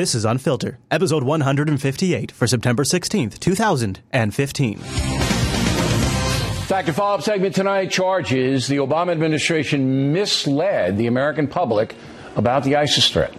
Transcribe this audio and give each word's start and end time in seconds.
This 0.00 0.14
is 0.14 0.24
Unfilter, 0.24 0.78
episode 0.90 1.24
158 1.24 2.32
for 2.32 2.46
September 2.46 2.84
16th, 2.84 3.38
2015. 3.38 4.78
Fact 4.78 6.88
follow 6.88 7.16
up 7.16 7.22
segment 7.22 7.54
tonight 7.54 7.90
charges 7.90 8.66
the 8.66 8.78
Obama 8.78 9.12
administration 9.12 10.14
misled 10.14 10.96
the 10.96 11.06
American 11.06 11.46
public 11.46 11.94
about 12.34 12.64
the 12.64 12.76
ISIS 12.76 13.10
threat. 13.10 13.34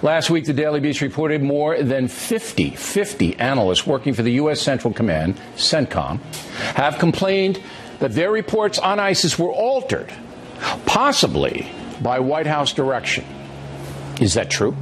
Last 0.00 0.30
week, 0.30 0.46
the 0.46 0.54
Daily 0.54 0.80
Beast 0.80 1.02
reported 1.02 1.42
more 1.42 1.82
than 1.82 2.08
50, 2.08 2.70
50 2.70 3.36
analysts 3.36 3.86
working 3.86 4.14
for 4.14 4.22
the 4.22 4.32
U.S. 4.32 4.62
Central 4.62 4.94
Command, 4.94 5.38
CENTCOM, 5.56 6.20
have 6.74 6.98
complained 6.98 7.62
that 7.98 8.14
their 8.14 8.30
reports 8.30 8.78
on 8.78 8.98
ISIS 8.98 9.38
were 9.38 9.52
altered, 9.52 10.10
possibly 10.86 11.70
by 12.00 12.18
White 12.18 12.46
House 12.46 12.72
direction. 12.72 13.26
Is 14.22 14.32
that 14.32 14.48
true? 14.48 14.74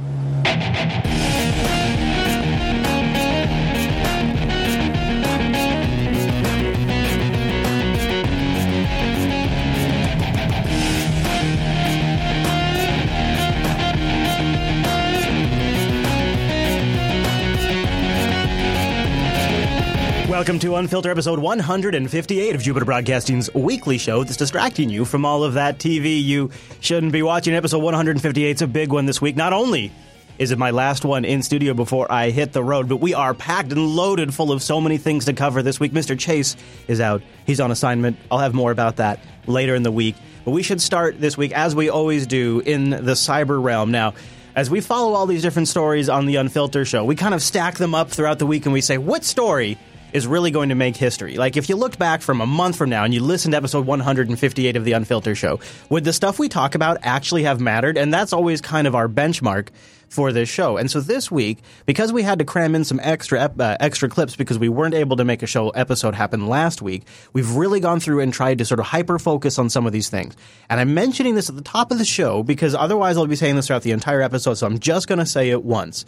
Welcome 20.41 20.57
to 20.57 20.69
Unfilter 20.69 21.11
episode 21.11 21.37
158 21.37 22.55
of 22.55 22.63
Jupiter 22.63 22.83
Broadcasting's 22.83 23.53
weekly 23.53 23.99
show 23.99 24.23
that's 24.23 24.37
distracting 24.37 24.89
you 24.89 25.05
from 25.05 25.23
all 25.23 25.43
of 25.43 25.53
that 25.53 25.77
TV 25.77 26.19
you 26.19 26.49
shouldn't 26.79 27.11
be 27.11 27.21
watching. 27.21 27.53
Episode 27.53 27.77
158 27.77 28.55
is 28.55 28.63
a 28.63 28.65
big 28.65 28.91
one 28.91 29.05
this 29.05 29.21
week. 29.21 29.35
Not 29.35 29.53
only 29.53 29.91
is 30.39 30.49
it 30.49 30.57
my 30.57 30.71
last 30.71 31.05
one 31.05 31.25
in 31.25 31.43
studio 31.43 31.75
before 31.75 32.11
I 32.11 32.31
hit 32.31 32.53
the 32.53 32.63
road, 32.63 32.89
but 32.89 32.95
we 32.95 33.13
are 33.13 33.35
packed 33.35 33.71
and 33.71 33.95
loaded 33.95 34.33
full 34.33 34.51
of 34.51 34.63
so 34.63 34.81
many 34.81 34.97
things 34.97 35.25
to 35.25 35.33
cover 35.33 35.61
this 35.61 35.79
week. 35.79 35.91
Mr. 35.91 36.17
Chase 36.17 36.55
is 36.87 36.99
out. 36.99 37.21
He's 37.45 37.59
on 37.59 37.69
assignment. 37.69 38.17
I'll 38.31 38.39
have 38.39 38.55
more 38.55 38.71
about 38.71 38.95
that 38.95 39.19
later 39.45 39.75
in 39.75 39.83
the 39.83 39.91
week. 39.91 40.15
But 40.43 40.51
we 40.51 40.63
should 40.63 40.81
start 40.81 41.21
this 41.21 41.37
week, 41.37 41.51
as 41.51 41.75
we 41.75 41.89
always 41.89 42.25
do, 42.25 42.63
in 42.65 42.89
the 42.89 43.13
cyber 43.13 43.63
realm. 43.63 43.91
Now, 43.91 44.15
as 44.55 44.71
we 44.71 44.81
follow 44.81 45.13
all 45.13 45.27
these 45.27 45.43
different 45.43 45.67
stories 45.67 46.09
on 46.09 46.25
the 46.25 46.35
Unfilter 46.35 46.83
show, 46.83 47.05
we 47.05 47.15
kind 47.15 47.35
of 47.35 47.43
stack 47.43 47.75
them 47.75 47.93
up 47.93 48.09
throughout 48.09 48.39
the 48.39 48.47
week 48.47 48.65
and 48.65 48.73
we 48.73 48.81
say, 48.81 48.97
what 48.97 49.23
story 49.23 49.77
is 50.13 50.27
really 50.27 50.51
going 50.51 50.69
to 50.69 50.75
make 50.75 50.95
history. 50.95 51.37
Like 51.37 51.57
if 51.57 51.69
you 51.69 51.75
looked 51.75 51.99
back 51.99 52.21
from 52.21 52.41
a 52.41 52.45
month 52.45 52.75
from 52.75 52.89
now 52.89 53.03
and 53.03 53.13
you 53.13 53.21
listened 53.21 53.53
to 53.53 53.57
episode 53.57 53.85
158 53.85 54.75
of 54.75 54.85
the 54.85 54.93
Unfiltered 54.93 55.37
Show, 55.37 55.59
would 55.89 56.03
the 56.03 56.13
stuff 56.13 56.39
we 56.39 56.49
talk 56.49 56.75
about 56.75 56.97
actually 57.03 57.43
have 57.43 57.59
mattered? 57.59 57.97
And 57.97 58.13
that's 58.13 58.33
always 58.33 58.61
kind 58.61 58.87
of 58.87 58.95
our 58.95 59.07
benchmark 59.07 59.69
for 60.11 60.33
this 60.33 60.49
show. 60.49 60.75
And 60.75 60.91
so 60.91 60.99
this 60.99 61.31
week, 61.31 61.59
because 61.85 62.11
we 62.11 62.21
had 62.21 62.39
to 62.39 62.45
cram 62.45 62.75
in 62.75 62.83
some 62.83 62.99
extra 63.01 63.39
uh, 63.39 63.77
extra 63.79 64.09
clips 64.09 64.35
because 64.35 64.59
we 64.59 64.67
weren't 64.67 64.93
able 64.93 65.15
to 65.15 65.23
make 65.23 65.41
a 65.41 65.47
show 65.47 65.69
episode 65.69 66.13
happen 66.13 66.47
last 66.47 66.81
week, 66.81 67.03
we've 67.31 67.55
really 67.55 67.79
gone 67.79 68.01
through 68.01 68.19
and 68.19 68.33
tried 68.33 68.57
to 68.57 68.65
sort 68.65 68.81
of 68.81 68.85
hyper 68.85 69.17
focus 69.17 69.57
on 69.57 69.69
some 69.69 69.87
of 69.87 69.93
these 69.93 70.09
things. 70.09 70.35
And 70.69 70.81
I'm 70.81 70.93
mentioning 70.93 71.35
this 71.35 71.49
at 71.49 71.55
the 71.55 71.61
top 71.61 71.91
of 71.91 71.97
the 71.97 72.05
show 72.05 72.43
because 72.43 72.75
otherwise 72.75 73.15
I'll 73.15 73.25
be 73.25 73.37
saying 73.37 73.55
this 73.55 73.67
throughout 73.67 73.83
the 73.83 73.91
entire 73.91 74.21
episode, 74.21 74.55
so 74.55 74.67
I'm 74.67 74.79
just 74.79 75.07
going 75.07 75.19
to 75.19 75.25
say 75.25 75.49
it 75.49 75.63
once. 75.63 76.05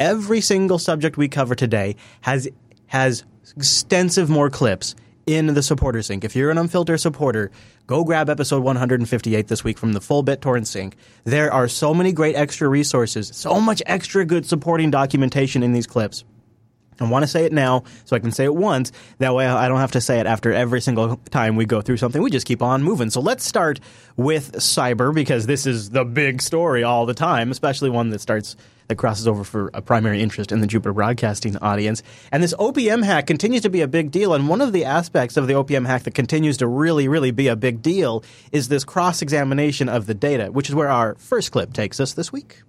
Every 0.00 0.40
single 0.40 0.80
subject 0.80 1.16
we 1.16 1.28
cover 1.28 1.54
today 1.54 1.94
has 2.22 2.48
has 2.88 3.22
extensive 3.56 4.28
more 4.30 4.50
clips 4.50 4.94
in 5.26 5.46
the 5.46 5.62
supporter 5.62 6.02
sync. 6.02 6.24
If 6.24 6.36
you're 6.36 6.50
an 6.50 6.58
unfiltered 6.58 7.00
supporter, 7.00 7.50
go 7.86 8.04
grab 8.04 8.28
episode 8.28 8.62
158 8.62 9.48
this 9.48 9.64
week 9.64 9.78
from 9.78 9.92
the 9.92 10.00
full 10.00 10.24
BitTorrent 10.24 10.66
sync. 10.66 10.96
There 11.24 11.52
are 11.52 11.68
so 11.68 11.94
many 11.94 12.12
great 12.12 12.36
extra 12.36 12.68
resources, 12.68 13.30
so 13.34 13.60
much 13.60 13.82
extra 13.86 14.24
good 14.24 14.46
supporting 14.46 14.90
documentation 14.90 15.62
in 15.62 15.72
these 15.72 15.86
clips. 15.86 16.24
I 17.00 17.08
want 17.08 17.22
to 17.22 17.26
say 17.26 17.44
it 17.44 17.52
now 17.52 17.84
so 18.04 18.16
I 18.16 18.18
can 18.18 18.32
say 18.32 18.44
it 18.44 18.54
once. 18.54 18.92
That 19.18 19.34
way 19.34 19.46
I 19.46 19.68
don't 19.68 19.80
have 19.80 19.92
to 19.92 20.00
say 20.00 20.20
it 20.20 20.26
after 20.26 20.52
every 20.52 20.80
single 20.80 21.16
time 21.30 21.56
we 21.56 21.64
go 21.64 21.80
through 21.80 21.96
something. 21.96 22.22
We 22.22 22.30
just 22.30 22.46
keep 22.46 22.62
on 22.62 22.82
moving. 22.82 23.10
So 23.10 23.20
let's 23.20 23.44
start 23.44 23.80
with 24.16 24.52
cyber 24.52 25.14
because 25.14 25.46
this 25.46 25.66
is 25.66 25.90
the 25.90 26.04
big 26.04 26.42
story 26.42 26.82
all 26.84 27.06
the 27.06 27.14
time, 27.14 27.50
especially 27.50 27.90
one 27.90 28.10
that 28.10 28.20
starts 28.20 28.56
that 28.88 28.96
crosses 28.96 29.26
over 29.26 29.44
for 29.44 29.70
a 29.72 29.80
primary 29.80 30.20
interest 30.20 30.52
in 30.52 30.60
the 30.60 30.66
Jupiter 30.66 30.92
Broadcasting 30.92 31.56
audience. 31.58 32.02
And 32.30 32.42
this 32.42 32.54
OPM 32.54 33.02
hack 33.02 33.26
continues 33.26 33.62
to 33.62 33.70
be 33.70 33.80
a 33.80 33.88
big 33.88 34.10
deal. 34.10 34.34
And 34.34 34.48
one 34.48 34.60
of 34.60 34.72
the 34.72 34.84
aspects 34.84 35.36
of 35.36 35.46
the 35.46 35.54
OPM 35.54 35.86
hack 35.86 36.02
that 36.02 36.14
continues 36.14 36.58
to 36.58 36.66
really, 36.66 37.08
really 37.08 37.30
be 37.30 37.48
a 37.48 37.56
big 37.56 37.82
deal 37.82 38.22
is 38.52 38.68
this 38.68 38.84
cross 38.84 39.22
examination 39.22 39.88
of 39.88 40.06
the 40.06 40.14
data, 40.14 40.52
which 40.52 40.68
is 40.68 40.74
where 40.74 40.88
our 40.88 41.14
first 41.16 41.52
clip 41.52 41.72
takes 41.72 41.98
us 41.98 42.12
this 42.12 42.32
week. 42.32 42.62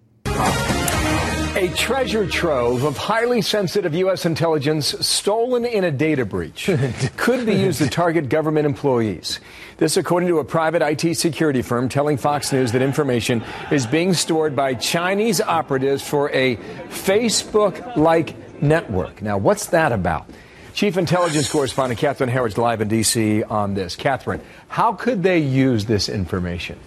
A 1.55 1.69
treasure 1.69 2.27
trove 2.27 2.83
of 2.83 2.97
highly 2.97 3.41
sensitive 3.41 3.95
U.S. 3.95 4.25
intelligence 4.25 4.88
stolen 4.99 5.63
in 5.63 5.85
a 5.85 5.91
data 5.91 6.25
breach 6.25 6.69
could 7.17 7.45
be 7.45 7.55
used 7.55 7.77
to 7.77 7.89
target 7.89 8.27
government 8.27 8.66
employees. 8.66 9.39
This, 9.77 9.95
according 9.95 10.27
to 10.27 10.39
a 10.39 10.43
private 10.43 10.81
IT 10.81 11.16
security 11.16 11.61
firm 11.61 11.88
telling 11.88 12.17
Fox 12.17 12.51
News 12.51 12.73
that 12.73 12.81
information 12.81 13.41
is 13.71 13.85
being 13.85 14.13
stored 14.13 14.53
by 14.53 14.73
Chinese 14.73 15.39
operatives 15.39 16.05
for 16.05 16.29
a 16.31 16.57
Facebook 16.89 17.95
like 17.95 18.61
network. 18.61 19.22
Now, 19.22 19.37
what's 19.37 19.67
that 19.67 19.93
about? 19.93 20.29
Chief 20.73 20.97
Intelligence 20.97 21.49
Correspondent 21.49 22.01
Catherine 22.01 22.29
Herridge 22.29 22.57
live 22.57 22.81
in 22.81 22.89
D.C. 22.89 23.43
on 23.43 23.75
this. 23.75 23.95
Catherine, 23.95 24.41
how 24.67 24.91
could 24.91 25.23
they 25.23 25.39
use 25.39 25.85
this 25.85 26.09
information? 26.09 26.77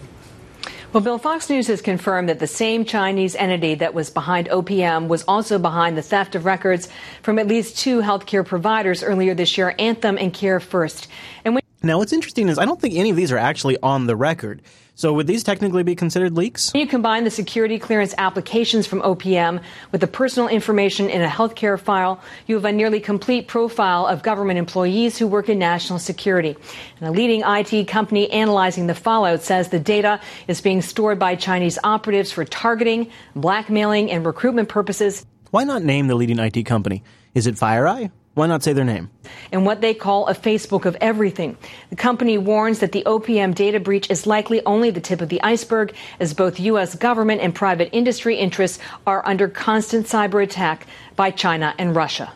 Well, 0.90 1.02
Bill, 1.02 1.18
Fox 1.18 1.50
News 1.50 1.66
has 1.66 1.82
confirmed 1.82 2.30
that 2.30 2.38
the 2.38 2.46
same 2.46 2.86
Chinese 2.86 3.36
entity 3.36 3.74
that 3.74 3.92
was 3.92 4.08
behind 4.08 4.48
OPM 4.48 5.08
was 5.08 5.22
also 5.28 5.58
behind 5.58 5.98
the 5.98 6.02
theft 6.02 6.34
of 6.34 6.46
records 6.46 6.88
from 7.20 7.38
at 7.38 7.46
least 7.46 7.76
two 7.76 8.00
healthcare 8.00 8.44
providers 8.44 9.02
earlier 9.02 9.34
this 9.34 9.58
year, 9.58 9.74
Anthem 9.78 10.16
and 10.16 10.32
Care 10.32 10.60
First. 10.60 11.06
And 11.44 11.54
when- 11.54 11.67
now, 11.80 11.98
what's 11.98 12.12
interesting 12.12 12.48
is 12.48 12.58
I 12.58 12.64
don't 12.64 12.80
think 12.80 12.96
any 12.96 13.10
of 13.10 13.16
these 13.16 13.30
are 13.30 13.38
actually 13.38 13.78
on 13.82 14.06
the 14.06 14.16
record. 14.16 14.62
So 14.96 15.12
would 15.12 15.28
these 15.28 15.44
technically 15.44 15.84
be 15.84 15.94
considered 15.94 16.36
leaks? 16.36 16.72
You 16.74 16.88
combine 16.88 17.22
the 17.22 17.30
security 17.30 17.78
clearance 17.78 18.16
applications 18.18 18.84
from 18.84 19.00
OPM 19.02 19.62
with 19.92 20.00
the 20.00 20.08
personal 20.08 20.48
information 20.48 21.08
in 21.08 21.22
a 21.22 21.28
healthcare 21.28 21.78
file, 21.78 22.20
you 22.48 22.56
have 22.56 22.64
a 22.64 22.72
nearly 22.72 22.98
complete 22.98 23.46
profile 23.46 24.08
of 24.08 24.24
government 24.24 24.58
employees 24.58 25.16
who 25.16 25.28
work 25.28 25.48
in 25.48 25.60
national 25.60 26.00
security. 26.00 26.56
And 26.98 27.08
a 27.08 27.12
leading 27.12 27.44
IT 27.46 27.86
company 27.86 28.28
analyzing 28.32 28.88
the 28.88 28.94
fallout 28.96 29.42
says 29.42 29.68
the 29.68 29.78
data 29.78 30.20
is 30.48 30.60
being 30.60 30.82
stored 30.82 31.20
by 31.20 31.36
Chinese 31.36 31.78
operatives 31.84 32.32
for 32.32 32.44
targeting, 32.44 33.08
blackmailing, 33.36 34.10
and 34.10 34.26
recruitment 34.26 34.68
purposes. 34.68 35.24
Why 35.52 35.62
not 35.62 35.84
name 35.84 36.08
the 36.08 36.16
leading 36.16 36.40
IT 36.40 36.64
company? 36.64 37.04
Is 37.34 37.46
it 37.46 37.54
FireEye? 37.54 38.10
Why 38.38 38.46
not 38.46 38.62
say 38.62 38.72
their 38.72 38.84
name? 38.84 39.10
And 39.50 39.66
what 39.66 39.80
they 39.80 39.92
call 39.92 40.28
a 40.28 40.32
Facebook 40.32 40.84
of 40.84 40.96
everything. 41.00 41.56
The 41.90 41.96
company 41.96 42.38
warns 42.38 42.78
that 42.78 42.92
the 42.92 43.02
OPM 43.02 43.52
data 43.52 43.80
breach 43.80 44.08
is 44.12 44.28
likely 44.28 44.64
only 44.64 44.90
the 44.90 45.00
tip 45.00 45.20
of 45.20 45.28
the 45.28 45.42
iceberg, 45.42 45.92
as 46.20 46.34
both 46.34 46.60
U.S. 46.60 46.94
government 46.94 47.40
and 47.40 47.52
private 47.52 47.88
industry 47.90 48.36
interests 48.36 48.78
are 49.08 49.26
under 49.26 49.48
constant 49.48 50.06
cyber 50.06 50.40
attack 50.40 50.86
by 51.16 51.32
China 51.32 51.74
and 51.78 51.96
Russia. 51.96 52.32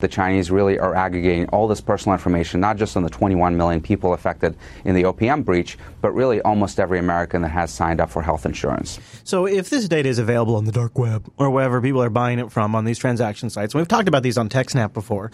The 0.00 0.08
Chinese 0.08 0.50
really 0.50 0.78
are 0.78 0.94
aggregating 0.94 1.48
all 1.48 1.68
this 1.68 1.80
personal 1.80 2.14
information, 2.14 2.60
not 2.60 2.76
just 2.76 2.96
on 2.96 3.02
the 3.02 3.10
21 3.10 3.56
million 3.56 3.80
people 3.80 4.12
affected 4.12 4.56
in 4.84 4.94
the 4.94 5.02
OPM 5.04 5.44
breach, 5.44 5.78
but 6.00 6.12
really 6.12 6.40
almost 6.42 6.80
every 6.80 6.98
American 6.98 7.42
that 7.42 7.48
has 7.48 7.70
signed 7.70 8.00
up 8.00 8.10
for 8.10 8.22
health 8.22 8.46
insurance. 8.46 8.98
So, 9.24 9.46
if 9.46 9.70
this 9.70 9.88
data 9.88 10.08
is 10.08 10.18
available 10.18 10.56
on 10.56 10.64
the 10.64 10.72
dark 10.72 10.98
web 10.98 11.30
or 11.36 11.50
wherever 11.50 11.80
people 11.80 12.02
are 12.02 12.10
buying 12.10 12.38
it 12.38 12.50
from 12.50 12.74
on 12.74 12.84
these 12.84 12.98
transaction 12.98 13.50
sites, 13.50 13.74
we've 13.74 13.88
talked 13.88 14.08
about 14.08 14.22
these 14.22 14.38
on 14.38 14.48
TechSnap 14.48 14.92
before, 14.92 15.30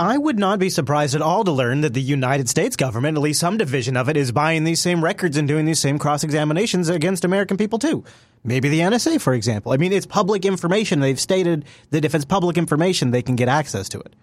I 0.00 0.16
would 0.16 0.38
not 0.38 0.58
be 0.58 0.70
surprised 0.70 1.14
at 1.14 1.20
all 1.20 1.44
to 1.44 1.52
learn 1.52 1.82
that 1.82 1.92
the 1.92 2.00
United 2.00 2.48
States 2.48 2.74
government, 2.74 3.18
at 3.18 3.22
least 3.22 3.38
some 3.38 3.58
division 3.58 3.98
of 3.98 4.08
it, 4.08 4.16
is 4.16 4.32
buying 4.32 4.64
these 4.64 4.80
same 4.80 5.04
records 5.04 5.36
and 5.36 5.46
doing 5.46 5.66
these 5.66 5.78
same 5.78 5.98
cross 5.98 6.24
examinations 6.24 6.88
against 6.88 7.22
American 7.22 7.58
people 7.58 7.78
too. 7.78 8.02
Maybe 8.42 8.70
the 8.70 8.80
NSA, 8.80 9.20
for 9.20 9.34
example. 9.34 9.72
I 9.72 9.76
mean, 9.76 9.92
it's 9.92 10.06
public 10.06 10.46
information. 10.46 11.00
They've 11.00 11.20
stated 11.20 11.66
that 11.90 12.06
if 12.06 12.14
it's 12.14 12.24
public 12.24 12.56
information, 12.56 13.10
they 13.10 13.20
can 13.20 13.36
get 13.36 13.48
access 13.48 13.90
to 13.90 14.00
it. 14.00 14.14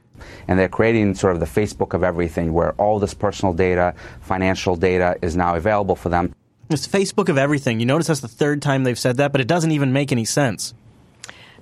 And 0.47 0.57
they're 0.57 0.67
creating 0.67 1.13
sort 1.13 1.35
of 1.35 1.41
the 1.41 1.45
Facebook 1.45 1.93
of 1.93 2.03
everything 2.03 2.53
where 2.53 2.71
all 2.81 2.97
this 2.97 3.13
personal 3.13 3.53
data, 3.53 3.93
financial 4.21 4.75
data 4.77 5.15
is 5.21 5.37
now 5.37 5.53
available 5.53 5.95
for 5.95 6.09
them. 6.09 6.33
It's 6.71 6.87
Facebook 6.87 7.29
of 7.29 7.37
everything. 7.37 7.79
You 7.79 7.85
notice 7.85 8.07
that's 8.07 8.21
the 8.21 8.27
third 8.27 8.63
time 8.63 8.83
they've 8.83 8.97
said 8.97 9.17
that, 9.17 9.31
but 9.31 9.41
it 9.41 9.47
doesn't 9.47 9.71
even 9.71 9.93
make 9.93 10.11
any 10.11 10.25
sense. 10.25 10.73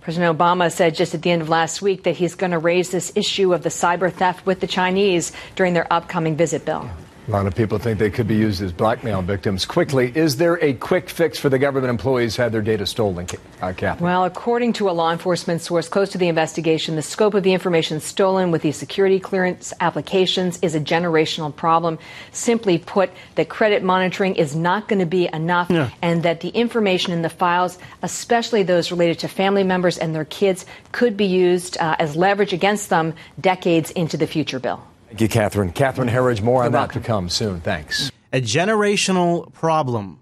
President 0.05 0.37
Obama 0.37 0.71
said 0.71 0.93
just 0.93 1.15
at 1.15 1.23
the 1.23 1.31
end 1.31 1.41
of 1.41 1.49
last 1.49 1.81
week 1.81 2.03
that 2.03 2.15
he's 2.15 2.35
going 2.35 2.51
to 2.51 2.59
raise 2.59 2.91
this 2.91 3.11
issue 3.15 3.55
of 3.55 3.63
the 3.63 3.69
cyber 3.69 4.13
theft 4.13 4.45
with 4.45 4.59
the 4.59 4.67
Chinese 4.67 5.31
during 5.55 5.73
their 5.73 5.91
upcoming 5.91 6.37
visit, 6.37 6.63
Bill. 6.63 6.87
A 7.27 7.31
lot 7.31 7.47
of 7.47 7.55
people 7.55 7.79
think 7.79 7.97
they 7.97 8.11
could 8.11 8.27
be 8.27 8.35
used 8.35 8.61
as 8.61 8.71
blackmail 8.71 9.23
victims. 9.23 9.65
Quickly, 9.65 10.11
is 10.15 10.37
there 10.37 10.63
a 10.63 10.73
quick 10.73 11.09
fix 11.09 11.39
for 11.39 11.49
the 11.49 11.57
government 11.57 11.89
employees 11.89 12.35
who 12.35 12.43
had 12.43 12.51
their 12.51 12.61
data 12.61 12.85
stolen, 12.85 13.25
uh, 13.63 13.73
Kathy? 13.73 14.03
Well, 14.03 14.25
according 14.25 14.73
to 14.73 14.91
a 14.91 14.91
law 14.91 15.11
enforcement 15.11 15.61
source 15.61 15.89
close 15.89 16.11
to 16.11 16.19
the 16.19 16.27
investigation, 16.27 16.95
the 16.95 17.01
scope 17.01 17.33
of 17.33 17.41
the 17.41 17.53
information 17.53 17.99
stolen 17.99 18.51
with 18.51 18.61
these 18.61 18.77
security 18.77 19.19
clearance 19.19 19.73
applications 19.79 20.59
is 20.61 20.75
a 20.75 20.79
generational 20.79 21.55
problem. 21.55 21.97
Simply 22.31 22.77
put, 22.77 23.09
that 23.33 23.49
credit 23.49 23.81
monitoring 23.81 24.35
is 24.35 24.55
not 24.55 24.87
going 24.87 24.99
to 24.99 25.07
be 25.07 25.27
enough, 25.33 25.71
yeah. 25.71 25.89
and 26.03 26.21
that 26.21 26.41
the 26.41 26.49
information 26.49 27.11
in 27.11 27.23
the 27.23 27.29
files, 27.29 27.79
especially 28.03 28.61
those 28.61 28.91
related 28.91 29.17
to 29.19 29.27
family 29.27 29.63
members 29.63 29.97
and 29.97 30.13
their 30.13 30.25
kids, 30.25 30.63
could 30.91 31.17
be 31.17 31.25
used 31.25 31.75
uh, 31.79 31.95
as 31.97 32.15
leverage 32.15 32.53
against 32.53 32.91
them 32.91 33.15
decades 33.41 33.89
into 33.89 34.15
the 34.15 34.27
future, 34.27 34.59
Bill. 34.59 34.85
Thank 35.15 35.21
you, 35.21 35.29
Catherine. 35.29 35.71
Catherine 35.71 36.09
Herridge, 36.09 36.41
more 36.41 36.55
You're 36.59 36.65
on 36.65 36.71
welcome. 36.73 36.99
that 36.99 37.05
to 37.05 37.07
come 37.07 37.29
soon. 37.29 37.61
Thanks. 37.61 38.11
A 38.33 38.41
generational 38.41 39.49
problem. 39.53 40.19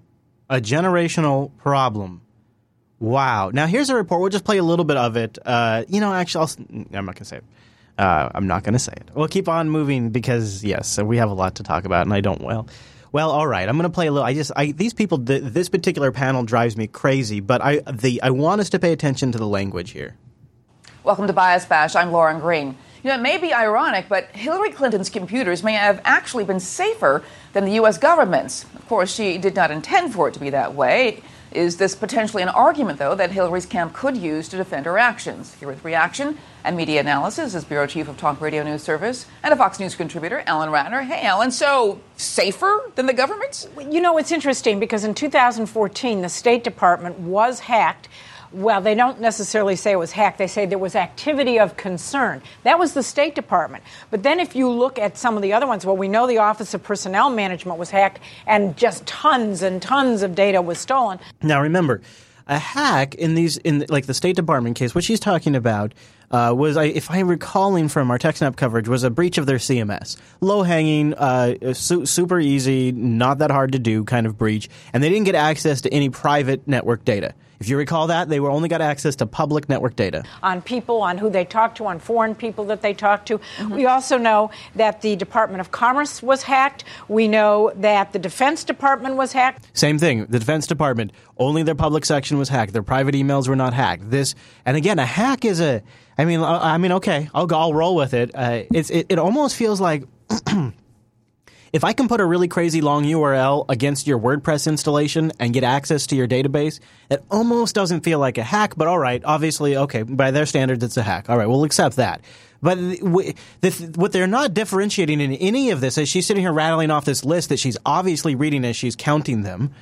A 0.52 0.62
generational 0.62 1.50
problem. 1.58 2.22
Wow. 3.00 3.50
Now, 3.52 3.66
here's 3.66 3.90
a 3.90 3.96
report. 3.96 4.22
We'll 4.22 4.30
just 4.30 4.44
play 4.46 4.60
a 4.60 4.64
little 4.64 4.86
bit 4.86 4.98
of 4.98 5.18
it. 5.18 5.40
Uh, 5.44 5.84
you 5.88 6.00
know, 6.00 6.14
actually, 6.14 6.42
I'll, 6.42 6.68
I'm 6.94 7.06
not 7.08 7.16
going 7.16 7.24
to 7.24 7.26
say 7.26 7.38
it. 7.38 7.44
Uh, 7.98 8.30
I'm 8.36 8.46
not 8.46 8.62
going 8.62 8.74
to 8.74 8.80
say 8.80 8.94
it. 8.96 9.10
We'll 9.16 9.28
keep 9.28 9.50
on 9.50 9.68
moving 9.68 10.12
because, 10.12 10.64
yes, 10.64 11.00
we 11.00 11.18
have 11.18 11.32
a 11.32 11.34
lot 11.34 11.56
to 11.56 11.64
talk 11.64 11.86
about, 11.86 12.06
and 12.06 12.14
I 12.14 12.22
don't, 12.22 12.42
well. 12.44 12.68
Well, 13.12 13.32
all 13.32 13.48
right. 13.48 13.68
I'm 13.68 13.76
going 13.78 13.90
to 13.90 13.96
play 13.96 14.06
a 14.06 14.12
little. 14.12 14.28
I 14.28 14.36
just 14.36 14.52
I, 14.56 14.74
these 14.74 14.94
people. 14.94 15.18
The, 15.18 15.40
this 15.40 15.70
particular 15.70 16.12
panel 16.12 16.44
drives 16.44 16.78
me 16.78 16.86
crazy, 16.86 17.40
but 17.40 17.62
I 17.64 17.78
the 17.80 18.22
I 18.22 18.30
want 18.30 18.62
us 18.62 18.70
to 18.70 18.80
pay 18.80 18.92
attention 18.92 19.32
to 19.32 19.40
the 19.40 19.48
language 19.48 19.90
here. 19.90 20.18
Welcome 21.04 21.26
to 21.28 21.34
Bias 21.34 21.66
Bash. 21.66 21.96
I'm 21.96 22.12
Lauren 22.12 22.40
Green. 22.40 22.78
You 23.04 23.10
know, 23.10 23.16
it 23.16 23.22
may 23.22 23.38
be 23.38 23.54
ironic, 23.54 24.08
but 24.08 24.28
Hillary 24.34 24.72
Clinton's 24.72 25.10
computers 25.10 25.62
may 25.62 25.74
have 25.74 26.00
actually 26.06 26.46
been 26.46 26.62
safer 26.62 27.22
than 27.52 27.66
the 27.66 27.74
U.S. 27.74 27.98
government's. 27.98 28.64
Of 28.76 28.88
course, 28.88 29.14
she 29.14 29.38
did 29.38 29.56
not 29.56 29.72
intend 29.72 30.14
for 30.14 30.30
it 30.30 30.34
to 30.36 30.40
be 30.40 30.50
that 30.52 30.74
way. 30.74 31.22
Is 31.52 31.76
this 31.76 31.96
potentially 31.96 32.42
an 32.42 32.50
argument, 32.50 33.00
though, 33.00 33.14
that 33.14 33.32
Hillary's 33.32 33.66
camp 33.66 33.92
could 33.92 34.16
use 34.16 34.48
to 34.50 34.58
defend 34.58 34.86
her 34.86 34.98
actions? 34.98 35.54
Here 35.56 35.68
with 35.68 35.84
reaction 35.84 36.38
and 36.64 36.78
media 36.78 37.02
analysis 37.02 37.54
is 37.56 37.66
Bureau 37.66 37.88
Chief 37.88 38.08
of 38.08 38.16
Talk 38.16 38.40
Radio 38.40 38.64
News 38.64 38.82
Service 38.82 39.26
and 39.44 39.54
a 39.54 39.58
Fox 39.58 39.82
News 39.82 39.96
contributor, 39.96 40.42
Ellen 40.48 40.70
Ratner. 40.70 41.04
Hey, 41.04 41.28
Ellen, 41.28 41.52
so 41.52 42.00
safer 42.16 42.90
than 42.96 43.06
the 43.06 43.14
government's? 43.14 43.68
You 43.78 44.00
know, 44.00 44.18
it's 44.18 44.32
interesting 44.32 44.80
because 44.80 45.04
in 45.04 45.14
2014, 45.14 46.22
the 46.22 46.30
State 46.30 46.64
Department 46.64 47.20
was 47.20 47.60
hacked 47.60 48.08
well, 48.54 48.82
they 48.82 48.96
don't 48.96 49.20
necessarily 49.20 49.76
say 49.76 49.92
it 49.92 50.00
was 50.00 50.12
hacked. 50.12 50.38
They 50.38 50.48
say 50.48 50.66
there 50.66 50.78
was 50.78 50.96
activity 50.96 51.60
of 51.60 51.76
concern. 51.76 52.42
That 52.64 52.80
was 52.80 52.94
the 52.94 53.04
State 53.04 53.36
Department. 53.36 53.84
But 54.12 54.24
then 54.24 54.40
if 54.40 54.56
you 54.56 54.70
look 54.70 55.00
at 55.00 55.18
some 55.18 55.36
of 55.36 55.42
the 55.42 55.54
other 55.54 55.68
ones, 55.68 55.86
well, 55.86 55.98
we 55.98 56.08
know 56.08 56.28
the 56.28 56.38
Office 56.38 56.74
of 56.74 56.84
Personnel 56.84 57.30
Management 57.30 57.80
was 57.80 57.90
hacked 57.90 58.20
and 58.46 58.78
just 58.78 59.06
tons 59.06 59.64
and 59.64 59.82
tons 59.82 60.22
of 60.22 60.36
data 60.36 60.62
was 60.62 60.78
stolen. 60.78 61.20
Now, 61.42 61.62
remember, 61.62 62.02
a 62.48 62.60
hack 62.60 63.16
in 63.16 63.36
these, 63.36 63.58
in 63.58 63.86
like 63.90 64.06
the 64.06 64.14
State 64.14 64.36
Department 64.36 64.76
case, 64.76 64.94
what 64.94 65.04
she's 65.04 65.20
talking 65.20 65.56
about 65.56 65.94
uh, 66.34 66.54
was, 66.54 66.76
I, 66.76 66.86
if 66.86 67.10
I'm 67.12 67.28
recalling 67.28 67.88
from 67.88 68.10
our 68.10 68.18
TechSnap 68.18 68.56
coverage, 68.56 68.88
was 68.88 69.04
a 69.04 69.12
breach 69.12 69.38
of 69.38 69.46
their 69.46 69.58
CMS. 69.58 70.18
Low 70.42 70.64
hanging, 70.64 71.14
uh, 71.14 71.74
su- 71.74 72.08
super 72.08 72.40
easy, 72.40 72.92
not 72.92 73.38
that 73.38 73.52
hard 73.52 73.72
to 73.74 73.80
do 73.80 74.04
kind 74.04 74.26
of 74.26 74.38
breach, 74.38 74.68
and 74.92 75.04
they 75.04 75.10
didn't 75.10 75.26
get 75.26 75.36
access 75.36 75.82
to 75.82 75.94
any 75.94 76.10
private 76.10 76.68
network 76.68 77.06
data. 77.06 77.36
If 77.64 77.70
you 77.70 77.78
recall 77.78 78.08
that, 78.08 78.28
they 78.28 78.42
were 78.42 78.50
only 78.50 78.68
got 78.68 78.82
access 78.82 79.16
to 79.18 79.26
public 79.26 79.70
network 79.70 79.96
data. 79.96 80.24
On 80.42 80.62
people, 80.62 81.02
on 81.02 81.18
who 81.18 81.30
they 81.30 81.46
talked 81.46 81.78
to, 81.78 81.86
on 81.86 81.98
foreign 81.98 82.36
people 82.36 82.66
that 82.66 82.82
they 82.82 82.94
talked 82.94 83.28
to. 83.30 83.38
Mm-hmm. 83.38 83.76
We 83.76 83.86
also 83.86 84.18
know 84.18 84.52
that 84.76 85.02
the 85.02 85.16
Department 85.16 85.62
of 85.62 85.72
Commerce 85.72 86.22
was 86.22 86.44
hacked. 86.44 86.84
We 87.08 87.30
know 87.30 87.72
that 87.76 88.12
the 88.12 88.20
Defense 88.20 88.66
Department 88.66 89.16
was 89.16 89.32
hacked. 89.32 89.66
Same 89.72 89.98
thing. 89.98 90.26
The 90.26 90.40
Defense 90.40 90.68
Department, 90.68 91.14
only 91.38 91.64
their 91.64 91.74
public 91.74 92.04
section 92.04 92.38
was 92.38 92.50
hacked. 92.50 92.74
Their 92.74 92.84
private 92.84 93.16
emails 93.16 93.48
were 93.48 93.56
not 93.56 93.74
hacked. 93.74 94.10
This, 94.10 94.36
and 94.66 94.76
again, 94.76 95.00
a 95.00 95.06
hack 95.06 95.46
is 95.46 95.62
a, 95.62 95.82
I 96.18 96.26
mean, 96.26 96.42
I 96.42 96.78
mean, 96.78 96.94
okay, 96.94 97.30
I'll, 97.34 97.54
I'll 97.54 97.74
roll 97.74 97.96
with 97.96 98.14
it. 98.14 98.32
Uh, 98.34 98.64
it's, 98.74 98.90
it, 98.90 99.08
it 99.10 99.20
almost 99.20 99.56
feels 99.56 99.82
like 99.82 100.04
If 101.74 101.84
I 101.84 101.94
can 101.94 102.08
put 102.08 102.22
a 102.22 102.26
really 102.26 102.48
crazy 102.48 102.82
long 102.82 103.04
URL 103.04 103.66
against 103.68 104.06
your 104.06 104.20
WordPress 104.20 104.68
installation 104.68 105.32
and 105.40 105.52
get 105.56 105.64
access 105.64 106.06
to 106.08 106.16
your 106.16 106.28
database, 106.28 106.80
it 107.10 107.24
almost 107.32 107.74
doesn't 107.74 108.02
feel 108.02 108.20
like 108.20 108.38
a 108.38 108.44
hack, 108.44 108.76
but 108.78 108.88
all 108.88 109.00
right, 109.00 109.24
obviously, 109.26 109.76
okay, 109.76 110.04
by 110.04 110.30
their 110.30 110.46
standards, 110.46 110.84
it's 110.84 110.98
a 110.98 111.02
hack. 111.02 111.32
All 111.32 111.38
right, 111.38 111.48
we'll 111.48 111.64
accept 111.64 111.96
that. 111.96 112.22
But 112.62 112.78
what 113.96 114.12
they're 114.12 114.28
not 114.28 114.54
differentiating 114.54 115.20
in 115.20 115.34
any 115.34 115.72
of 115.72 115.82
this, 115.82 115.98
as 115.98 116.08
she's 116.08 116.28
sitting 116.28 116.44
here 116.44 116.54
rattling 116.54 116.92
off 116.92 117.06
this 117.06 117.26
list 117.26 117.50
that 117.50 117.58
she's 117.58 117.78
obviously 117.88 118.36
reading 118.36 118.64
as 118.66 118.76
she's 118.76 118.96
counting 118.96 119.42
them, 119.42 119.74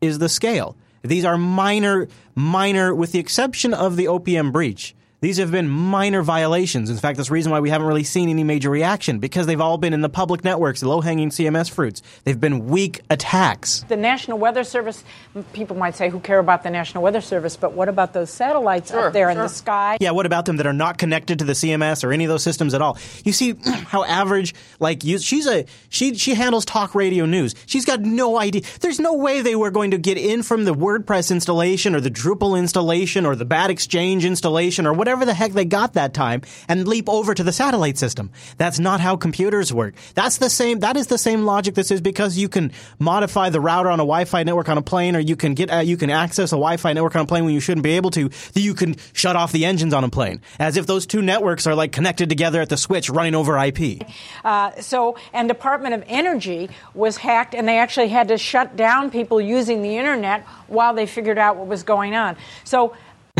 is 0.00 0.18
the 0.18 0.30
scale. 0.30 0.76
These 1.02 1.26
are 1.26 1.36
minor, 1.36 2.08
minor, 2.34 2.94
with 2.94 3.12
the 3.12 3.18
exception 3.18 3.74
of 3.74 3.96
the 3.96 4.06
OPM 4.06 4.50
breach 4.50 4.94
these 5.20 5.36
have 5.36 5.50
been 5.50 5.68
minor 5.68 6.22
violations. 6.22 6.88
In 6.88 6.96
fact, 6.96 7.18
that's 7.18 7.28
the 7.28 7.34
reason 7.34 7.52
why 7.52 7.60
we 7.60 7.68
haven't 7.68 7.86
really 7.86 8.04
seen 8.04 8.30
any 8.30 8.42
major 8.42 8.70
reaction 8.70 9.18
because 9.18 9.46
they've 9.46 9.60
all 9.60 9.76
been 9.76 9.92
in 9.92 10.00
the 10.00 10.08
public 10.08 10.44
networks, 10.44 10.80
the 10.80 10.88
low 10.88 11.02
hanging 11.02 11.28
CMS 11.28 11.70
fruits. 11.70 12.02
They've 12.24 12.40
been 12.40 12.66
weak 12.68 13.02
attacks. 13.10 13.84
The 13.88 13.96
National 13.96 14.38
Weather 14.38 14.64
Service, 14.64 15.04
people 15.52 15.76
might 15.76 15.94
say, 15.94 16.08
who 16.08 16.20
care 16.20 16.38
about 16.38 16.62
the 16.62 16.70
National 16.70 17.04
Weather 17.04 17.20
Service, 17.20 17.56
but 17.56 17.74
what 17.74 17.90
about 17.90 18.14
those 18.14 18.30
satellites 18.30 18.90
sure, 18.90 19.08
up 19.08 19.12
there 19.12 19.26
sure. 19.26 19.30
in 19.32 19.38
the 19.38 19.48
sky? 19.48 19.98
Yeah, 20.00 20.12
what 20.12 20.24
about 20.24 20.46
them 20.46 20.56
that 20.56 20.66
are 20.66 20.72
not 20.72 20.96
connected 20.96 21.40
to 21.40 21.44
the 21.44 21.52
CMS 21.52 22.02
or 22.02 22.12
any 22.12 22.24
of 22.24 22.30
those 22.30 22.42
systems 22.42 22.72
at 22.72 22.80
all? 22.80 22.96
You 23.22 23.32
see 23.32 23.56
how 23.64 24.04
average, 24.04 24.54
like, 24.78 25.04
you, 25.04 25.18
she's 25.18 25.46
a, 25.46 25.66
she, 25.90 26.14
she 26.14 26.32
handles 26.32 26.64
talk 26.64 26.94
radio 26.94 27.26
news. 27.26 27.54
She's 27.66 27.84
got 27.84 28.00
no 28.00 28.38
idea. 28.38 28.62
There's 28.80 28.98
no 28.98 29.14
way 29.14 29.42
they 29.42 29.54
were 29.54 29.70
going 29.70 29.90
to 29.90 29.98
get 29.98 30.16
in 30.16 30.42
from 30.42 30.64
the 30.64 30.74
WordPress 30.74 31.30
installation 31.30 31.94
or 31.94 32.00
the 32.00 32.10
Drupal 32.10 32.58
installation 32.58 33.26
or 33.26 33.36
the 33.36 33.44
Bad 33.44 33.70
Exchange 33.70 34.24
installation 34.24 34.86
or 34.86 34.94
whatever 34.94 35.09
whatever 35.10 35.26
the 35.26 35.34
heck 35.34 35.50
they 35.52 35.64
got 35.64 35.94
that 35.94 36.14
time 36.14 36.40
and 36.68 36.86
leap 36.86 37.08
over 37.08 37.34
to 37.34 37.42
the 37.42 37.50
satellite 37.50 37.98
system. 37.98 38.30
That's 38.58 38.78
not 38.78 39.00
how 39.00 39.16
computers 39.16 39.72
work. 39.72 39.94
That's 40.14 40.38
the 40.38 40.48
same, 40.48 40.80
that 40.80 40.96
is 40.96 41.08
the 41.08 41.18
same 41.18 41.42
logic 41.42 41.74
this 41.74 41.90
is 41.90 42.00
because 42.00 42.38
you 42.38 42.48
can 42.48 42.70
modify 43.00 43.50
the 43.50 43.60
router 43.60 43.90
on 43.90 43.98
a 43.98 44.06
Wi-Fi 44.06 44.44
network 44.44 44.68
on 44.68 44.78
a 44.78 44.82
plane 44.82 45.16
or 45.16 45.18
you 45.18 45.34
can 45.34 45.54
get, 45.54 45.68
uh, 45.68 45.78
you 45.78 45.96
can 45.96 46.10
access 46.10 46.52
a 46.52 46.54
Wi-Fi 46.54 46.92
network 46.92 47.16
on 47.16 47.22
a 47.22 47.26
plane 47.26 47.44
when 47.44 47.52
you 47.52 47.58
shouldn't 47.58 47.82
be 47.82 47.90
able 47.90 48.12
to, 48.12 48.28
that 48.28 48.60
you 48.60 48.72
can 48.72 48.94
shut 49.12 49.34
off 49.34 49.50
the 49.50 49.64
engines 49.64 49.92
on 49.92 50.04
a 50.04 50.08
plane. 50.08 50.40
As 50.60 50.76
if 50.76 50.86
those 50.86 51.06
two 51.06 51.22
networks 51.22 51.66
are 51.66 51.74
like 51.74 51.90
connected 51.90 52.28
together 52.28 52.60
at 52.60 52.68
the 52.68 52.76
switch 52.76 53.10
running 53.10 53.34
over 53.34 53.58
IP. 53.58 54.02
Uh, 54.44 54.80
so, 54.80 55.16
and 55.32 55.48
Department 55.48 55.92
of 55.92 56.04
Energy 56.06 56.70
was 56.94 57.16
hacked 57.16 57.52
and 57.56 57.66
they 57.66 57.78
actually 57.78 58.10
had 58.10 58.28
to 58.28 58.38
shut 58.38 58.76
down 58.76 59.10
people 59.10 59.40
using 59.40 59.82
the 59.82 59.98
internet 59.98 60.46
while 60.68 60.94
they 60.94 61.06
figured 61.06 61.36
out 61.36 61.56
what 61.56 61.66
was 61.66 61.82
going 61.82 62.14
on. 62.14 62.36
So, 62.62 62.94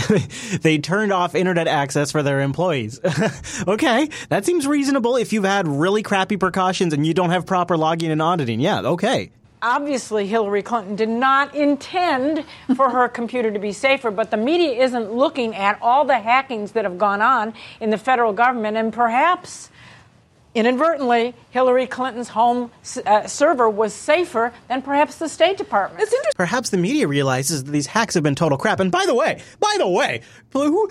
they 0.62 0.79
turned 0.79 1.12
off 1.12 1.35
internet 1.35 1.69
access 1.69 2.11
for 2.11 2.23
their 2.23 2.41
employees. 2.41 3.00
okay, 3.69 4.08
that 4.29 4.44
seems 4.44 4.67
reasonable 4.67 5.17
if 5.17 5.32
you've 5.32 5.44
had 5.44 5.67
really 5.67 6.02
crappy 6.02 6.37
precautions 6.37 6.93
and 6.93 7.06
you 7.06 7.14
don't 7.14 7.31
have 7.31 7.47
proper 7.47 7.76
logging 7.76 8.11
and 8.11 8.23
auditing. 8.23 8.61
Yeah, 8.61 8.81
okay. 8.81 9.31
Obviously, 9.62 10.26
Hillary 10.26 10.62
Clinton 10.62 10.97
did 10.97 11.11
not 11.11 11.55
intend 11.55 12.44
for 12.76 12.88
her 12.88 13.08
computer 13.20 13.50
to 13.50 13.58
be 13.58 13.73
safer, 13.73 14.11
but 14.11 14.31
the 14.31 14.38
media 14.38 14.82
isn't 14.82 15.12
looking 15.12 15.55
at 15.55 15.79
all 15.82 16.06
the 16.06 16.19
hackings 16.19 16.73
that 16.73 16.85
have 16.85 16.97
gone 16.97 17.21
on 17.21 17.52
in 17.78 17.90
the 17.90 17.99
federal 17.99 18.33
government, 18.33 18.78
and 18.78 18.92
perhaps 18.92 19.71
inadvertently, 20.54 21.35
Hillary 21.50 21.87
Clinton's 21.87 22.28
home 22.28 22.71
uh, 23.07 23.26
server 23.26 23.69
was 23.69 23.92
safer 23.92 24.52
than 24.69 24.83
perhaps 24.83 25.16
the 25.16 25.28
State 25.28 25.57
Department. 25.57 26.09
Perhaps 26.37 26.71
the 26.71 26.76
media 26.76 27.07
realizes 27.07 27.64
that 27.64 27.71
these 27.71 27.87
hacks 27.87 28.14
have 28.14 28.23
been 28.23 28.35
total 28.35 28.59
crap. 28.59 28.80
And 28.80 28.90
by 28.90 29.04
the 29.07 29.14
way, 29.14 29.42
by 29.61 29.75
the 29.78 29.88
way, 29.88 30.23
who, 30.52 30.88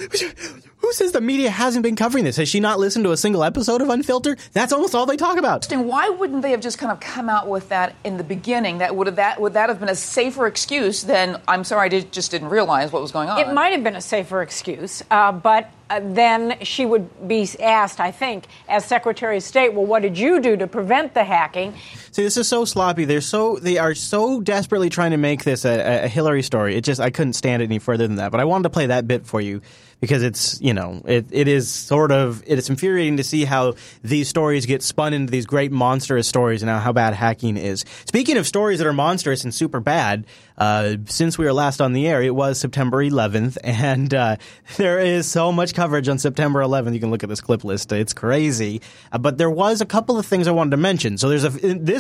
who 0.77 0.93
says 0.93 1.11
the 1.11 1.21
media 1.21 1.49
hasn't 1.49 1.83
been 1.83 1.95
covering 1.95 2.23
this? 2.23 2.37
Has 2.37 2.47
she 2.47 2.59
not 2.59 2.79
listened 2.79 3.05
to 3.05 3.11
a 3.11 3.17
single 3.17 3.43
episode 3.43 3.81
of 3.81 3.89
Unfiltered? 3.89 4.39
That's 4.53 4.71
almost 4.71 4.95
all 4.95 5.05
they 5.05 5.17
talk 5.17 5.37
about. 5.37 5.71
And 5.71 5.87
why 5.87 6.09
wouldn't 6.09 6.41
they 6.41 6.51
have 6.51 6.61
just 6.61 6.77
kind 6.77 6.91
of 6.91 6.99
come 6.99 7.29
out 7.29 7.47
with 7.47 7.69
that 7.69 7.95
in 8.03 8.17
the 8.17 8.23
beginning? 8.23 8.77
That 8.79 8.95
would 8.95 9.07
have 9.07 9.17
that 9.17 9.41
would 9.41 9.53
that 9.53 9.69
have 9.69 9.79
been 9.79 9.89
a 9.89 9.95
safer 9.95 10.47
excuse 10.47 11.03
than 11.03 11.41
I'm 11.47 11.63
sorry, 11.63 11.85
I 11.85 11.89
did, 11.89 12.11
just 12.11 12.31
didn't 12.31 12.49
realize 12.49 12.91
what 12.91 13.01
was 13.01 13.11
going 13.11 13.29
on. 13.29 13.39
It 13.39 13.53
might 13.53 13.73
have 13.73 13.83
been 13.83 13.95
a 13.95 14.01
safer 14.01 14.41
excuse, 14.41 15.03
uh, 15.11 15.31
but 15.31 15.69
uh, 15.89 15.99
then 16.03 16.57
she 16.61 16.85
would 16.85 17.27
be 17.27 17.47
asked, 17.59 17.99
I 17.99 18.11
think, 18.11 18.45
as 18.67 18.85
Secretary 18.85 19.37
of 19.37 19.43
State, 19.43 19.73
well, 19.73 19.85
what 19.85 20.01
did 20.01 20.17
you 20.17 20.39
do 20.39 20.55
to 20.57 20.67
prevent 20.67 21.13
the 21.13 21.23
hacking? 21.23 21.73
See, 22.11 22.23
this 22.23 22.37
is 22.37 22.47
so 22.47 22.65
sloppy. 22.65 23.05
They're 23.05 23.21
so 23.21 23.57
they 23.57 23.77
are 23.77 23.93
so 23.93 24.41
desperately 24.41 24.89
trying 24.89 25.11
to 25.11 25.17
make 25.17 25.43
this 25.43 25.65
a, 25.65 26.05
a 26.05 26.07
Hillary 26.07 26.43
story. 26.43 26.75
It 26.75 26.83
just 26.83 26.99
I 26.99 27.09
couldn't 27.09 27.33
stand 27.33 27.61
it 27.61 27.65
any 27.65 27.79
further 27.79 28.07
than 28.07 28.15
that. 28.17 28.31
But 28.31 28.39
I 28.39 28.45
wanted 28.45 28.63
to 28.63 28.69
play 28.69 28.87
that 28.87 29.07
bit 29.07 29.25
for 29.25 29.39
you 29.41 29.61
because 29.99 30.23
it's 30.23 30.59
you 30.61 30.73
know 30.73 31.01
it, 31.05 31.27
it 31.31 31.47
is 31.47 31.69
sort 31.69 32.11
of 32.11 32.43
it's 32.47 32.69
infuriating 32.69 33.17
to 33.17 33.23
see 33.23 33.45
how 33.45 33.73
these 34.03 34.27
stories 34.27 34.65
get 34.65 34.81
spun 34.81 35.13
into 35.13 35.31
these 35.31 35.45
great 35.45 35.71
monstrous 35.71 36.27
stories 36.27 36.61
and 36.63 36.71
how 36.71 36.93
bad 36.93 37.13
hacking 37.13 37.57
is. 37.57 37.85
Speaking 38.05 38.37
of 38.37 38.47
stories 38.47 38.79
that 38.79 38.87
are 38.87 38.93
monstrous 38.93 39.43
and 39.43 39.53
super 39.53 39.79
bad, 39.79 40.25
uh, 40.57 40.97
since 41.05 41.37
we 41.37 41.45
were 41.45 41.53
last 41.53 41.81
on 41.81 41.93
the 41.93 42.07
air, 42.07 42.21
it 42.21 42.35
was 42.35 42.59
September 42.59 42.97
11th, 43.03 43.57
and 43.63 44.13
uh, 44.13 44.35
there 44.77 44.99
is 44.99 45.29
so 45.29 45.51
much 45.51 45.73
coverage 45.73 46.07
on 46.09 46.17
September 46.17 46.61
11th. 46.61 46.93
You 46.93 46.99
can 46.99 47.11
look 47.11 47.23
at 47.23 47.29
this 47.29 47.41
clip 47.41 47.63
list; 47.63 47.91
it's 47.91 48.13
crazy. 48.13 48.81
Uh, 49.11 49.17
but 49.17 49.37
there 49.37 49.49
was 49.49 49.81
a 49.81 49.85
couple 49.85 50.17
of 50.17 50.25
things 50.25 50.47
I 50.47 50.51
wanted 50.51 50.71
to 50.71 50.77
mention. 50.77 51.17
So 51.17 51.29
there's 51.29 51.43
a 51.43 51.49
this. 51.49 51.98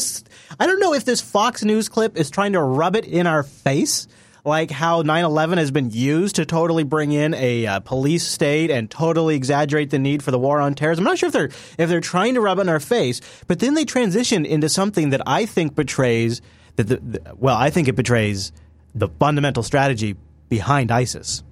I 0.59 0.67
don't 0.67 0.79
know 0.79 0.93
if 0.93 1.05
this 1.05 1.21
Fox 1.21 1.63
News 1.63 1.89
clip 1.89 2.17
is 2.17 2.29
trying 2.29 2.53
to 2.53 2.61
rub 2.61 2.95
it 2.95 3.05
in 3.05 3.27
our 3.27 3.43
face 3.43 4.07
like 4.45 4.71
how 4.71 5.03
9/11 5.03 5.57
has 5.57 5.71
been 5.71 5.91
used 5.91 6.35
to 6.35 6.45
totally 6.45 6.83
bring 6.83 7.11
in 7.11 7.33
a 7.33 7.65
uh, 7.65 7.79
police 7.81 8.25
state 8.25 8.71
and 8.71 8.89
totally 8.89 9.35
exaggerate 9.35 9.89
the 9.89 9.99
need 9.99 10.23
for 10.23 10.31
the 10.31 10.39
war 10.39 10.59
on 10.59 10.75
terrorism. 10.75 11.05
I'm 11.05 11.11
not 11.11 11.19
sure 11.19 11.27
if 11.27 11.33
they're 11.33 11.51
if 11.77 11.89
they're 11.89 12.01
trying 12.01 12.33
to 12.35 12.41
rub 12.41 12.57
it 12.59 12.61
in 12.61 12.69
our 12.69 12.79
face, 12.79 13.21
but 13.47 13.59
then 13.59 13.73
they 13.73 13.85
transition 13.85 14.45
into 14.45 14.69
something 14.69 15.09
that 15.11 15.21
I 15.25 15.45
think 15.45 15.75
betrays 15.75 16.41
that 16.75 16.87
the, 16.87 16.97
the 16.97 17.35
well, 17.35 17.55
I 17.55 17.69
think 17.69 17.87
it 17.87 17.95
betrays 17.95 18.51
the 18.95 19.07
fundamental 19.07 19.63
strategy 19.63 20.15
behind 20.49 20.91
ISIS. 20.91 21.43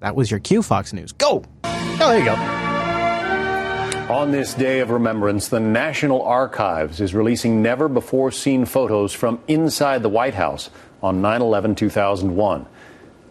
That 0.00 0.16
was 0.16 0.30
your 0.30 0.40
cue, 0.40 0.62
Fox 0.62 0.92
News. 0.92 1.12
Go. 1.12 1.44
Oh, 1.64 1.96
there 1.98 2.18
you 2.18 2.24
go. 2.24 2.63
On 4.10 4.32
this 4.32 4.52
day 4.52 4.80
of 4.80 4.90
remembrance, 4.90 5.48
the 5.48 5.60
National 5.60 6.20
Archives 6.20 7.00
is 7.00 7.14
releasing 7.14 7.62
never 7.62 7.88
before 7.88 8.30
seen 8.30 8.66
photos 8.66 9.14
from 9.14 9.40
inside 9.48 10.02
the 10.02 10.10
White 10.10 10.34
House 10.34 10.68
on 11.02 11.22
9 11.22 11.40
11 11.40 11.74
2001. 11.74 12.66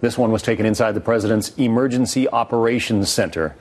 This 0.01 0.17
one 0.17 0.31
was 0.31 0.41
taken 0.41 0.65
inside 0.65 0.93
the 0.93 0.99
president's 0.99 1.49
Emergency 1.57 2.27
Operations 2.27 3.09
Center. 3.09 3.55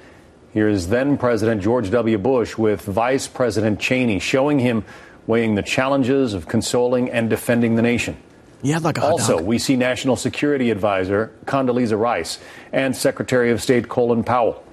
Here 0.54 0.69
is 0.69 0.88
then 0.88 1.19
President 1.19 1.62
George 1.62 1.90
W. 1.90 2.16
Bush 2.16 2.57
with 2.57 2.81
Vice 2.81 3.28
President 3.28 3.78
Cheney 3.78 4.19
showing 4.19 4.59
him 4.59 4.83
weighing 5.26 5.54
the 5.54 5.62
challenges 5.62 6.33
of 6.33 6.49
consoling 6.49 7.11
and 7.11 7.28
defending 7.28 7.75
the 7.75 7.83
nation. 7.83 8.16
Yeah, 8.62 8.78
like 8.78 8.99
also, 8.99 9.42
we 9.42 9.59
see 9.59 9.76
National 9.76 10.16
Security 10.16 10.71
Advisor 10.71 11.31
Condoleezza 11.45 11.99
Rice 11.99 12.38
and 12.73 12.97
Secretary 12.97 13.50
of 13.50 13.61
State 13.61 13.90
Colin 13.90 14.25
Powell. 14.25 14.64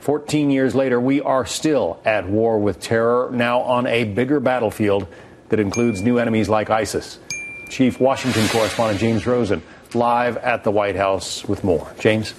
14 0.00 0.50
years 0.50 0.74
later, 0.74 0.98
we 0.98 1.20
are 1.20 1.44
still 1.44 2.00
at 2.06 2.26
war 2.26 2.58
with 2.58 2.80
terror, 2.80 3.30
now 3.32 3.60
on 3.60 3.86
a 3.86 4.04
bigger 4.04 4.40
battlefield 4.40 5.06
that 5.50 5.60
includes 5.60 6.00
new 6.00 6.18
enemies 6.18 6.48
like 6.48 6.70
ISIS. 6.70 7.18
Chief 7.68 8.00
Washington 8.00 8.48
correspondent 8.48 8.98
James 8.98 9.26
Rosen 9.26 9.62
live 9.92 10.38
at 10.38 10.64
the 10.64 10.70
White 10.70 10.96
House 10.96 11.44
with 11.44 11.62
more. 11.62 11.92
James? 11.98 12.34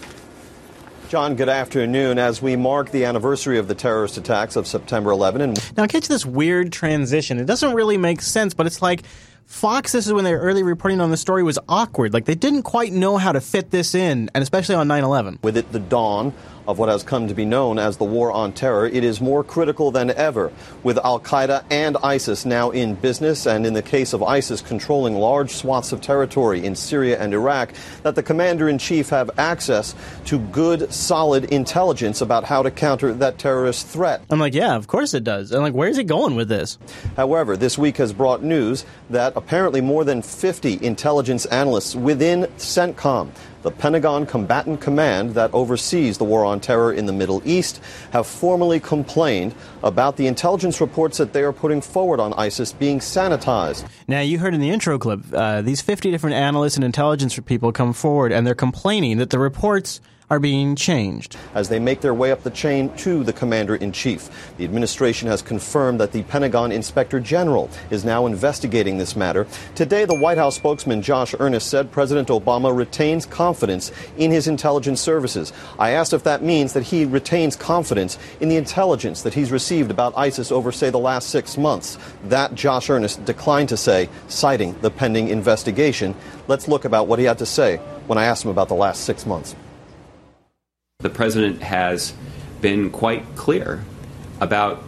John, 1.08 1.36
good 1.36 1.50
afternoon. 1.50 2.18
As 2.18 2.42
we 2.42 2.56
mark 2.56 2.90
the 2.90 3.06
anniversary 3.06 3.60
of 3.60 3.68
the 3.68 3.76
terrorist 3.76 4.18
attacks 4.18 4.56
of 4.56 4.66
September 4.66 5.12
11, 5.12 5.42
and 5.42 5.78
now 5.78 5.86
catch 5.86 6.08
this 6.08 6.26
weird 6.26 6.72
transition. 6.72 7.38
It 7.38 7.46
doesn't 7.46 7.74
really 7.74 7.98
make 7.98 8.22
sense, 8.22 8.54
but 8.56 8.66
it's 8.66 8.82
like 8.82 9.04
Fox, 9.52 9.92
this 9.92 10.08
is 10.08 10.14
when 10.14 10.24
they 10.24 10.32
were 10.32 10.40
early 10.40 10.64
reporting 10.64 11.02
on 11.02 11.12
the 11.12 11.18
story, 11.18 11.44
was 11.44 11.60
awkward. 11.68 12.14
Like 12.14 12.24
they 12.24 12.36
didn't 12.36 12.64
quite 12.64 12.94
know 12.94 13.18
how 13.18 13.34
to 13.34 13.42
fit 13.42 13.70
this 13.70 13.94
in, 13.94 14.32
and 14.34 14.42
especially 14.42 14.76
on 14.76 14.88
9 14.88 15.04
11. 15.04 15.40
With 15.44 15.58
it, 15.58 15.70
the 15.74 15.80
dawn 15.80 16.34
of 16.72 16.80
what 16.80 16.90
has 16.90 17.04
come 17.04 17.28
to 17.28 17.34
be 17.34 17.46
known 17.46 17.78
as 17.78 17.98
the 17.98 18.06
War 18.06 18.32
on 18.32 18.54
Terror, 18.54 18.88
it 18.88 19.04
is 19.04 19.22
more 19.22 19.44
critical 19.44 19.92
than 19.92 20.10
ever, 20.12 20.52
with 20.84 20.98
Al 21.00 21.20
Qaeda 21.20 21.64
and 21.70 21.98
ISIS 21.98 22.46
now 22.46 22.72
in 22.72 22.96
business, 22.96 23.46
and 23.46 23.66
in 23.66 23.74
the 23.74 23.82
case 23.82 24.14
of 24.14 24.24
ISIS 24.24 24.62
controlling 24.62 25.16
large 25.16 25.52
swaths 25.52 25.92
of 25.92 26.02
territory 26.02 26.66
in 26.66 26.76
Syria 26.76 27.20
and 27.20 27.34
Iraq, 27.34 27.74
that 28.04 28.16
the 28.16 28.24
commander 28.24 28.70
in 28.70 28.78
chief 28.78 29.10
have 29.10 29.30
access 29.38 29.94
to 30.26 30.40
good, 30.40 30.92
solid 30.92 31.46
intelligence 31.46 32.22
about 32.22 32.46
how 32.46 32.64
to 32.64 32.72
counter 32.72 33.14
that 33.14 33.38
terrorist 33.38 33.86
threat. 33.88 34.22
I'm 34.30 34.40
like, 34.40 34.54
yeah, 34.54 34.76
of 34.76 34.88
course 34.88 35.14
it 35.14 35.24
does. 35.24 35.52
And 35.52 35.62
like, 35.62 35.74
where's 35.74 35.98
he 35.98 36.04
going 36.04 36.36
with 36.36 36.48
this? 36.48 36.78
However, 37.18 37.58
this 37.58 37.78
week 37.78 37.98
has 37.98 38.14
brought 38.14 38.42
news 38.42 38.86
that 39.10 39.34
apparently 39.36 39.82
more 39.82 40.06
than 40.06 40.22
50 40.22 40.84
intelligence 40.84 41.46
analysts 41.48 41.96
within 41.96 42.44
CENTCOM 42.58 43.30
the 43.62 43.72
Pentagon 43.72 44.26
Combatant 44.26 44.82
Command 44.82 45.36
that 45.36 45.54
oversees 45.54 46.18
the 46.18 46.24
war 46.24 46.46
on 46.46 46.60
terror 46.60 46.92
in 46.94 47.06
the 47.06 47.14
Middle 47.14 47.42
East, 47.46 47.82
have 48.12 48.28
formally 48.28 48.80
complained 48.80 49.54
about 49.84 50.18
the 50.18 50.28
intelligence 50.28 50.82
reports 50.82 51.18
that 51.18 51.34
they 51.34 51.44
are 51.44 51.54
putting 51.54 51.82
forward 51.82 52.20
on 52.20 52.34
ISIS 52.34 52.74
being 52.74 53.00
sanitized. 53.00 53.88
Now, 54.08 54.22
you 54.22 54.40
heard 54.40 54.54
in 54.54 54.62
the 54.62 54.70
intro 54.70 54.98
clip, 54.98 55.22
uh, 55.34 55.62
these 55.62 55.82
50 55.82 56.12
different 56.12 56.36
analysts 56.36 56.76
and 56.76 56.84
intelligence 56.84 57.38
people 57.46 57.72
come 57.72 57.94
forward 57.94 58.32
and 58.32 58.46
they're 58.46 58.56
complaining 58.56 59.18
that 59.18 59.30
the 59.30 59.40
reports 59.40 60.02
are 60.32 60.40
being 60.40 60.78
changed. 60.78 61.36
As 61.54 61.68
they 61.68 61.78
make 61.78 62.00
their 62.00 62.14
way 62.14 62.32
up 62.32 62.42
the 62.44 62.50
chain 62.50 62.90
to 62.96 63.22
the 63.22 63.34
commander 63.34 63.76
in 63.76 63.92
chief, 63.92 64.30
the 64.56 64.64
administration 64.64 65.28
has 65.28 65.42
confirmed 65.42 66.00
that 66.00 66.14
the 66.14 66.24
Pentagon 66.24 66.72
inspector 66.72 67.20
general 67.20 67.70
is 67.90 68.06
now 68.06 68.26
investigating 68.26 68.98
this 68.98 69.18
matter. 69.18 69.46
Today, 69.76 70.06
the 70.06 70.16
White 70.16 70.38
House 70.38 70.56
spokesman 70.56 71.02
Josh 71.02 71.36
Earnest 71.38 71.68
said 71.68 71.92
President 71.92 72.30
Obama 72.30 72.74
retains 72.74 73.26
confidence 73.26 73.92
in 74.16 74.32
his 74.32 74.48
intelligence 74.48 75.02
services. 75.02 75.52
I 75.78 75.92
asked 75.92 76.14
if 76.14 76.24
that 76.24 76.42
means 76.42 76.72
that 76.74 76.84
he 76.84 77.04
retains 77.04 77.58
confidence 77.58 78.18
in 78.40 78.48
the 78.48 78.56
intelligence 78.56 79.24
that 79.24 79.34
he's 79.34 79.52
received 79.52 79.92
about 79.92 80.14
ISIS 80.16 80.50
over, 80.50 80.72
say, 80.72 80.90
the 80.90 80.98
last 80.98 81.30
six 81.30 81.58
months. 81.58 81.98
That 82.24 82.56
Josh 82.56 82.90
Earnest 82.90 83.26
declined 83.26 83.68
to 83.68 83.76
say, 83.76 84.08
citing 84.30 84.80
the 84.80 84.92
pending 84.92 85.28
investigation. 85.28 86.16
Let's 86.48 86.70
look 86.70 86.86
about 86.86 87.08
what 87.08 87.20
he 87.20 87.26
had 87.26 87.40
to 87.40 87.46
say 87.46 87.78
when 88.08 88.18
I 88.18 88.24
asked 88.24 88.46
him 88.46 88.52
about 88.52 88.70
the 88.70 88.76
last 88.76 89.04
six 89.04 89.26
months. 89.26 89.58
The 91.02 91.10
president 91.10 91.62
has 91.64 92.14
been 92.62 92.90
quite 92.92 93.36
clear 93.36 93.84
about 94.40 94.84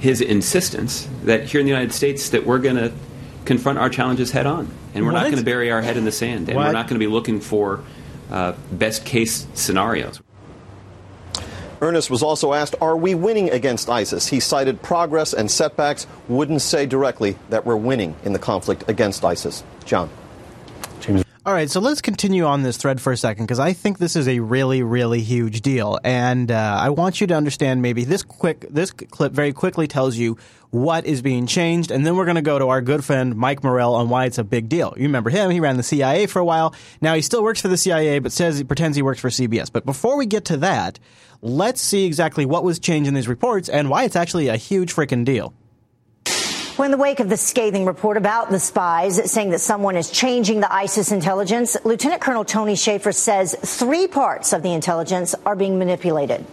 his 0.00 0.20
insistence 0.20 1.08
that 1.24 1.44
here 1.44 1.60
in 1.60 1.66
the 1.66 1.70
United 1.72 1.92
States 1.92 2.30
that 2.30 2.46
we're 2.46 2.58
going 2.58 2.76
to 2.76 2.92
confront 3.44 3.78
our 3.78 3.88
challenges 3.88 4.30
head 4.30 4.46
on, 4.46 4.68
and 4.94 5.04
we're 5.04 5.12
What? 5.12 5.20
not 5.20 5.24
going 5.26 5.38
to 5.38 5.44
bury 5.44 5.70
our 5.70 5.80
head 5.82 5.96
in 5.96 6.04
the 6.04 6.12
sand, 6.12 6.48
and 6.48 6.56
What? 6.56 6.66
we're 6.66 6.72
not 6.72 6.86
going 6.86 7.00
to 7.00 7.04
be 7.04 7.10
looking 7.10 7.40
for 7.40 7.80
uh, 8.30 8.52
best 8.70 9.04
case 9.04 9.46
scenarios. 9.54 10.20
Earnest 11.80 12.10
was 12.10 12.22
also 12.22 12.52
asked, 12.52 12.74
Are 12.80 12.96
we 12.96 13.14
winning 13.14 13.50
against 13.50 13.88
ISIS? 13.88 14.26
He 14.28 14.40
cited 14.40 14.82
progress 14.82 15.32
and 15.32 15.50
setbacks, 15.50 16.06
wouldn't 16.28 16.60
say 16.62 16.86
directly 16.86 17.36
that 17.50 17.64
we're 17.64 17.76
winning 17.76 18.16
in 18.24 18.32
the 18.32 18.38
conflict 18.38 18.84
against 18.88 19.24
ISIS. 19.24 19.62
John. 19.84 20.10
All 21.48 21.54
right, 21.54 21.70
so 21.70 21.80
let's 21.80 22.02
continue 22.02 22.44
on 22.44 22.62
this 22.62 22.76
thread 22.76 23.00
for 23.00 23.10
a 23.10 23.16
second 23.16 23.46
because 23.46 23.58
I 23.58 23.72
think 23.72 23.96
this 23.96 24.16
is 24.16 24.28
a 24.28 24.38
really, 24.40 24.82
really 24.82 25.22
huge 25.22 25.62
deal, 25.62 25.98
and 26.04 26.50
uh, 26.50 26.78
I 26.78 26.90
want 26.90 27.22
you 27.22 27.26
to 27.28 27.34
understand. 27.34 27.80
Maybe 27.80 28.04
this 28.04 28.22
quick, 28.22 28.66
this 28.68 28.90
clip 28.90 29.32
very 29.32 29.54
quickly 29.54 29.86
tells 29.86 30.18
you 30.18 30.36
what 30.72 31.06
is 31.06 31.22
being 31.22 31.46
changed, 31.46 31.90
and 31.90 32.04
then 32.04 32.16
we're 32.16 32.26
going 32.26 32.34
to 32.34 32.42
go 32.42 32.58
to 32.58 32.68
our 32.68 32.82
good 32.82 33.02
friend 33.02 33.34
Mike 33.34 33.64
Morell 33.64 33.94
on 33.94 34.10
why 34.10 34.26
it's 34.26 34.36
a 34.36 34.44
big 34.44 34.68
deal. 34.68 34.92
You 34.98 35.04
remember 35.04 35.30
him? 35.30 35.50
He 35.50 35.58
ran 35.58 35.78
the 35.78 35.82
CIA 35.82 36.26
for 36.26 36.38
a 36.38 36.44
while. 36.44 36.74
Now 37.00 37.14
he 37.14 37.22
still 37.22 37.42
works 37.42 37.62
for 37.62 37.68
the 37.68 37.78
CIA, 37.78 38.18
but 38.18 38.30
says 38.30 38.58
he 38.58 38.64
pretends 38.64 38.94
he 38.94 39.02
works 39.02 39.20
for 39.20 39.30
CBS. 39.30 39.72
But 39.72 39.86
before 39.86 40.18
we 40.18 40.26
get 40.26 40.44
to 40.44 40.58
that, 40.58 40.98
let's 41.40 41.80
see 41.80 42.04
exactly 42.04 42.44
what 42.44 42.62
was 42.62 42.78
changed 42.78 43.08
in 43.08 43.14
these 43.14 43.26
reports 43.26 43.70
and 43.70 43.88
why 43.88 44.04
it's 44.04 44.16
actually 44.16 44.48
a 44.48 44.58
huge 44.58 44.94
freaking 44.94 45.24
deal. 45.24 45.54
Well, 46.78 46.84
in 46.84 46.92
the 46.92 46.96
wake 46.96 47.18
of 47.18 47.28
the 47.28 47.36
scathing 47.36 47.86
report 47.86 48.16
about 48.16 48.50
the 48.50 48.60
spies 48.60 49.32
saying 49.32 49.50
that 49.50 49.58
someone 49.58 49.96
is 49.96 50.12
changing 50.12 50.60
the 50.60 50.72
ISIS 50.72 51.10
intelligence, 51.10 51.76
Lieutenant 51.82 52.22
Colonel 52.22 52.44
Tony 52.44 52.76
Shaffer 52.76 53.10
says 53.10 53.56
three 53.64 54.06
parts 54.06 54.52
of 54.52 54.62
the 54.62 54.72
intelligence 54.72 55.34
are 55.44 55.56
being 55.56 55.80
manipulated. 55.80 56.46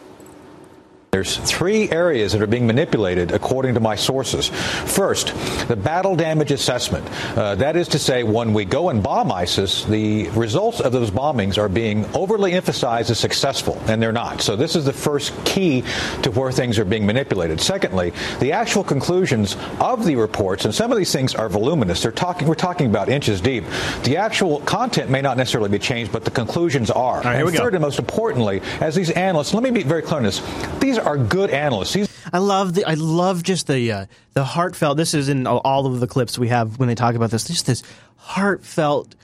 There's 1.16 1.38
three 1.38 1.90
areas 1.92 2.34
that 2.34 2.42
are 2.42 2.48
being 2.48 2.68
manipulated, 2.68 3.32
according 3.32 3.76
to 3.76 3.80
my 3.80 3.96
sources. 3.96 4.50
First, 4.50 5.28
the 5.70 5.78
battle 5.78 6.18
damage 6.18 6.52
assessment. 6.52 7.10
Uh, 7.38 7.56
that 7.56 7.78
is 7.78 7.88
to 7.88 8.00
say, 8.00 8.24
when 8.24 8.52
we 8.52 8.66
go 8.66 8.90
and 8.90 9.02
bomb 9.02 9.32
ISIS, 9.32 9.86
the 9.86 10.28
results 10.32 10.82
of 10.82 10.92
those 10.92 11.12
bombings 11.12 11.58
are 11.58 11.70
being 11.70 12.06
overly 12.14 12.52
emphasized 12.52 13.12
as 13.12 13.18
successful, 13.18 13.82
and 13.88 14.02
they're 14.02 14.12
not. 14.12 14.42
So 14.42 14.58
this 14.58 14.76
is 14.76 14.84
the 14.84 14.92
first 14.92 15.34
key 15.46 15.86
to 16.24 16.32
where 16.32 16.52
things 16.52 16.78
are 16.80 16.84
being 16.84 17.06
manipulated. 17.06 17.62
Secondly, 17.62 18.12
the 18.42 18.52
actual 18.52 18.84
conclusions 18.84 19.56
of 19.80 20.04
the 20.04 20.18
reports, 20.18 20.66
and 20.66 20.76
some 20.76 20.92
of 20.92 20.98
these 20.98 21.14
things 21.14 21.34
are 21.34 21.48
voluminous. 21.48 22.04
They're 22.04 22.12
talking. 22.12 22.46
We're 22.46 22.56
talking 22.56 22.88
about 22.88 23.08
inches 23.08 23.40
deep. 23.40 23.64
The 24.04 24.18
actual 24.18 24.60
content 24.60 25.10
may 25.10 25.22
not 25.22 25.38
necessarily 25.38 25.70
be 25.70 25.80
changed, 25.80 26.12
but 26.12 26.26
the 26.26 26.32
conclusions 26.32 26.92
are. 26.92 27.22
right, 27.22 27.36
and 27.38 27.46
we 27.46 27.54
go. 27.54 27.60
third, 27.60 27.74
and 27.74 27.82
most 27.82 28.00
importantly, 28.00 28.62
as 28.82 28.96
these 28.96 29.12
analysts, 29.12 29.54
let 29.54 29.64
me 29.64 29.72
be 29.72 29.84
very 29.84 30.02
clear 30.02 30.18
on 30.18 30.24
this. 30.24 30.42
These 30.82 31.05
are 31.06 31.18
good 31.18 31.50
analysts. 31.52 31.96
I 32.34 32.40
love 32.40 32.74
the 32.74 32.86
I 32.86 32.96
love 32.96 33.44
just 33.44 33.68
the 33.68 33.92
uh, 33.92 34.06
the 34.34 34.44
heartfelt. 34.44 34.98
This 34.98 35.14
is 35.14 35.30
in 35.30 35.48
all 35.48 35.86
of 35.86 36.00
the 36.00 36.08
clips 36.08 36.38
we 36.40 36.48
have 36.50 36.80
when 36.80 36.88
they 36.88 36.96
talk 36.96 37.16
about 37.16 37.32
this. 37.32 37.46
Just 37.46 37.66
this 37.66 37.84
heartfelt 38.18 39.16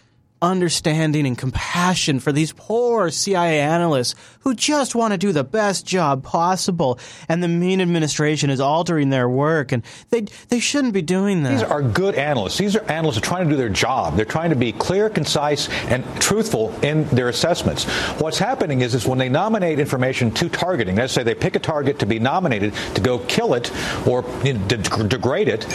understanding 0.42 1.28
and 1.28 1.38
compassion 1.38 2.20
for 2.20 2.32
these 2.32 2.52
poor 2.54 3.12
CIA 3.12 3.60
analysts 3.60 4.16
who 4.42 4.54
just 4.56 4.96
want 4.96 5.14
to 5.14 5.18
do 5.18 5.32
the 5.32 5.44
best 5.44 5.86
job 5.86 6.24
possible. 6.24 7.00
And 7.30 7.44
the 7.44 7.48
mean 7.48 7.82
administration 7.82 8.50
is 8.50 8.60
altering 8.60 9.10
their 9.10 9.30
work, 9.30 9.72
and 9.72 9.84
they 10.10 10.22
they 10.50 10.60
shouldn't 10.60 10.94
be 10.94 11.02
doing 11.02 11.44
that. 11.44 11.52
These 11.52 11.64
are 11.64 11.82
good 11.82 12.16
analysts. 12.16 12.58
These 12.58 12.76
are 12.76 12.84
analysts 12.92 13.16
who 13.18 13.22
are 13.22 13.26
trying 13.26 13.46
to 13.46 13.52
do 13.52 13.58
their 13.58 13.70
job. 13.70 14.16
They're 14.16 14.26
trying 14.26 14.50
to 14.50 14.56
be 14.56 14.72
clear, 14.72 15.10
concise, 15.10 15.70
and 15.90 16.04
truthful 16.22 16.74
in 16.82 17.06
their 17.10 17.30
assessments. 17.30 17.86
What's 18.20 18.38
happening 18.40 18.82
is, 18.82 18.96
is 18.96 19.08
when 19.08 19.18
they 19.18 19.30
nominate 19.30 19.80
information 19.80 20.32
to 20.32 20.50
targeting, 20.50 20.96
let's 20.96 21.14
say 21.14 21.24
they 21.24 21.36
pick 21.36 21.56
a 21.56 21.60
target 21.60 22.00
to 22.00 22.06
be 22.06 22.20
nominated 22.20 22.74
to 22.96 23.02
go 23.02 23.20
kill 23.20 23.54
it 23.54 23.72
or 24.08 24.24
you 24.44 24.54
know, 24.54 24.68
de- 24.68 25.08
degrade 25.08 25.48
it, 25.48 25.66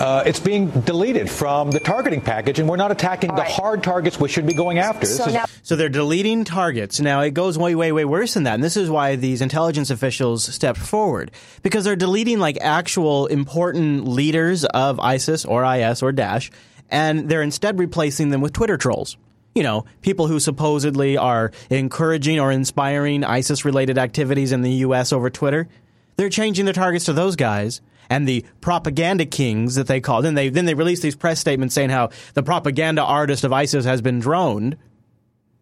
uh, 0.00 0.22
it's 0.26 0.40
being 0.40 0.68
deleted 0.82 1.30
from 1.30 1.70
the 1.70 1.80
targeting 1.80 2.20
package, 2.20 2.58
and 2.58 2.68
we're 2.68 2.76
not 2.76 2.90
attacking 2.90 3.30
All 3.30 3.36
the 3.36 3.44
hard 3.44 3.82
targets 3.82 4.18
we 4.18 4.28
should 4.28 4.46
be 4.46 4.54
going 4.54 4.78
after. 4.78 5.06
So, 5.06 5.26
is- 5.26 5.34
now- 5.34 5.44
so 5.62 5.76
they're 5.76 5.88
deleting 5.88 6.44
targets. 6.44 7.00
Now 7.00 7.20
it 7.20 7.32
goes 7.34 7.58
way, 7.58 7.74
way, 7.74 7.92
way 7.92 8.04
worse 8.14 8.34
than 8.34 8.44
that, 8.44 8.54
and 8.54 8.62
this 8.62 8.76
is 8.76 8.88
why 8.88 9.16
these 9.16 9.42
intelligence 9.42 9.90
officials 9.90 10.44
stepped 10.44 10.78
forward 10.78 11.32
because 11.62 11.82
they're 11.84 11.96
deleting 11.96 12.38
like 12.38 12.56
actual 12.60 13.26
important 13.26 14.06
leaders 14.06 14.64
of 14.64 15.00
ISIS 15.00 15.44
or 15.44 15.64
IS 15.64 16.00
or 16.00 16.12
Daesh, 16.12 16.50
and 16.88 17.28
they're 17.28 17.42
instead 17.42 17.78
replacing 17.78 18.28
them 18.28 18.40
with 18.40 18.52
Twitter 18.52 18.76
trolls 18.76 19.16
you 19.54 19.62
know, 19.62 19.84
people 20.02 20.26
who 20.26 20.40
supposedly 20.40 21.16
are 21.16 21.52
encouraging 21.70 22.40
or 22.40 22.50
inspiring 22.50 23.22
ISIS 23.24 23.64
related 23.64 23.98
activities 23.98 24.52
in 24.52 24.62
the 24.62 24.72
U.S. 24.86 25.12
over 25.12 25.30
Twitter. 25.30 25.68
They're 26.16 26.28
changing 26.28 26.64
their 26.64 26.74
targets 26.74 27.04
to 27.06 27.12
those 27.12 27.36
guys 27.36 27.80
and 28.10 28.28
the 28.28 28.44
propaganda 28.60 29.26
kings 29.26 29.76
that 29.76 29.86
they 29.86 30.00
call. 30.00 30.22
Then 30.22 30.34
they 30.34 30.48
then 30.48 30.64
they 30.64 30.74
release 30.74 31.00
these 31.00 31.16
press 31.16 31.40
statements 31.40 31.74
saying 31.74 31.90
how 31.90 32.10
the 32.34 32.42
propaganda 32.42 33.02
artist 33.02 33.44
of 33.44 33.52
ISIS 33.52 33.84
has 33.84 34.02
been 34.02 34.18
droned. 34.18 34.76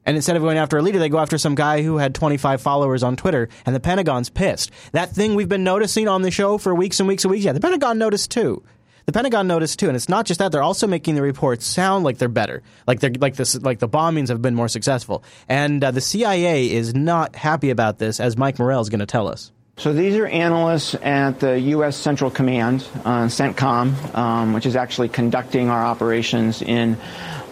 And 0.04 0.16
instead 0.16 0.36
of 0.36 0.42
going 0.42 0.58
after 0.58 0.76
a 0.78 0.82
leader, 0.82 0.98
they 0.98 1.08
go 1.08 1.18
after 1.18 1.38
some 1.38 1.54
guy 1.54 1.82
who 1.82 1.98
had 1.98 2.14
25 2.14 2.60
followers 2.60 3.02
on 3.02 3.16
Twitter, 3.16 3.48
and 3.64 3.74
the 3.74 3.80
Pentagon's 3.80 4.30
pissed. 4.30 4.70
That 4.92 5.10
thing 5.10 5.34
we've 5.34 5.48
been 5.48 5.64
noticing 5.64 6.08
on 6.08 6.22
the 6.22 6.30
show 6.30 6.58
for 6.58 6.74
weeks 6.74 6.98
and 7.00 7.08
weeks 7.08 7.24
and 7.24 7.30
weeks. 7.30 7.44
Yeah, 7.44 7.52
the 7.52 7.60
Pentagon 7.60 7.98
noticed 7.98 8.30
too. 8.30 8.62
The 9.06 9.12
Pentagon 9.12 9.48
noticed 9.48 9.78
too, 9.78 9.88
and 9.88 9.96
it's 9.96 10.08
not 10.08 10.26
just 10.26 10.38
that; 10.38 10.52
they're 10.52 10.62
also 10.62 10.86
making 10.86 11.16
the 11.16 11.22
reports 11.22 11.66
sound 11.66 12.04
like 12.04 12.18
they're 12.18 12.28
better, 12.28 12.62
like 12.86 13.00
they're 13.00 13.10
like 13.10 13.34
this, 13.34 13.60
like 13.60 13.80
the 13.80 13.88
bombings 13.88 14.28
have 14.28 14.40
been 14.40 14.54
more 14.54 14.68
successful. 14.68 15.24
And 15.48 15.82
uh, 15.82 15.90
the 15.90 16.00
CIA 16.00 16.70
is 16.70 16.94
not 16.94 17.34
happy 17.34 17.70
about 17.70 17.98
this, 17.98 18.20
as 18.20 18.36
Mike 18.36 18.58
Morell 18.58 18.80
is 18.80 18.88
going 18.88 19.00
to 19.00 19.06
tell 19.06 19.28
us. 19.28 19.50
So 19.78 19.92
these 19.92 20.16
are 20.16 20.26
analysts 20.26 20.94
at 20.96 21.40
the 21.40 21.58
U.S. 21.58 21.96
Central 21.96 22.30
Command, 22.30 22.86
uh, 23.04 23.24
CENTCOM, 23.26 24.14
um, 24.14 24.52
which 24.52 24.66
is 24.66 24.76
actually 24.76 25.08
conducting 25.08 25.70
our 25.70 25.82
operations 25.82 26.62
in 26.62 26.96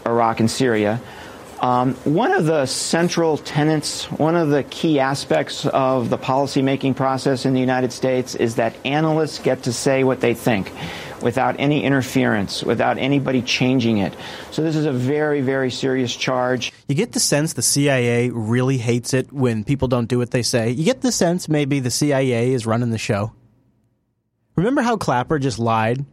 Iraq 0.06 0.38
and 0.40 0.50
Syria. 0.50 1.00
Um, 1.60 1.94
one 2.04 2.32
of 2.32 2.46
the 2.46 2.64
central 2.64 3.36
tenets, 3.36 4.06
one 4.12 4.34
of 4.34 4.48
the 4.48 4.62
key 4.62 4.98
aspects 4.98 5.66
of 5.66 6.08
the 6.08 6.16
policymaking 6.16 6.96
process 6.96 7.44
in 7.44 7.52
the 7.52 7.60
United 7.60 7.92
States 7.92 8.34
is 8.34 8.54
that 8.54 8.74
analysts 8.84 9.38
get 9.38 9.64
to 9.64 9.72
say 9.72 10.02
what 10.02 10.20
they 10.20 10.32
think 10.32 10.72
without 11.22 11.56
any 11.58 11.84
interference, 11.84 12.62
without 12.62 12.96
anybody 12.96 13.42
changing 13.42 13.98
it. 13.98 14.14
So 14.50 14.62
this 14.62 14.74
is 14.74 14.86
a 14.86 14.92
very, 14.92 15.42
very 15.42 15.70
serious 15.70 16.16
charge. 16.16 16.72
You 16.88 16.94
get 16.94 17.12
the 17.12 17.20
sense 17.20 17.52
the 17.52 17.62
CIA 17.62 18.30
really 18.30 18.78
hates 18.78 19.12
it 19.12 19.30
when 19.30 19.62
people 19.62 19.86
don't 19.86 20.08
do 20.08 20.16
what 20.16 20.30
they 20.30 20.42
say. 20.42 20.70
You 20.70 20.84
get 20.84 21.02
the 21.02 21.12
sense 21.12 21.46
maybe 21.46 21.80
the 21.80 21.90
CIA 21.90 22.52
is 22.52 22.64
running 22.64 22.88
the 22.88 22.98
show. 22.98 23.32
Remember 24.56 24.80
how 24.80 24.96
Clapper 24.96 25.38
just 25.38 25.58
lied? 25.58 26.04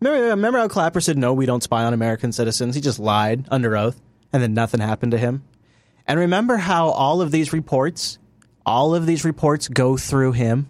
Remember, 0.00 0.28
remember 0.28 0.58
how 0.58 0.68
Clapper 0.68 1.00
said, 1.00 1.18
no, 1.18 1.32
we 1.32 1.46
don't 1.46 1.62
spy 1.62 1.84
on 1.84 1.92
American 1.92 2.32
citizens? 2.32 2.74
He 2.74 2.80
just 2.80 2.98
lied 2.98 3.46
under 3.50 3.76
oath, 3.76 4.00
and 4.32 4.42
then 4.42 4.54
nothing 4.54 4.80
happened 4.80 5.12
to 5.12 5.18
him. 5.18 5.42
And 6.06 6.18
remember 6.18 6.56
how 6.56 6.88
all 6.88 7.20
of 7.20 7.30
these 7.30 7.52
reports, 7.52 8.18
all 8.64 8.94
of 8.94 9.06
these 9.06 9.24
reports 9.24 9.68
go 9.68 9.96
through 9.96 10.32
him? 10.32 10.68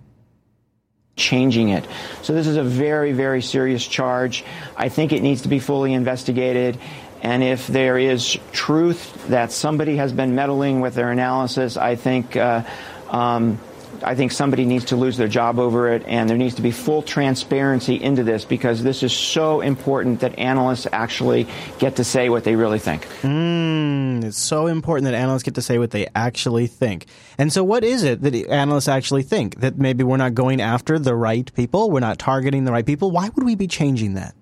changing 1.18 1.68
it. 1.68 1.86
So 2.22 2.32
this 2.32 2.46
is 2.46 2.56
a 2.56 2.62
very, 2.62 3.12
very 3.12 3.42
serious 3.42 3.86
charge. 3.86 4.44
I 4.76 4.88
think 4.88 5.12
it 5.12 5.20
needs 5.20 5.42
to 5.42 5.48
be 5.48 5.58
fully 5.58 5.92
investigated. 5.92 6.78
And 7.20 7.42
if 7.42 7.66
there 7.66 7.98
is 7.98 8.38
truth 8.52 9.26
that 9.28 9.52
somebody 9.52 9.96
has 9.96 10.12
been 10.12 10.34
meddling 10.34 10.80
with 10.80 10.94
their 10.94 11.10
analysis, 11.10 11.76
I 11.76 11.96
think 11.96 12.36
uh, 12.36 12.62
um, 13.10 13.58
I 14.02 14.14
think 14.14 14.32
somebody 14.32 14.64
needs 14.64 14.86
to 14.86 14.96
lose 14.96 15.16
their 15.16 15.28
job 15.28 15.58
over 15.58 15.92
it, 15.92 16.04
and 16.06 16.28
there 16.28 16.36
needs 16.36 16.54
to 16.56 16.62
be 16.62 16.70
full 16.70 17.02
transparency 17.02 18.02
into 18.02 18.22
this 18.22 18.44
because 18.44 18.82
this 18.82 19.02
is 19.02 19.12
so 19.12 19.60
important 19.60 20.20
that 20.20 20.38
analysts 20.38 20.86
actually 20.92 21.46
get 21.78 21.96
to 21.96 22.04
say 22.04 22.28
what 22.28 22.44
they 22.44 22.56
really 22.56 22.78
think. 22.78 23.06
Mm, 23.22 24.24
it's 24.24 24.38
so 24.38 24.66
important 24.66 25.04
that 25.06 25.14
analysts 25.14 25.42
get 25.42 25.54
to 25.56 25.62
say 25.62 25.78
what 25.78 25.90
they 25.90 26.06
actually 26.14 26.66
think. 26.66 27.06
And 27.38 27.52
so, 27.52 27.64
what 27.64 27.84
is 27.84 28.04
it 28.04 28.22
that 28.22 28.34
analysts 28.34 28.88
actually 28.88 29.22
think? 29.22 29.60
That 29.60 29.78
maybe 29.78 30.04
we're 30.04 30.16
not 30.16 30.34
going 30.34 30.60
after 30.60 30.98
the 30.98 31.14
right 31.14 31.52
people, 31.54 31.90
we're 31.90 32.00
not 32.00 32.18
targeting 32.18 32.64
the 32.64 32.72
right 32.72 32.86
people? 32.86 33.10
Why 33.10 33.28
would 33.28 33.44
we 33.44 33.54
be 33.54 33.66
changing 33.66 34.14
that? 34.14 34.34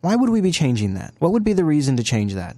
Why 0.00 0.16
would 0.16 0.30
we 0.30 0.40
be 0.40 0.50
changing 0.50 0.94
that? 0.94 1.14
What 1.20 1.32
would 1.32 1.44
be 1.44 1.52
the 1.52 1.64
reason 1.64 1.96
to 1.96 2.02
change 2.02 2.34
that? 2.34 2.56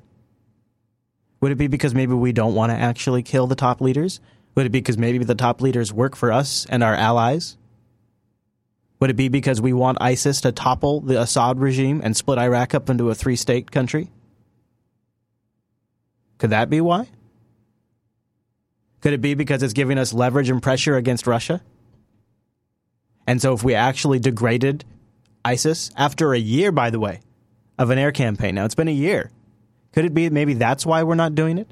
Would 1.41 1.53
it 1.53 1.57
be 1.57 1.67
because 1.67 1.95
maybe 1.95 2.15
we 2.15 2.33
don't 2.33 2.55
want 2.55 2.73
to 2.73 2.77
actually 2.77 3.23
kill 3.23 3.47
the 3.47 3.55
top 3.55 3.83
leaders? 3.83 4.19
Would 4.55 4.67
it 4.67 4.71
be 4.71 4.81
because 4.81 4.99
maybe 4.99 5.25
the 5.25 5.35
top 5.35 5.61
leaders 5.61 5.93
work 5.93 6.15
for 6.15 6.33
us 6.33 6.67
and 6.69 6.83
our 6.83 6.95
allies? 6.95 7.57
Would 9.01 9.11
it 9.11 9.17
be 9.17 9.29
because 9.29 9.61
we 9.61 9.73
want 9.73 9.99
ISIS 10.01 10.41
to 10.43 10.53
topple 10.53 11.01
the 11.01 11.21
Assad 11.21 11.59
regime 11.59 12.01
and 12.03 12.17
split 12.17 12.39
Iraq 12.39 12.75
up 12.75 12.89
into 12.89 13.11
a 13.11 13.15
three 13.15 13.37
state 13.37 13.71
country? 13.71 14.11
Could 16.39 16.51
that 16.51 16.71
be 16.71 16.81
why? 16.81 17.09
Could 19.01 19.13
it 19.13 19.21
be 19.21 19.35
because 19.35 19.63
it's 19.63 19.75
giving 19.75 19.99
us 19.99 20.13
leverage 20.13 20.49
and 20.49 20.63
pressure 20.63 20.97
against 20.97 21.27
Russia? 21.27 21.61
And 23.27 23.43
so, 23.43 23.53
if 23.53 23.63
we 23.63 23.75
actually 23.75 24.19
degraded 24.19 24.85
ISIS 25.45 25.91
after 25.97 26.33
a 26.33 26.39
year, 26.39 26.73
by 26.73 26.91
the 26.91 27.01
way, 27.01 27.21
of 27.79 27.91
an 27.91 27.99
air 27.99 28.13
campaign, 28.13 28.55
now 28.55 28.65
it's 28.65 28.75
been 28.75 28.89
a 28.89 28.93
year, 28.93 29.31
could 29.93 30.05
it 30.05 30.15
be 30.15 30.31
maybe 30.31 30.55
that's 30.55 30.87
why 30.87 31.03
we're 31.03 31.15
not 31.15 31.35
doing 31.35 31.59
it? 31.59 31.71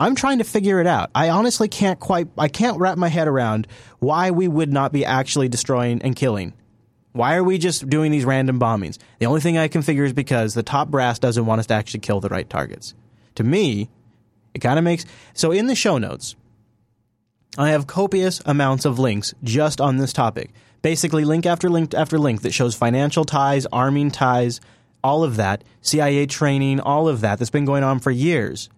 I'm 0.00 0.14
trying 0.14 0.38
to 0.38 0.44
figure 0.44 0.80
it 0.80 0.86
out. 0.86 1.10
I 1.14 1.28
honestly 1.28 1.68
can't 1.68 2.00
quite, 2.00 2.28
I 2.38 2.48
can't 2.48 2.78
wrap 2.78 2.96
my 2.96 3.08
head 3.08 3.28
around 3.28 3.66
why 3.98 4.30
we 4.30 4.48
would 4.48 4.72
not 4.72 4.92
be 4.92 5.04
actually 5.04 5.50
destroying 5.50 6.00
and 6.00 6.16
killing. 6.16 6.54
Why 7.12 7.36
are 7.36 7.44
we 7.44 7.58
just 7.58 7.86
doing 7.90 8.10
these 8.10 8.24
random 8.24 8.58
bombings? 8.58 8.96
The 9.18 9.26
only 9.26 9.42
thing 9.42 9.58
I 9.58 9.68
can 9.68 9.82
figure 9.82 10.04
is 10.04 10.14
because 10.14 10.54
the 10.54 10.62
top 10.62 10.88
brass 10.88 11.18
doesn't 11.18 11.44
want 11.44 11.58
us 11.58 11.66
to 11.66 11.74
actually 11.74 12.00
kill 12.00 12.20
the 12.20 12.30
right 12.30 12.48
targets. 12.48 12.94
To 13.34 13.44
me, 13.44 13.90
it 14.54 14.60
kind 14.60 14.78
of 14.78 14.84
makes, 14.84 15.04
so 15.34 15.52
in 15.52 15.66
the 15.66 15.74
show 15.74 15.98
notes, 15.98 16.34
I 17.58 17.70
have 17.70 17.86
copious 17.86 18.40
amounts 18.46 18.86
of 18.86 18.98
links 18.98 19.34
just 19.44 19.82
on 19.82 19.98
this 19.98 20.14
topic. 20.14 20.50
Basically, 20.80 21.26
link 21.26 21.44
after 21.44 21.68
link 21.68 21.92
after 21.92 22.18
link 22.18 22.40
that 22.40 22.54
shows 22.54 22.74
financial 22.74 23.24
ties, 23.26 23.66
arming 23.66 24.12
ties, 24.12 24.62
all 25.04 25.24
of 25.24 25.36
that, 25.36 25.62
CIA 25.82 26.24
training, 26.24 26.80
all 26.80 27.06
of 27.06 27.20
that 27.20 27.38
that's 27.38 27.50
been 27.50 27.66
going 27.66 27.84
on 27.84 27.98
for 27.98 28.10
years. 28.10 28.70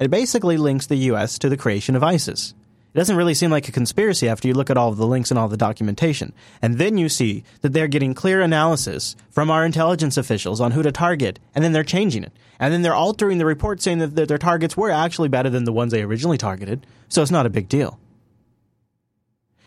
It 0.00 0.10
basically 0.10 0.56
links 0.56 0.86
the 0.86 0.96
U.S. 0.96 1.38
to 1.38 1.48
the 1.48 1.58
creation 1.58 1.94
of 1.94 2.02
ISIS. 2.02 2.54
It 2.92 2.98
doesn't 2.98 3.16
really 3.16 3.34
seem 3.34 3.52
like 3.52 3.68
a 3.68 3.72
conspiracy 3.72 4.28
after 4.28 4.48
you 4.48 4.54
look 4.54 4.70
at 4.70 4.76
all 4.76 4.88
of 4.88 4.96
the 4.96 5.06
links 5.06 5.30
and 5.30 5.38
all 5.38 5.46
the 5.46 5.56
documentation. 5.56 6.32
And 6.60 6.78
then 6.78 6.98
you 6.98 7.08
see 7.08 7.44
that 7.60 7.72
they're 7.72 7.86
getting 7.86 8.14
clear 8.14 8.40
analysis 8.40 9.14
from 9.30 9.48
our 9.50 9.64
intelligence 9.64 10.16
officials 10.16 10.60
on 10.60 10.72
who 10.72 10.82
to 10.82 10.90
target, 10.90 11.38
and 11.54 11.62
then 11.62 11.72
they're 11.72 11.84
changing 11.84 12.24
it. 12.24 12.32
And 12.58 12.72
then 12.72 12.82
they're 12.82 12.94
altering 12.94 13.38
the 13.38 13.46
report 13.46 13.80
saying 13.80 13.98
that 13.98 14.16
their 14.16 14.38
targets 14.38 14.76
were 14.76 14.90
actually 14.90 15.28
better 15.28 15.50
than 15.50 15.64
the 15.64 15.72
ones 15.72 15.92
they 15.92 16.02
originally 16.02 16.38
targeted, 16.38 16.84
so 17.08 17.22
it's 17.22 17.30
not 17.30 17.46
a 17.46 17.50
big 17.50 17.68
deal. 17.68 18.00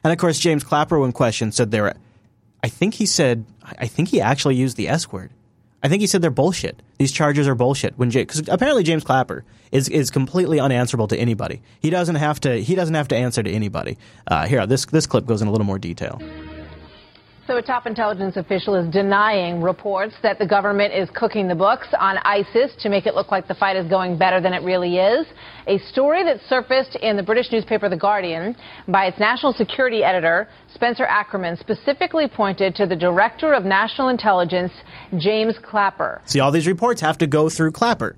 And 0.04 0.12
of 0.12 0.18
course, 0.20 0.40
James 0.40 0.64
Clapper, 0.64 1.00
when 1.00 1.14
questioned, 1.14 1.54
said 1.54 1.72
there, 1.72 1.94
I 2.62 2.68
think 2.68 2.96
he 2.96 3.06
said, 3.06 3.46
I 3.64 3.88
think 3.88 4.10
he 4.10 4.20
actually 4.20 4.56
used 4.56 4.76
the 4.76 4.90
S 4.90 5.12
word. 5.12 5.32
I 5.84 5.90
think 5.90 6.00
he 6.00 6.08
said 6.08 6.22
they're 6.22 6.32
bullshit. 6.32 6.82
These 6.98 7.12
charges 7.12 7.48
are 7.48 7.56
bullshit. 7.56 7.98
When 7.98 8.10
because 8.10 8.48
apparently 8.48 8.84
James 8.84 9.04
Clapper 9.04 9.44
is 9.72 9.90
is 9.90 10.10
completely 10.10 10.60
unanswerable 10.60 11.10
to 11.10 11.18
anybody. 11.18 11.62
He 11.82 11.90
doesn't 11.90 12.16
have 12.16 12.40
to. 12.42 12.62
He 12.62 12.74
doesn't 12.74 12.96
have 12.96 13.10
to 13.10 13.18
answer 13.18 13.44
to 13.44 13.52
anybody. 13.52 13.98
Uh, 14.26 14.48
here, 14.48 14.66
this 14.66 14.86
this 14.86 15.06
clip 15.06 15.26
goes 15.26 15.42
in 15.42 15.48
a 15.50 15.52
little 15.52 15.68
more 15.68 15.80
detail. 15.80 16.22
So 17.46 17.58
a 17.58 17.62
top 17.62 17.88
intelligence 17.88 18.38
official 18.38 18.74
is 18.76 18.90
denying 18.90 19.62
reports 19.62 20.16
that 20.24 20.40
the 20.40 20.46
government 20.46 20.94
is 20.94 21.10
cooking 21.14 21.50
the 21.50 21.56
books 21.56 21.88
on 22.00 22.18
ISIS 22.20 22.72
to 22.80 22.88
make 22.88 23.06
it 23.06 23.16
look 23.16 23.32
like 23.32 23.50
the 23.50 23.54
fight 23.54 23.76
is 23.76 23.86
going 23.90 24.18
better 24.18 24.40
than 24.40 24.54
it 24.54 24.64
really 24.64 24.96
is. 24.96 25.28
A 25.68 25.78
story 25.92 26.24
that 26.24 26.38
surfaced 26.48 26.96
in 26.96 27.18
the 27.18 27.24
British 27.24 27.52
newspaper 27.52 27.90
The 27.90 27.98
Guardian 27.98 28.56
by 28.88 29.08
its 29.08 29.20
national 29.20 29.52
security 29.52 30.06
editor, 30.06 30.48
Spencer 30.74 31.04
Ackerman, 31.04 31.58
specifically 31.58 32.30
pointed 32.30 32.76
to 32.76 32.86
the 32.86 32.96
director 32.96 33.54
of 33.54 33.66
national 33.66 34.08
intelligence, 34.08 34.72
James 35.18 35.56
Clapper. 35.62 36.22
See, 36.26 36.40
all 36.40 36.52
these 36.54 36.68
reports 36.68 37.02
have 37.02 37.18
to 37.18 37.28
go 37.28 37.50
through 37.50 37.74
Clapper. 37.74 38.16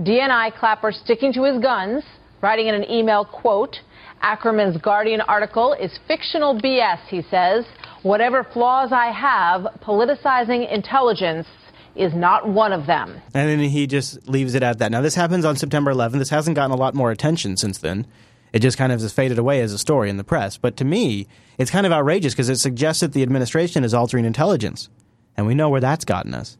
DNI 0.00 0.56
Clapper 0.56 0.92
sticking 0.92 1.32
to 1.32 1.42
his 1.42 1.60
guns, 1.60 2.04
writing 2.42 2.68
in 2.68 2.76
an 2.76 2.88
email, 2.88 3.24
quote, 3.24 3.76
Ackerman's 4.20 4.76
Guardian 4.80 5.20
article 5.22 5.74
is 5.74 5.96
fictional 6.06 6.60
BS, 6.60 7.00
he 7.08 7.22
says. 7.22 7.64
Whatever 8.02 8.44
flaws 8.44 8.92
I 8.92 9.06
have, 9.06 9.62
politicizing 9.82 10.70
intelligence 10.72 11.46
is 11.96 12.14
not 12.14 12.48
one 12.48 12.72
of 12.72 12.86
them. 12.86 13.20
And 13.34 13.48
then 13.48 13.58
he 13.58 13.86
just 13.86 14.28
leaves 14.28 14.54
it 14.54 14.62
at 14.62 14.78
that. 14.78 14.92
Now, 14.92 15.00
this 15.00 15.16
happens 15.16 15.44
on 15.44 15.56
September 15.56 15.92
11th. 15.92 16.18
This 16.18 16.30
hasn't 16.30 16.54
gotten 16.54 16.70
a 16.70 16.76
lot 16.76 16.94
more 16.94 17.10
attention 17.10 17.56
since 17.56 17.78
then. 17.78 18.06
It 18.52 18.60
just 18.60 18.78
kind 18.78 18.92
of 18.92 19.00
has 19.00 19.12
faded 19.12 19.38
away 19.38 19.60
as 19.60 19.72
a 19.72 19.78
story 19.78 20.08
in 20.08 20.16
the 20.16 20.24
press. 20.24 20.56
But 20.56 20.76
to 20.78 20.84
me, 20.84 21.26
it's 21.58 21.70
kind 21.70 21.86
of 21.86 21.92
outrageous 21.92 22.34
because 22.34 22.48
it 22.48 22.56
suggests 22.58 23.00
that 23.00 23.12
the 23.12 23.22
administration 23.22 23.84
is 23.84 23.92
altering 23.92 24.24
intelligence. 24.24 24.88
And 25.36 25.46
we 25.46 25.54
know 25.54 25.68
where 25.68 25.80
that's 25.80 26.04
gotten 26.04 26.34
us. 26.34 26.56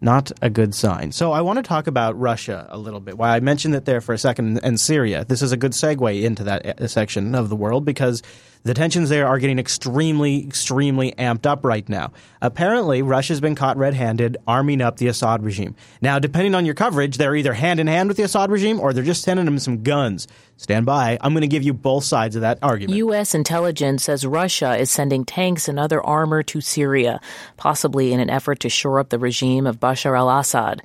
Not 0.00 0.32
a 0.42 0.50
good 0.50 0.74
sign. 0.74 1.12
So 1.12 1.32
I 1.32 1.40
want 1.40 1.58
to 1.58 1.62
talk 1.62 1.86
about 1.86 2.18
Russia 2.18 2.66
a 2.70 2.78
little 2.78 3.00
bit. 3.00 3.16
Why 3.16 3.34
I 3.34 3.40
mentioned 3.40 3.74
it 3.74 3.86
there 3.86 4.00
for 4.00 4.12
a 4.12 4.18
second 4.18 4.60
and 4.62 4.78
Syria. 4.78 5.24
This 5.24 5.40
is 5.40 5.52
a 5.52 5.56
good 5.56 5.72
segue 5.72 6.22
into 6.22 6.44
that 6.44 6.80
uh, 6.80 6.88
section 6.88 7.34
of 7.34 7.48
the 7.48 7.56
world 7.56 7.84
because 7.84 8.22
the 8.64 8.72
tensions 8.72 9.10
there 9.10 9.26
are 9.26 9.38
getting 9.38 9.58
extremely, 9.58 10.44
extremely 10.46 11.12
amped 11.12 11.44
up 11.44 11.64
right 11.64 11.86
now. 11.86 12.12
Apparently, 12.40 13.02
Russia's 13.02 13.40
been 13.40 13.54
caught 13.54 13.76
red 13.76 13.92
handed 13.92 14.38
arming 14.46 14.80
up 14.80 14.96
the 14.96 15.06
Assad 15.06 15.44
regime. 15.44 15.76
Now, 16.00 16.18
depending 16.18 16.54
on 16.54 16.64
your 16.64 16.74
coverage, 16.74 17.18
they're 17.18 17.36
either 17.36 17.52
hand 17.52 17.78
in 17.78 17.86
hand 17.86 18.08
with 18.08 18.16
the 18.16 18.22
Assad 18.22 18.50
regime 18.50 18.80
or 18.80 18.92
they're 18.92 19.04
just 19.04 19.22
sending 19.22 19.44
them 19.44 19.58
some 19.58 19.82
guns. 19.82 20.26
Stand 20.56 20.86
by. 20.86 21.18
I'm 21.20 21.34
going 21.34 21.42
to 21.42 21.46
give 21.46 21.62
you 21.62 21.74
both 21.74 22.04
sides 22.04 22.36
of 22.36 22.42
that 22.42 22.58
argument. 22.62 22.96
U.S. 22.96 23.34
intelligence 23.34 24.04
says 24.04 24.26
Russia 24.26 24.76
is 24.76 24.90
sending 24.90 25.26
tanks 25.26 25.68
and 25.68 25.78
other 25.78 26.02
armor 26.02 26.42
to 26.44 26.60
Syria, 26.62 27.20
possibly 27.58 28.12
in 28.12 28.20
an 28.20 28.30
effort 28.30 28.60
to 28.60 28.70
shore 28.70 28.98
up 28.98 29.10
the 29.10 29.18
regime 29.18 29.66
of 29.66 29.78
Bashar 29.78 30.18
al 30.18 30.30
Assad. 30.38 30.82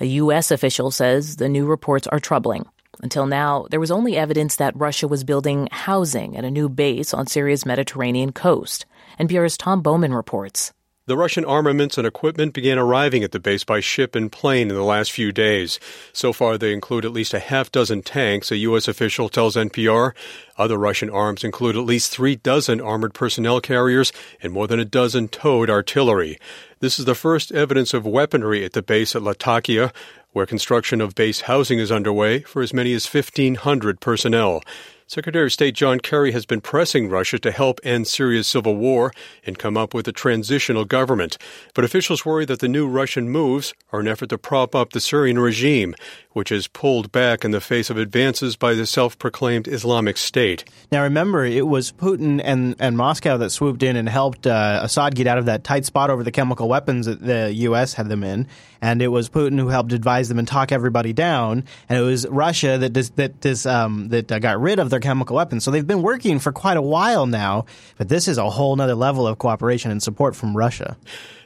A 0.00 0.06
U.S. 0.06 0.50
official 0.50 0.90
says 0.90 1.36
the 1.36 1.48
new 1.48 1.66
reports 1.66 2.08
are 2.08 2.18
troubling. 2.18 2.66
Until 3.02 3.26
now, 3.26 3.66
there 3.70 3.80
was 3.80 3.90
only 3.90 4.16
evidence 4.16 4.56
that 4.56 4.76
Russia 4.76 5.08
was 5.08 5.24
building 5.24 5.68
housing 5.72 6.36
at 6.36 6.44
a 6.44 6.50
new 6.50 6.68
base 6.68 7.14
on 7.14 7.26
Syria's 7.26 7.64
Mediterranean 7.64 8.32
coast. 8.32 8.86
NPR's 9.18 9.56
Tom 9.56 9.82
Bowman 9.82 10.14
reports. 10.14 10.72
The 11.06 11.16
Russian 11.16 11.46
armaments 11.46 11.96
and 11.96 12.06
equipment 12.06 12.52
began 12.52 12.78
arriving 12.78 13.24
at 13.24 13.32
the 13.32 13.40
base 13.40 13.64
by 13.64 13.80
ship 13.80 14.14
and 14.14 14.30
plane 14.30 14.68
in 14.68 14.76
the 14.76 14.82
last 14.82 15.10
few 15.10 15.32
days. 15.32 15.80
So 16.12 16.30
far, 16.32 16.58
they 16.58 16.74
include 16.74 17.06
at 17.06 17.12
least 17.12 17.32
a 17.32 17.38
half 17.38 17.72
dozen 17.72 18.02
tanks, 18.02 18.52
a 18.52 18.58
U.S. 18.58 18.86
official 18.86 19.30
tells 19.30 19.56
NPR. 19.56 20.12
Other 20.58 20.76
Russian 20.76 21.08
arms 21.08 21.42
include 21.42 21.74
at 21.74 21.84
least 21.84 22.12
three 22.12 22.36
dozen 22.36 22.82
armored 22.82 23.14
personnel 23.14 23.62
carriers 23.62 24.12
and 24.42 24.52
more 24.52 24.66
than 24.66 24.78
a 24.78 24.84
dozen 24.84 25.28
towed 25.28 25.70
artillery. 25.70 26.38
This 26.80 26.98
is 26.98 27.06
the 27.06 27.14
first 27.14 27.50
evidence 27.50 27.94
of 27.94 28.04
weaponry 28.04 28.62
at 28.62 28.74
the 28.74 28.82
base 28.82 29.16
at 29.16 29.22
Latakia, 29.22 29.92
where 30.32 30.44
construction 30.44 31.00
of 31.00 31.14
base 31.14 31.40
housing 31.42 31.78
is 31.78 31.90
underway 31.90 32.40
for 32.40 32.60
as 32.60 32.74
many 32.74 32.92
as 32.92 33.12
1,500 33.12 34.00
personnel. 34.00 34.62
Secretary 35.10 35.46
of 35.46 35.52
State 35.52 35.74
John 35.74 35.98
Kerry 35.98 36.30
has 36.30 36.46
been 36.46 36.60
pressing 36.60 37.08
Russia 37.08 37.36
to 37.40 37.50
help 37.50 37.80
end 37.82 38.06
Syria's 38.06 38.46
civil 38.46 38.76
war 38.76 39.10
and 39.44 39.58
come 39.58 39.76
up 39.76 39.92
with 39.92 40.06
a 40.06 40.12
transitional 40.12 40.84
government. 40.84 41.36
But 41.74 41.84
officials 41.84 42.24
worry 42.24 42.44
that 42.44 42.60
the 42.60 42.68
new 42.68 42.86
Russian 42.86 43.28
moves 43.28 43.74
are 43.90 43.98
an 43.98 44.06
effort 44.06 44.28
to 44.28 44.38
prop 44.38 44.72
up 44.72 44.92
the 44.92 45.00
Syrian 45.00 45.40
regime, 45.40 45.96
which 46.32 46.50
has 46.50 46.66
pulled 46.68 47.10
back 47.10 47.44
in 47.44 47.50
the 47.50 47.60
face 47.60 47.90
of 47.90 47.96
advances 47.96 48.56
by 48.56 48.74
the 48.74 48.86
self 48.86 49.18
proclaimed 49.18 49.66
Islamic 49.66 50.16
State. 50.16 50.64
Now, 50.92 51.02
remember, 51.02 51.44
it 51.44 51.66
was 51.66 51.92
Putin 51.92 52.40
and, 52.42 52.76
and 52.78 52.96
Moscow 52.96 53.36
that 53.38 53.50
swooped 53.50 53.82
in 53.82 53.96
and 53.96 54.08
helped 54.08 54.46
uh, 54.46 54.80
Assad 54.82 55.14
get 55.14 55.26
out 55.26 55.38
of 55.38 55.46
that 55.46 55.64
tight 55.64 55.84
spot 55.84 56.10
over 56.10 56.22
the 56.22 56.30
chemical 56.30 56.68
weapons 56.68 57.06
that 57.06 57.20
the 57.20 57.52
U.S. 57.54 57.94
had 57.94 58.08
them 58.08 58.22
in. 58.22 58.46
And 58.80 59.02
it 59.02 59.08
was 59.08 59.28
Putin 59.28 59.58
who 59.58 59.68
helped 59.68 59.92
advise 59.92 60.28
them 60.28 60.38
and 60.38 60.48
talk 60.48 60.72
everybody 60.72 61.12
down. 61.12 61.64
And 61.88 61.98
it 61.98 62.02
was 62.02 62.26
Russia 62.28 62.78
that 62.78 62.92
dis, 62.92 63.10
that 63.10 63.40
dis, 63.40 63.66
um, 63.66 64.08
that 64.08 64.30
uh, 64.30 64.38
got 64.38 64.60
rid 64.60 64.78
of 64.78 64.88
their 64.88 65.00
chemical 65.00 65.36
weapons. 65.36 65.64
So 65.64 65.70
they've 65.70 65.86
been 65.86 66.02
working 66.02 66.38
for 66.38 66.52
quite 66.52 66.76
a 66.76 66.82
while 66.82 67.26
now. 67.26 67.66
But 67.98 68.08
this 68.08 68.28
is 68.28 68.38
a 68.38 68.48
whole 68.48 68.80
other 68.80 68.94
level 68.94 69.26
of 69.26 69.38
cooperation 69.38 69.90
and 69.90 70.02
support 70.02 70.34
from 70.34 70.56
Russia. 70.56 70.96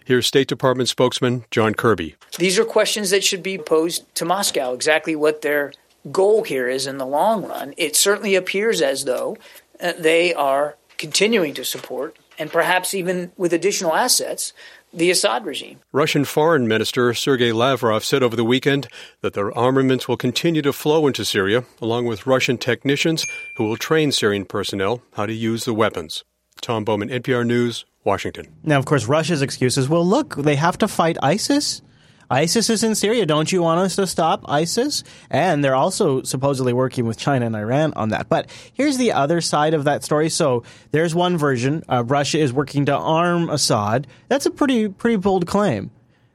Here's 0.07 0.27
State 0.27 0.49
Department 0.49 0.91
spokesman 0.91 1.47
John 1.51 1.75
Kirby. 1.75 2.17
These 2.39 2.59
are 2.59 2.65
questions 2.65 3.09
that 3.09 3.25
should 3.25 3.43
be 3.43 3.57
posed 3.57 4.15
to 4.17 4.27
Moscow, 4.27 4.75
exactly 4.75 5.17
what 5.17 5.41
their 5.41 5.73
goal 6.13 6.45
here 6.45 6.69
is 6.69 6.87
in 6.87 6.99
the 6.99 7.07
long 7.07 7.47
run. 7.47 7.73
It 7.79 7.97
certainly 7.97 8.35
appears 8.35 8.83
as 8.83 9.07
though 9.07 9.39
uh, 9.81 9.95
they 9.99 10.35
are 10.35 10.77
continuing 10.99 11.55
to 11.55 11.65
support, 11.65 12.19
and 12.39 12.53
perhaps 12.53 12.93
even 12.93 13.33
with 13.39 13.55
additional 13.55 13.95
assets, 13.95 14.53
the 14.93 15.11
Assad 15.11 15.47
regime. 15.47 15.81
Russian 15.91 16.27
Foreign 16.27 16.69
Minister 16.69 17.15
Sergei 17.15 17.53
Lavrov 17.53 18.05
said 18.05 18.23
over 18.23 18.37
the 18.37 18.45
weekend 18.45 18.87
that 19.23 19.33
their 19.33 19.57
armaments 19.57 20.07
will 20.07 20.19
continue 20.19 20.63
to 20.63 20.73
flow 20.73 21.07
into 21.07 21.25
Syria, 21.25 21.65
along 21.81 22.05
with 22.05 22.27
Russian 22.27 22.59
technicians 22.59 23.27
who 23.57 23.65
will 23.65 23.79
train 23.79 24.13
Syrian 24.13 24.45
personnel 24.45 25.01
how 25.15 25.25
to 25.25 25.33
use 25.33 25.65
the 25.65 25.75
weapons. 25.75 26.25
Tom 26.61 26.85
Bowman, 26.85 27.09
NPR 27.09 27.45
News, 27.47 27.85
Washington. 28.05 28.49
Now, 28.63 28.79
of 28.79 28.85
course, 28.85 29.07
Russia's 29.07 29.43
excuse 29.43 29.77
is, 29.77 29.89
well, 29.89 30.07
look, 30.07 30.37
they 30.37 30.57
have 30.57 30.79
to 30.79 30.89
fight 30.89 31.17
ISIS. 31.23 31.83
ISIS 32.31 32.71
is 32.71 32.83
in 32.83 32.95
Syria. 32.95 33.27
Don't 33.27 33.53
you 33.53 33.63
want 33.63 33.81
us 33.81 33.97
to 33.97 34.07
stop 34.07 34.45
ISIS? 34.49 35.05
And 35.31 35.63
they're 35.63 35.75
also 35.75 36.23
supposedly 36.23 36.73
working 36.73 37.07
with 37.07 37.19
China 37.19 37.47
and 37.47 37.57
Iran 37.57 37.93
on 37.97 38.11
that. 38.11 38.29
But 38.29 38.49
here's 38.73 38.97
the 38.97 39.13
other 39.13 39.41
side 39.41 39.75
of 39.75 39.85
that 39.85 40.05
story. 40.05 40.31
So 40.31 40.63
there's 40.91 41.15
one 41.15 41.37
version. 41.37 41.83
Uh, 41.89 42.03
Russia 42.05 42.39
is 42.39 42.53
working 42.53 42.87
to 42.87 42.97
arm 42.97 43.51
Assad. 43.51 44.07
That's 44.29 44.47
a 44.47 44.51
pretty 44.51 44.89
pretty 44.89 45.17
bold 45.17 45.47
claim, 45.47 45.91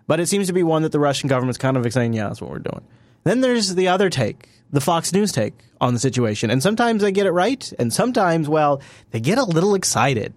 but 0.08 0.20
it 0.20 0.28
seems 0.28 0.48
to 0.48 0.54
be 0.54 0.64
one 0.64 0.84
that 0.84 0.92
the 0.92 1.00
Russian 1.00 1.28
government's 1.28 1.58
kind 1.58 1.76
of 1.76 1.92
saying, 1.92 2.14
yeah, 2.14 2.28
that's 2.28 2.42
what 2.42 2.52
we're 2.52 2.60
doing. 2.60 2.86
Then 3.24 3.42
there's 3.42 3.76
the 3.76 3.88
other 3.90 4.10
take, 4.10 4.48
the 4.72 4.82
Fox 4.82 5.12
News 5.12 5.32
take 5.32 5.54
on 5.82 5.94
the 5.94 6.00
situation. 6.00 6.50
And 6.50 6.64
sometimes 6.64 7.02
they 7.02 7.12
get 7.12 7.26
it 7.26 7.32
right, 7.32 7.72
and 7.80 7.92
sometimes, 7.92 8.48
well, 8.48 8.82
they 9.12 9.20
get 9.20 9.38
a 9.38 9.44
little 9.44 9.76
excited. 9.76 10.34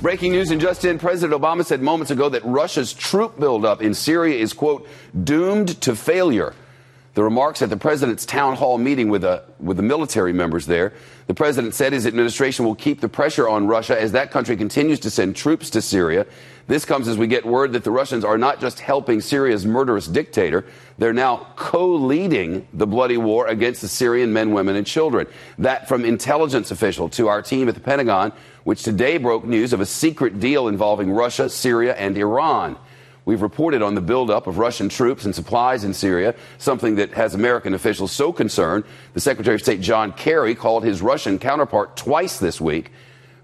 Breaking 0.00 0.32
news 0.32 0.50
and 0.50 0.60
just 0.60 0.84
in, 0.84 0.98
President 0.98 1.40
Obama 1.40 1.64
said 1.64 1.80
moments 1.80 2.10
ago 2.10 2.28
that 2.28 2.44
Russia's 2.44 2.92
troop 2.92 3.38
buildup 3.38 3.82
in 3.82 3.94
Syria 3.94 4.36
is, 4.36 4.52
quote, 4.52 4.86
doomed 5.24 5.80
to 5.82 5.94
failure. 5.94 6.54
The 7.14 7.22
remarks 7.22 7.60
at 7.60 7.68
the 7.68 7.76
president's 7.76 8.24
town 8.24 8.56
hall 8.56 8.78
meeting 8.78 9.10
with, 9.10 9.22
a, 9.22 9.44
with 9.60 9.76
the 9.76 9.82
military 9.82 10.32
members 10.32 10.64
there. 10.64 10.94
The 11.26 11.34
president 11.34 11.74
said 11.74 11.92
his 11.92 12.06
administration 12.06 12.64
will 12.64 12.74
keep 12.74 13.00
the 13.02 13.08
pressure 13.08 13.46
on 13.48 13.66
Russia 13.66 14.00
as 14.00 14.12
that 14.12 14.30
country 14.30 14.56
continues 14.56 14.98
to 15.00 15.10
send 15.10 15.36
troops 15.36 15.68
to 15.70 15.82
Syria. 15.82 16.26
This 16.68 16.86
comes 16.86 17.08
as 17.08 17.18
we 17.18 17.26
get 17.26 17.44
word 17.44 17.74
that 17.74 17.84
the 17.84 17.90
Russians 17.90 18.24
are 18.24 18.38
not 18.38 18.60
just 18.60 18.80
helping 18.80 19.20
Syria's 19.20 19.66
murderous 19.66 20.06
dictator, 20.06 20.64
they're 20.96 21.12
now 21.12 21.48
co 21.56 21.86
leading 21.86 22.66
the 22.72 22.86
bloody 22.86 23.18
war 23.18 23.46
against 23.46 23.82
the 23.82 23.88
Syrian 23.88 24.32
men, 24.32 24.52
women, 24.52 24.76
and 24.76 24.86
children. 24.86 25.26
That 25.58 25.88
from 25.88 26.06
intelligence 26.06 26.70
official 26.70 27.10
to 27.10 27.28
our 27.28 27.42
team 27.42 27.68
at 27.68 27.74
the 27.74 27.80
Pentagon, 27.80 28.32
which 28.64 28.82
today 28.82 29.18
broke 29.18 29.44
news 29.44 29.72
of 29.72 29.80
a 29.80 29.86
secret 29.86 30.40
deal 30.40 30.68
involving 30.68 31.10
Russia, 31.10 31.48
Syria, 31.48 31.94
and 31.94 32.16
Iran. 32.16 32.76
We've 33.24 33.42
reported 33.42 33.82
on 33.82 33.94
the 33.94 34.00
buildup 34.00 34.46
of 34.46 34.58
Russian 34.58 34.88
troops 34.88 35.24
and 35.24 35.34
supplies 35.34 35.84
in 35.84 35.94
Syria, 35.94 36.34
something 36.58 36.96
that 36.96 37.12
has 37.14 37.34
American 37.34 37.72
officials 37.72 38.10
so 38.10 38.32
concerned. 38.32 38.84
The 39.14 39.20
Secretary 39.20 39.54
of 39.54 39.60
State 39.60 39.80
John 39.80 40.12
Kerry 40.12 40.56
called 40.56 40.82
his 40.82 41.02
Russian 41.02 41.38
counterpart 41.38 41.96
twice 41.96 42.38
this 42.38 42.60
week. 42.60 42.90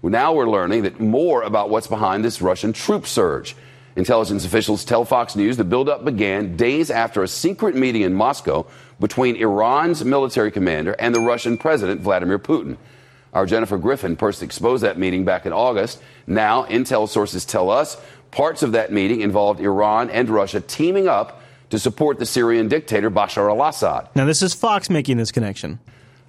Now 0.03 0.33
we're 0.33 0.49
learning 0.49 0.83
that 0.83 0.99
more 0.99 1.43
about 1.43 1.69
what's 1.69 1.87
behind 1.87 2.25
this 2.25 2.41
Russian 2.41 2.73
troop 2.73 3.05
surge. 3.07 3.55
Intelligence 3.95 4.45
officials 4.45 4.85
tell 4.85 5.03
Fox 5.03 5.35
News 5.35 5.57
the 5.57 5.63
buildup 5.63 6.05
began 6.05 6.55
days 6.55 6.91
after 6.91 7.23
a 7.23 7.27
secret 7.27 7.75
meeting 7.75 8.03
in 8.03 8.13
Moscow 8.13 8.65
between 8.99 9.35
Iran's 9.35 10.03
military 10.05 10.51
commander 10.51 10.93
and 10.99 11.13
the 11.13 11.19
Russian 11.19 11.57
President 11.57 12.01
Vladimir 12.01 12.39
Putin. 12.39 12.77
Our 13.33 13.45
Jennifer 13.45 13.77
Griffin 13.77 14.15
first 14.15 14.41
exposed 14.41 14.83
that 14.83 14.97
meeting 14.97 15.25
back 15.25 15.45
in 15.45 15.53
August. 15.53 16.01
Now, 16.25 16.65
intel 16.65 17.07
sources 17.07 17.45
tell 17.45 17.69
us 17.69 17.97
parts 18.31 18.63
of 18.63 18.71
that 18.73 18.91
meeting 18.91 19.21
involved 19.21 19.59
Iran 19.59 20.09
and 20.09 20.29
Russia 20.29 20.61
teaming 20.61 21.07
up 21.07 21.41
to 21.69 21.77
support 21.77 22.17
the 22.17 22.25
Syrian 22.25 22.67
dictator 22.67 23.11
Bashar 23.11 23.49
al 23.49 23.63
Assad. 23.67 24.09
Now, 24.15 24.25
this 24.25 24.41
is 24.41 24.53
Fox 24.53 24.89
making 24.89 25.17
this 25.17 25.31
connection. 25.31 25.79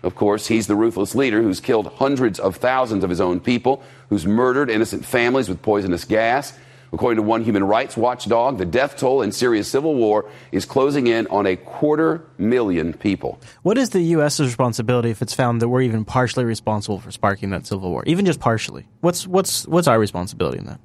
Of 0.02 0.14
course, 0.14 0.46
he's 0.46 0.66
the 0.66 0.74
ruthless 0.74 1.14
leader 1.14 1.42
who's 1.42 1.60
killed 1.60 1.86
hundreds 1.94 2.38
of 2.38 2.56
thousands 2.56 3.04
of 3.04 3.10
his 3.10 3.20
own 3.20 3.40
people, 3.40 3.82
who's 4.08 4.26
murdered 4.26 4.70
innocent 4.70 5.04
families 5.04 5.48
with 5.48 5.60
poisonous 5.62 6.04
gas. 6.04 6.54
According 6.92 7.16
to 7.16 7.22
one 7.22 7.44
human 7.44 7.62
rights 7.62 7.96
watchdog, 7.96 8.58
the 8.58 8.66
death 8.66 8.96
toll 8.96 9.22
in 9.22 9.30
Syria's 9.30 9.70
civil 9.70 9.94
war 9.94 10.28
is 10.50 10.64
closing 10.64 11.06
in 11.06 11.26
on 11.28 11.46
a 11.46 11.54
quarter 11.56 12.24
million 12.36 12.92
people. 12.92 13.38
What 13.62 13.78
is 13.78 13.90
the 13.90 14.00
U.S.'s 14.00 14.40
responsibility 14.40 15.10
if 15.10 15.22
it's 15.22 15.34
found 15.34 15.62
that 15.62 15.68
we're 15.68 15.82
even 15.82 16.04
partially 16.04 16.44
responsible 16.44 16.98
for 16.98 17.12
sparking 17.12 17.50
that 17.50 17.66
civil 17.66 17.90
war, 17.90 18.02
even 18.06 18.26
just 18.26 18.40
partially? 18.40 18.88
What's 19.02 19.26
what's 19.26 19.68
what's 19.68 19.86
our 19.86 20.00
responsibility 20.00 20.58
in 20.58 20.66
that? 20.66 20.80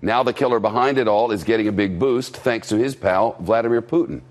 Now 0.00 0.22
the 0.22 0.32
killer 0.32 0.60
behind 0.60 0.96
it 0.96 1.08
all 1.08 1.30
is 1.30 1.44
getting 1.44 1.68
a 1.68 1.72
big 1.72 1.98
boost 1.98 2.36
thanks 2.36 2.68
to 2.68 2.76
his 2.76 2.94
pal 2.94 3.36
Vladimir 3.40 3.82
Putin. 3.82 4.22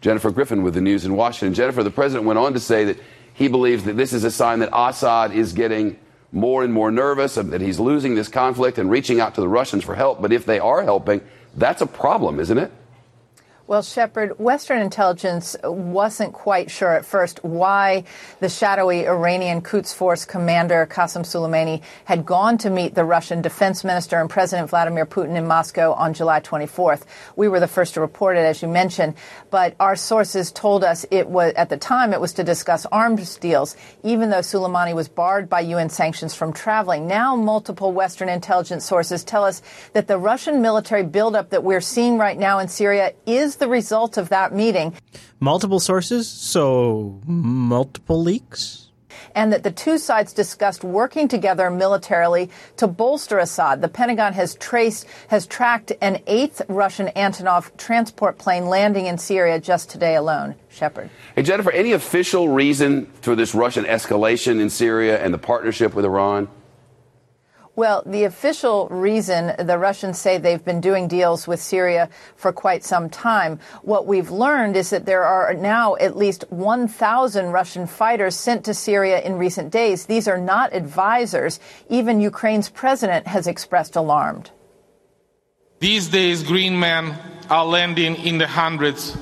Jennifer 0.00 0.30
Griffin 0.30 0.62
with 0.62 0.74
the 0.74 0.80
news 0.80 1.04
in 1.04 1.14
Washington. 1.14 1.54
Jennifer, 1.54 1.82
the 1.82 1.90
president 1.90 2.26
went 2.26 2.38
on 2.38 2.54
to 2.54 2.60
say 2.60 2.84
that 2.84 2.98
he 3.34 3.48
believes 3.48 3.84
that 3.84 3.96
this 3.96 4.12
is 4.12 4.24
a 4.24 4.30
sign 4.30 4.60
that 4.60 4.70
Assad 4.72 5.32
is 5.32 5.52
getting 5.52 5.98
more 6.32 6.62
and 6.62 6.72
more 6.72 6.90
nervous, 6.90 7.34
that 7.34 7.60
he's 7.60 7.80
losing 7.80 8.14
this 8.14 8.28
conflict 8.28 8.78
and 8.78 8.90
reaching 8.90 9.20
out 9.20 9.34
to 9.34 9.40
the 9.40 9.48
Russians 9.48 9.84
for 9.84 9.94
help. 9.94 10.22
But 10.22 10.32
if 10.32 10.46
they 10.46 10.58
are 10.58 10.82
helping, 10.82 11.20
that's 11.56 11.82
a 11.82 11.86
problem, 11.86 12.38
isn't 12.40 12.58
it? 12.58 12.72
Well, 13.70 13.82
Shepard, 13.82 14.40
Western 14.40 14.82
intelligence 14.82 15.54
wasn't 15.62 16.32
quite 16.32 16.72
sure 16.72 16.90
at 16.90 17.04
first 17.04 17.44
why 17.44 18.02
the 18.40 18.48
shadowy 18.48 19.06
Iranian 19.06 19.60
Quds 19.62 19.94
Force 19.94 20.24
commander 20.24 20.88
Qasem 20.90 21.22
Soleimani 21.22 21.80
had 22.04 22.26
gone 22.26 22.58
to 22.58 22.68
meet 22.68 22.96
the 22.96 23.04
Russian 23.04 23.42
defense 23.42 23.84
minister 23.84 24.20
and 24.20 24.28
President 24.28 24.70
Vladimir 24.70 25.06
Putin 25.06 25.36
in 25.36 25.46
Moscow 25.46 25.92
on 25.92 26.14
July 26.14 26.40
24th. 26.40 27.02
We 27.36 27.46
were 27.46 27.60
the 27.60 27.68
first 27.68 27.94
to 27.94 28.00
report 28.00 28.36
it, 28.36 28.40
as 28.40 28.60
you 28.60 28.66
mentioned, 28.66 29.14
but 29.52 29.76
our 29.78 29.94
sources 29.94 30.50
told 30.50 30.82
us 30.82 31.06
it 31.12 31.28
was 31.28 31.52
at 31.52 31.68
the 31.68 31.76
time 31.76 32.12
it 32.12 32.20
was 32.20 32.32
to 32.32 32.42
discuss 32.42 32.86
arms 32.86 33.36
deals, 33.36 33.76
even 34.02 34.30
though 34.30 34.40
Soleimani 34.40 34.96
was 34.96 35.06
barred 35.06 35.48
by 35.48 35.60
UN 35.60 35.90
sanctions 35.90 36.34
from 36.34 36.52
traveling. 36.52 37.06
Now, 37.06 37.36
multiple 37.36 37.92
Western 37.92 38.30
intelligence 38.30 38.84
sources 38.84 39.22
tell 39.22 39.44
us 39.44 39.62
that 39.92 40.08
the 40.08 40.18
Russian 40.18 40.60
military 40.60 41.04
buildup 41.04 41.50
that 41.50 41.62
we're 41.62 41.80
seeing 41.80 42.18
right 42.18 42.36
now 42.36 42.58
in 42.58 42.66
Syria 42.66 43.12
is 43.26 43.59
the 43.60 43.68
result 43.68 44.16
of 44.16 44.30
that 44.30 44.52
meeting. 44.52 44.92
Multiple 45.38 45.78
sources, 45.78 46.28
so 46.28 47.20
multiple 47.26 48.20
leaks? 48.20 48.90
and 49.34 49.52
that 49.52 49.62
the 49.62 49.70
two 49.70 49.98
sides 49.98 50.32
discussed 50.32 50.84
working 50.84 51.28
together 51.28 51.70
militarily 51.70 52.50
to 52.76 52.86
bolster 52.86 53.38
Assad. 53.38 53.82
The 53.82 53.88
Pentagon 53.88 54.32
has 54.32 54.54
traced, 54.56 55.06
has 55.28 55.46
tracked 55.46 55.92
an 56.00 56.20
eighth 56.26 56.62
Russian 56.68 57.08
Antonov 57.16 57.76
transport 57.76 58.38
plane 58.38 58.66
landing 58.66 59.06
in 59.06 59.18
Syria 59.18 59.60
just 59.60 59.90
today 59.90 60.16
alone. 60.16 60.54
Shepard. 60.68 61.10
Hey, 61.34 61.42
Jennifer, 61.42 61.70
any 61.70 61.92
official 61.92 62.48
reason 62.48 63.06
for 63.22 63.34
this 63.34 63.54
Russian 63.54 63.84
escalation 63.84 64.60
in 64.60 64.70
Syria 64.70 65.22
and 65.22 65.32
the 65.32 65.38
partnership 65.38 65.94
with 65.94 66.04
Iran? 66.04 66.48
Well, 67.76 68.02
the 68.04 68.24
official 68.24 68.88
reason 68.88 69.54
the 69.58 69.78
Russians 69.78 70.18
say 70.18 70.38
they've 70.38 70.64
been 70.64 70.80
doing 70.80 71.06
deals 71.06 71.46
with 71.46 71.62
Syria 71.62 72.10
for 72.36 72.52
quite 72.52 72.84
some 72.84 73.08
time. 73.08 73.60
What 73.82 74.06
we've 74.06 74.30
learned 74.30 74.76
is 74.76 74.90
that 74.90 75.06
there 75.06 75.22
are 75.22 75.54
now 75.54 75.94
at 75.96 76.16
least 76.16 76.44
1,000 76.50 77.52
Russian 77.52 77.86
fighters 77.86 78.34
sent 78.34 78.64
to 78.64 78.74
Syria 78.74 79.20
in 79.20 79.38
recent 79.38 79.70
days. 79.70 80.06
These 80.06 80.26
are 80.26 80.38
not 80.38 80.74
advisors. 80.74 81.60
Even 81.88 82.20
Ukraine's 82.20 82.68
president 82.68 83.28
has 83.28 83.46
expressed 83.46 83.94
alarm. 83.96 84.44
These 85.78 86.08
days, 86.08 86.42
green 86.42 86.78
men 86.78 87.16
are 87.48 87.64
landing 87.64 88.16
in 88.16 88.36
the 88.38 88.46
hundreds 88.46 89.16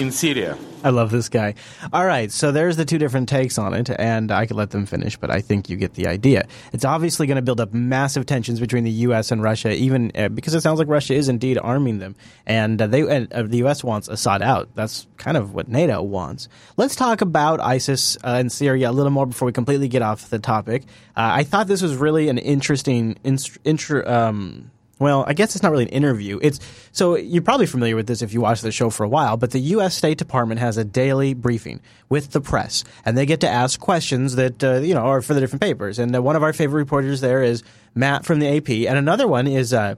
in 0.00 0.10
Syria. 0.10 0.58
I 0.84 0.90
love 0.90 1.10
this 1.10 1.28
guy. 1.28 1.54
All 1.92 2.04
right, 2.04 2.30
so 2.30 2.52
there's 2.52 2.76
the 2.76 2.84
two 2.84 2.98
different 2.98 3.28
takes 3.28 3.58
on 3.58 3.74
it, 3.74 3.90
and 3.90 4.32
I 4.32 4.46
could 4.46 4.56
let 4.56 4.70
them 4.70 4.86
finish, 4.86 5.16
but 5.16 5.30
I 5.30 5.40
think 5.40 5.68
you 5.68 5.76
get 5.76 5.94
the 5.94 6.08
idea. 6.08 6.46
It's 6.72 6.84
obviously 6.84 7.26
going 7.26 7.36
to 7.36 7.42
build 7.42 7.60
up 7.60 7.72
massive 7.72 8.26
tensions 8.26 8.60
between 8.60 8.84
the 8.84 8.90
U.S. 8.90 9.30
and 9.30 9.42
Russia, 9.42 9.72
even 9.72 10.12
uh, 10.14 10.28
because 10.28 10.54
it 10.54 10.60
sounds 10.60 10.78
like 10.78 10.88
Russia 10.88 11.14
is 11.14 11.28
indeed 11.28 11.58
arming 11.58 11.98
them, 11.98 12.16
and 12.46 12.80
uh, 12.80 12.86
they 12.86 13.02
uh, 13.02 13.42
the 13.42 13.58
U.S. 13.58 13.84
wants 13.84 14.08
Assad 14.08 14.42
out. 14.42 14.68
That's 14.74 15.06
kind 15.18 15.36
of 15.36 15.54
what 15.54 15.68
NATO 15.68 16.02
wants. 16.02 16.48
Let's 16.76 16.96
talk 16.96 17.20
about 17.20 17.60
ISIS 17.60 18.16
uh, 18.24 18.36
and 18.38 18.50
Syria 18.50 18.90
a 18.90 18.92
little 18.92 19.12
more 19.12 19.26
before 19.26 19.46
we 19.46 19.52
completely 19.52 19.88
get 19.88 20.02
off 20.02 20.30
the 20.30 20.38
topic. 20.38 20.82
Uh, 21.16 21.30
I 21.34 21.44
thought 21.44 21.68
this 21.68 21.82
was 21.82 21.96
really 21.96 22.28
an 22.28 22.38
interesting 22.38 23.18
intro. 23.64 24.06
Um, 24.06 24.70
well, 25.02 25.24
I 25.26 25.34
guess 25.34 25.54
it's 25.54 25.62
not 25.62 25.72
really 25.72 25.84
an 25.84 25.90
interview. 25.90 26.38
It's 26.40 26.60
so 26.92 27.16
you're 27.16 27.42
probably 27.42 27.66
familiar 27.66 27.96
with 27.96 28.06
this 28.06 28.22
if 28.22 28.32
you 28.32 28.40
watch 28.40 28.60
the 28.60 28.72
show 28.72 28.88
for 28.88 29.04
a 29.04 29.08
while, 29.08 29.36
but 29.36 29.50
the 29.50 29.60
US 29.60 29.94
State 29.94 30.18
Department 30.18 30.60
has 30.60 30.76
a 30.76 30.84
daily 30.84 31.34
briefing 31.34 31.80
with 32.08 32.30
the 32.30 32.40
press 32.40 32.84
and 33.04 33.18
they 33.18 33.26
get 33.26 33.40
to 33.40 33.48
ask 33.48 33.80
questions 33.80 34.36
that 34.36 34.62
uh, 34.64 34.74
you 34.76 34.94
know 34.94 35.00
are 35.02 35.20
for 35.20 35.34
the 35.34 35.40
different 35.40 35.62
papers. 35.62 35.98
And 35.98 36.14
uh, 36.14 36.22
one 36.22 36.36
of 36.36 36.42
our 36.42 36.52
favorite 36.52 36.78
reporters 36.78 37.20
there 37.20 37.42
is 37.42 37.62
Matt 37.94 38.24
from 38.24 38.38
the 38.38 38.56
AP 38.56 38.70
and 38.88 38.96
another 38.98 39.26
one 39.26 39.46
is 39.46 39.72
uh, 39.72 39.96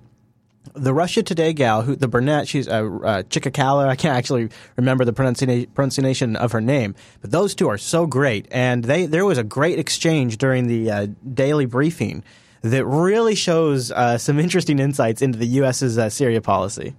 the 0.72 0.94
Russia 0.94 1.22
Today 1.22 1.52
gal, 1.52 1.82
who 1.82 1.94
the 1.94 2.08
Burnett, 2.08 2.48
she's 2.48 2.66
uh, 2.66 2.72
uh, 2.72 3.22
Chikakala. 3.24 3.86
I 3.86 3.96
can't 3.96 4.16
actually 4.16 4.48
remember 4.76 5.04
the 5.04 5.12
pronunciation 5.12 5.70
pronunciation 5.74 6.36
of 6.36 6.52
her 6.52 6.60
name, 6.60 6.94
but 7.20 7.30
those 7.30 7.54
two 7.54 7.68
are 7.68 7.78
so 7.78 8.06
great, 8.06 8.48
and 8.50 8.84
they 8.84 9.06
there 9.06 9.26
was 9.26 9.38
a 9.38 9.44
great 9.44 9.78
exchange 9.78 10.38
during 10.38 10.66
the 10.66 10.90
uh, 10.90 11.06
daily 11.32 11.66
briefing 11.66 12.24
that 12.64 12.86
really 12.86 13.34
shows 13.34 13.92
uh, 13.92 14.16
some 14.16 14.38
interesting 14.38 14.78
insights 14.78 15.20
into 15.20 15.38
the 15.38 15.46
U.S.'s 15.60 15.98
uh, 15.98 16.08
Syria 16.08 16.40
policy. 16.40 16.94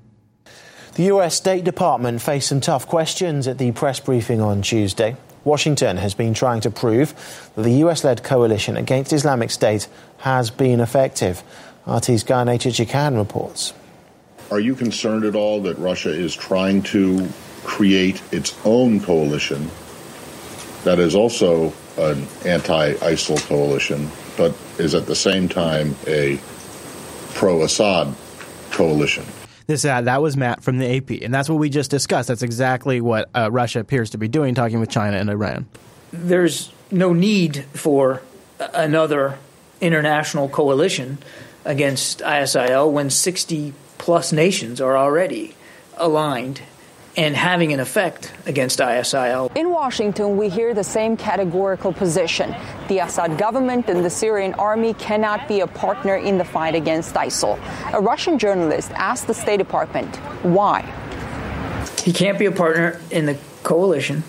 The 0.94 1.06
U.S. 1.06 1.36
State 1.36 1.64
Department 1.64 2.22
faced 2.22 2.50
some 2.50 2.62
tough 2.62 2.88
questions 2.88 3.48
at 3.48 3.58
the 3.58 3.72
press 3.72 4.00
briefing 4.00 4.42
on 4.42 4.62
Tuesday. 4.62 5.18
Washington 5.44 5.98
has 5.98 6.14
been 6.14 6.36
trying 6.36 6.62
to 6.62 6.70
prove 6.70 7.16
that 7.56 7.64
the 7.64 7.84
US 7.86 8.04
led 8.04 8.24
coalition 8.24 8.78
against 8.78 9.12
Islamic 9.12 9.50
State 9.50 9.88
has 10.20 10.52
been 10.52 10.80
effective. 10.80 11.44
RT's 11.88 12.24
Gayane 12.24 12.60
Chichakyan 12.60 13.18
reports. 13.18 13.74
Are 14.52 14.60
you 14.60 14.76
concerned 14.76 15.26
at 15.26 15.36
all 15.36 15.62
that 15.62 15.78
Russia 15.80 16.12
is 16.12 16.36
trying 16.36 16.84
to 16.84 17.28
create 17.64 18.22
its 18.32 18.56
own 18.66 19.00
coalition 19.00 19.70
that 20.84 21.00
is 21.00 21.16
also 21.16 21.74
an 21.98 22.28
anti 22.46 22.94
ISIL 22.94 23.44
coalition 23.48 24.10
but 24.38 24.56
is 24.78 24.96
at 24.96 25.06
the 25.06 25.16
same 25.16 25.50
time 25.50 25.96
a 26.08 26.40
pro 27.34 27.64
Assad 27.64 28.14
coalition. 28.72 29.26
This 29.68 29.84
uh, 29.84 30.02
that 30.02 30.22
was 30.22 30.38
Matt 30.38 30.64
from 30.64 30.78
the 30.78 30.98
AP, 30.98 31.24
and 31.24 31.34
that's 31.34 31.50
what 31.50 31.58
we 31.58 31.70
just 31.70 31.90
discussed. 31.90 32.28
That's 32.28 32.44
exactly 32.44 33.02
what 33.02 33.30
uh, 33.36 33.50
Russia 33.52 33.80
appears 33.80 34.12
to 34.12 34.18
be 34.18 34.28
doing, 34.28 34.54
talking 34.54 34.80
with 34.80 34.90
China 34.90 35.18
and 35.18 35.30
Iran. 35.30 35.66
There's 36.12 36.72
no 36.92 37.14
need 37.14 37.66
for 37.74 38.22
another 38.60 39.38
international 39.82 40.50
coalition 40.50 41.18
against 41.66 42.20
ISIL 42.20 42.92
when 42.92 43.10
60 43.10 43.74
plus 43.98 44.32
nations 44.32 44.80
are 44.80 44.96
already 44.96 45.56
aligned 45.98 46.62
and 47.18 47.36
having 47.36 47.72
an 47.72 47.80
effect 47.80 48.34
against 48.46 48.80
ISIL. 48.80 49.56
In 49.56 49.70
Washington, 49.70 50.38
we 50.38 50.50
hear 50.50 50.74
the 50.74 50.84
same 50.84 51.16
categorical 51.16 51.94
position. 51.94 52.56
The 52.88 53.00
Assad 53.00 53.38
government 53.38 53.90
and 53.90 54.04
the 54.04 54.10
Syrian 54.10 54.54
army 54.56 54.94
cannot 54.96 55.48
be 55.48 55.62
a 55.62 55.68
partner 55.68 56.16
in 56.16 56.38
the 56.38 56.46
fight 56.46 56.76
against 56.76 57.16
ISIL. 57.16 57.58
A 57.94 58.02
Russian 58.02 58.38
journalist 58.38 58.92
asked 58.92 59.28
the 59.28 59.34
State 59.34 59.58
Department 59.58 60.16
why. 60.44 60.82
He 62.04 62.12
can't 62.12 62.38
be 62.38 62.46
a 62.46 62.52
partner 62.52 63.00
in 63.12 63.26
the 63.26 63.38
coalition 63.64 64.24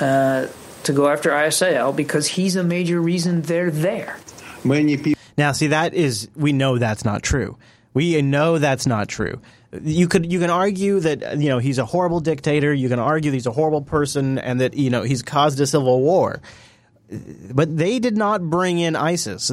uh, 0.00 0.48
to 0.82 0.92
go 0.92 1.08
after 1.08 1.30
ISIL 1.30 1.94
because 1.94 2.26
he's 2.26 2.56
a 2.56 2.64
major 2.64 3.00
reason 3.00 3.42
they're 3.42 3.70
there. 3.70 4.18
Many 4.64 4.96
people. 4.96 5.20
Now, 5.38 5.52
see, 5.52 5.68
that 5.68 5.94
is, 5.94 6.28
we 6.36 6.52
know 6.52 6.78
that's 6.78 7.04
not 7.04 7.22
true. 7.22 7.56
We 7.94 8.20
know 8.20 8.58
that's 8.58 8.86
not 8.86 9.08
true 9.08 9.40
you 9.80 10.08
could 10.08 10.30
you 10.30 10.38
can 10.38 10.50
argue 10.50 11.00
that 11.00 11.38
you 11.38 11.48
know 11.48 11.58
he's 11.58 11.78
a 11.78 11.84
horrible 11.84 12.20
dictator. 12.20 12.72
You 12.72 12.88
can 12.88 12.98
argue 12.98 13.32
he's 13.32 13.46
a 13.46 13.52
horrible 13.52 13.82
person 13.82 14.38
and 14.38 14.60
that 14.60 14.74
you 14.74 14.90
know 14.90 15.02
he's 15.02 15.22
caused 15.22 15.60
a 15.60 15.66
civil 15.66 16.00
war. 16.00 16.40
But 17.52 17.76
they 17.76 17.98
did 17.98 18.16
not 18.16 18.42
bring 18.42 18.78
in 18.78 18.96
ISIS. 18.96 19.48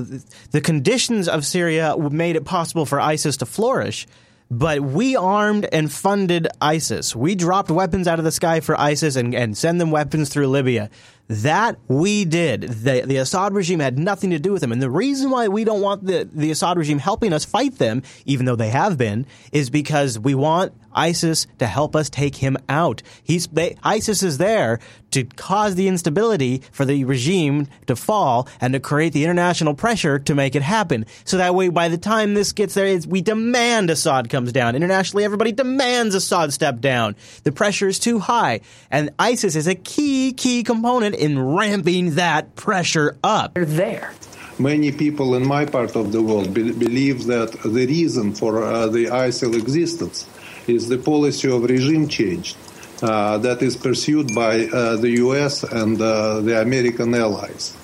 The 0.51 0.61
conditions 0.61 1.27
of 1.27 1.45
Syria 1.45 1.95
made 1.97 2.37
it 2.37 2.45
possible 2.45 2.85
for 2.85 3.01
ISIS 3.01 3.37
to 3.37 3.45
flourish. 3.45 4.07
But 4.51 4.81
we 4.81 5.15
armed 5.15 5.67
and 5.71 5.91
funded 5.91 6.47
ISIS. 6.59 7.15
We 7.15 7.35
dropped 7.35 7.69
weapons 7.69 8.07
out 8.07 8.17
of 8.17 8.25
the 8.25 8.31
sky 8.31 8.61
for 8.61 8.79
ISIS 8.79 9.15
and, 9.15 9.35
and 9.35 9.55
send 9.55 9.79
them 9.79 9.91
weapons 9.91 10.29
through 10.29 10.47
Libya. 10.47 10.89
That 11.29 11.77
we 11.87 12.25
did. 12.25 12.63
The, 12.63 13.03
the 13.05 13.17
Assad 13.17 13.53
regime 13.53 13.79
had 13.79 13.99
nothing 13.99 14.31
to 14.31 14.39
do 14.39 14.51
with 14.51 14.61
them. 14.61 14.71
And 14.71 14.81
the 14.81 14.89
reason 14.89 15.29
why 15.29 15.47
we 15.47 15.63
don't 15.63 15.79
want 15.79 16.03
the, 16.03 16.27
the 16.31 16.49
Assad 16.49 16.75
regime 16.75 16.97
helping 16.97 17.33
us 17.33 17.45
fight 17.45 17.77
them, 17.77 18.01
even 18.25 18.47
though 18.47 18.55
they 18.55 18.69
have 18.69 18.97
been, 18.97 19.27
is 19.51 19.69
because 19.69 20.17
we 20.17 20.33
want 20.33 20.73
ISIS 20.93 21.47
to 21.59 21.67
help 21.67 21.95
us 21.95 22.09
take 22.09 22.37
him 22.37 22.57
out. 22.67 23.01
He's 23.23 23.47
they, 23.47 23.77
ISIS 23.83 24.23
is 24.23 24.37
there 24.37 24.79
to 25.11 25.23
cause 25.23 25.75
the 25.75 25.87
instability 25.87 26.61
for 26.71 26.85
the 26.85 27.03
regime 27.03 27.67
to 27.87 27.95
fall 27.95 28.47
and 28.61 28.73
to 28.73 28.79
create 28.79 29.13
the 29.13 29.23
international 29.23 29.73
pressure 29.73 30.19
to 30.19 30.35
make 30.35 30.55
it 30.55 30.61
happen. 30.61 31.05
So 31.25 31.37
that 31.37 31.55
way, 31.55 31.69
by 31.69 31.87
the 31.89 31.97
time 31.97 32.33
this 32.33 32.51
gets 32.51 32.73
there, 32.73 32.99
we 33.07 33.21
demand 33.21 33.89
Assad 33.89 34.29
comes 34.29 34.51
down. 34.51 34.75
Internationally, 34.75 35.23
everybody 35.23 35.51
demands 35.51 36.15
Assad 36.15 36.53
step 36.53 36.79
down. 36.79 37.15
The 37.43 37.51
pressure 37.51 37.87
is 37.87 37.99
too 37.99 38.19
high, 38.19 38.61
and 38.91 39.09
ISIS 39.17 39.55
is 39.55 39.67
a 39.67 39.75
key, 39.75 40.33
key 40.33 40.63
component 40.63 41.15
in 41.19 41.39
ramping 41.39 42.15
that 42.15 42.55
pressure 42.55 43.17
up. 43.23 43.53
They're 43.53 43.65
there 43.65 44.13
many 44.59 44.91
people 44.91 45.35
in 45.35 45.47
my 45.47 45.65
part 45.65 45.95
of 45.95 46.11
the 46.11 46.21
world 46.21 46.53
be- 46.53 46.71
believe 46.71 47.25
that 47.27 47.51
the 47.63 47.85
reason 47.87 48.33
for 48.33 48.61
uh, 48.61 48.87
the 48.87 49.05
ISIL 49.05 49.55
existence 49.57 50.27
is 50.67 50.89
the 50.89 50.97
policy 50.97 51.49
of 51.49 51.63
regime 51.63 52.07
change 52.07 52.55
uh, 53.01 53.37
that 53.37 53.61
is 53.61 53.75
pursued 53.77 54.35
by 54.35 54.65
uh, 54.67 54.97
the 54.97 55.11
U.S. 55.23 55.63
and 55.63 56.01
uh, 56.01 56.41
the 56.41 56.61
American 56.61 57.15
allies. 57.15 57.75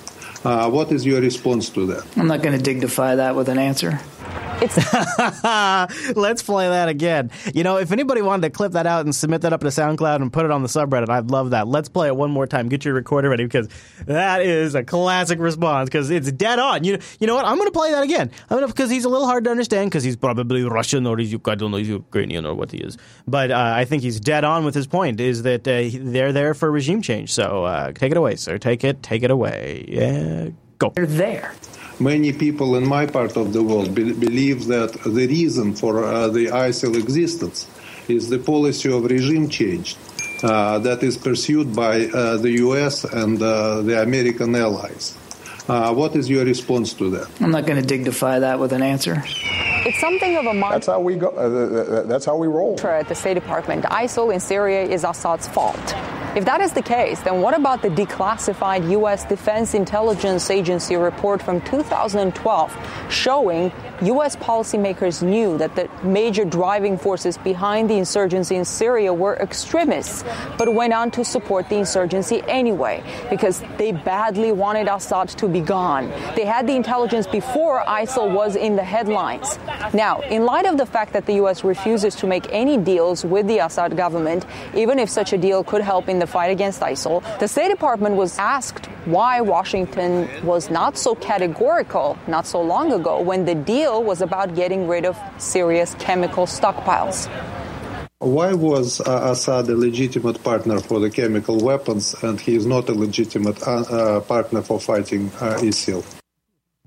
Uh, 0.44 0.70
what 0.70 0.92
is 0.92 1.04
your 1.04 1.20
response 1.20 1.70
to 1.70 1.86
that? 1.86 2.06
I'm 2.16 2.28
not 2.28 2.42
going 2.42 2.56
to 2.56 2.62
dignify 2.62 3.16
that 3.16 3.34
with 3.34 3.48
an 3.48 3.58
answer. 3.58 3.98
It's 4.58 4.76
Let's 6.16 6.42
play 6.42 6.68
that 6.68 6.88
again. 6.88 7.30
You 7.54 7.62
know, 7.62 7.76
if 7.76 7.92
anybody 7.92 8.22
wanted 8.22 8.42
to 8.42 8.50
clip 8.50 8.72
that 8.72 8.86
out 8.86 9.04
and 9.04 9.14
submit 9.14 9.42
that 9.42 9.52
up 9.52 9.60
to 9.60 9.66
SoundCloud 9.66 10.22
and 10.22 10.32
put 10.32 10.46
it 10.46 10.50
on 10.50 10.62
the 10.62 10.68
subreddit, 10.68 11.10
I'd 11.10 11.30
love 11.30 11.50
that. 11.50 11.68
Let's 11.68 11.90
play 11.90 12.06
it 12.06 12.16
one 12.16 12.30
more 12.30 12.46
time. 12.46 12.68
Get 12.68 12.84
your 12.84 12.94
recorder 12.94 13.28
ready 13.28 13.44
because 13.44 13.68
that 14.06 14.40
is 14.40 14.74
a 14.74 14.82
classic 14.82 15.40
response 15.40 15.88
because 15.90 16.10
it's 16.10 16.32
dead 16.32 16.58
on. 16.58 16.84
You 16.84 16.98
you 17.20 17.26
know 17.26 17.34
what? 17.34 17.44
I'm 17.44 17.56
going 17.56 17.68
to 17.68 17.72
play 17.72 17.90
that 17.92 18.02
again. 18.02 18.30
I'm 18.48 18.56
gonna 18.56 18.68
because 18.68 18.88
he's 18.88 19.04
a 19.04 19.10
little 19.10 19.26
hard 19.26 19.44
to 19.44 19.50
understand 19.50 19.90
because 19.90 20.04
he's 20.04 20.16
probably 20.16 20.62
Russian 20.64 21.06
or 21.06 21.18
he's 21.18 21.34
I 21.34 21.54
don't 21.54 21.70
know 21.70 21.76
he's 21.76 21.88
Ukrainian 21.88 22.46
or 22.46 22.54
what 22.54 22.72
he 22.72 22.78
is. 22.78 22.96
But 23.26 23.50
uh, 23.50 23.72
I 23.76 23.84
think 23.84 24.02
he's 24.02 24.18
dead 24.20 24.44
on 24.44 24.64
with 24.64 24.74
his 24.74 24.86
point. 24.86 25.20
Is 25.20 25.42
that 25.42 25.68
uh, 25.68 25.90
they're 26.00 26.32
there 26.32 26.54
for 26.54 26.70
regime 26.70 27.02
change? 27.02 27.32
So 27.32 27.64
uh, 27.64 27.92
take 27.92 28.10
it 28.10 28.16
away, 28.16 28.36
sir. 28.36 28.56
Take 28.56 28.84
it. 28.84 29.02
Take 29.02 29.22
it 29.22 29.30
away. 29.30 29.84
Yeah. 29.86 30.48
Go. 30.78 30.92
They're 30.94 31.06
there. 31.06 31.54
Many 31.98 32.32
people 32.32 32.76
in 32.76 32.86
my 32.86 33.06
part 33.06 33.36
of 33.36 33.52
the 33.52 33.62
world 33.62 33.94
be- 33.94 34.12
believe 34.12 34.66
that 34.66 34.92
the 35.02 35.26
reason 35.26 35.74
for 35.74 36.04
uh, 36.04 36.28
the 36.28 36.46
ISIL 36.46 36.94
existence 36.96 37.66
is 38.06 38.28
the 38.28 38.38
policy 38.38 38.92
of 38.92 39.04
regime 39.04 39.48
change 39.48 39.96
uh, 40.42 40.78
that 40.80 41.02
is 41.02 41.16
pursued 41.16 41.74
by 41.74 42.06
uh, 42.06 42.36
the 42.36 42.50
US 42.66 43.04
and 43.04 43.40
uh, 43.42 43.80
the 43.80 44.02
American 44.02 44.54
allies. 44.54 45.16
Uh, 45.68 45.92
what 45.94 46.14
is 46.14 46.28
your 46.28 46.44
response 46.44 46.92
to 46.94 47.10
that? 47.10 47.28
I'm 47.40 47.50
not 47.50 47.66
going 47.66 47.80
to 47.80 47.86
dignify 47.86 48.38
that 48.40 48.60
with 48.60 48.72
an 48.72 48.82
answer. 48.82 49.22
It's 49.86 49.98
something 49.98 50.36
of 50.36 50.46
a 50.46 50.54
mantra. 50.54 50.70
That's 50.72 50.86
how 50.86 51.00
we 51.00 51.16
go. 51.16 51.28
Uh, 51.28 52.02
that's 52.02 52.24
how 52.24 52.36
we 52.36 52.46
roll. 52.46 52.78
At 52.86 53.08
the 53.08 53.14
State 53.14 53.34
Department, 53.34 53.84
ISIL 53.86 54.32
in 54.34 54.40
Syria 54.40 54.82
is 54.82 55.02
Assad's 55.02 55.48
fault. 55.48 55.94
If 56.36 56.44
that 56.44 56.60
is 56.60 56.74
the 56.74 56.82
case, 56.82 57.18
then 57.20 57.40
what 57.40 57.56
about 57.56 57.80
the 57.80 57.88
declassified 57.88 58.90
U.S. 58.90 59.24
Defense 59.24 59.72
Intelligence 59.72 60.50
Agency 60.50 60.94
report 60.96 61.40
from 61.40 61.62
2012 61.62 62.76
showing 63.08 63.72
U.S. 64.02 64.36
policymakers 64.36 65.22
knew 65.22 65.56
that 65.56 65.74
the 65.74 65.88
major 66.04 66.44
driving 66.44 66.98
forces 66.98 67.38
behind 67.38 67.88
the 67.88 67.94
insurgency 67.94 68.56
in 68.56 68.64
Syria 68.64 69.12
were 69.12 69.36
extremists, 69.36 70.22
but 70.58 70.72
went 70.74 70.92
on 70.92 71.10
to 71.12 71.24
support 71.24 71.68
the 71.70 71.76
insurgency 71.76 72.42
anyway 72.46 73.02
because 73.30 73.62
they 73.78 73.92
badly 73.92 74.52
wanted 74.52 74.86
Assad 74.86 75.28
to 75.30 75.48
be 75.48 75.60
gone. 75.60 76.10
They 76.34 76.44
had 76.44 76.66
the 76.66 76.76
intelligence 76.76 77.26
before 77.26 77.84
ISIL 77.84 78.32
was 78.34 78.54
in 78.54 78.76
the 78.76 78.84
headlines. 78.84 79.58
Now, 79.94 80.20
in 80.20 80.44
light 80.44 80.66
of 80.66 80.76
the 80.76 80.86
fact 80.86 81.14
that 81.14 81.24
the 81.24 81.34
U.S. 81.34 81.64
refuses 81.64 82.14
to 82.16 82.26
make 82.26 82.46
any 82.52 82.76
deals 82.76 83.24
with 83.24 83.46
the 83.46 83.58
Assad 83.58 83.96
government, 83.96 84.44
even 84.74 84.98
if 84.98 85.08
such 85.08 85.32
a 85.32 85.38
deal 85.38 85.64
could 85.64 85.80
help 85.80 86.08
in 86.08 86.18
the 86.18 86.26
fight 86.26 86.50
against 86.50 86.80
ISIL, 86.80 87.22
the 87.38 87.48
State 87.48 87.68
Department 87.68 88.16
was 88.16 88.38
asked 88.38 88.90
why 89.06 89.40
Washington 89.40 90.28
was 90.44 90.68
not 90.68 90.98
so 90.98 91.14
categorical 91.14 92.18
not 92.26 92.46
so 92.46 92.60
long 92.60 92.92
ago 92.92 93.20
when 93.20 93.44
the 93.44 93.54
deal 93.54 94.02
was 94.02 94.20
about 94.20 94.54
getting 94.54 94.88
rid 94.88 95.06
of 95.06 95.16
Syria's 95.38 95.94
chemical 95.98 96.44
stockpiles. 96.46 97.30
Why 98.18 98.52
was 98.54 99.00
uh, 99.00 99.30
Assad 99.30 99.68
a 99.68 99.76
legitimate 99.76 100.42
partner 100.42 100.80
for 100.80 100.98
the 100.98 101.10
chemical 101.10 101.58
weapons 101.60 102.14
and 102.22 102.40
he 102.40 102.56
is 102.56 102.66
not 102.66 102.88
a 102.88 102.94
legitimate 102.94 103.62
uh, 103.66 103.82
uh, 103.82 104.20
partner 104.20 104.62
for 104.62 104.80
fighting 104.80 105.30
uh, 105.40 105.58
ISIL? 105.60 106.04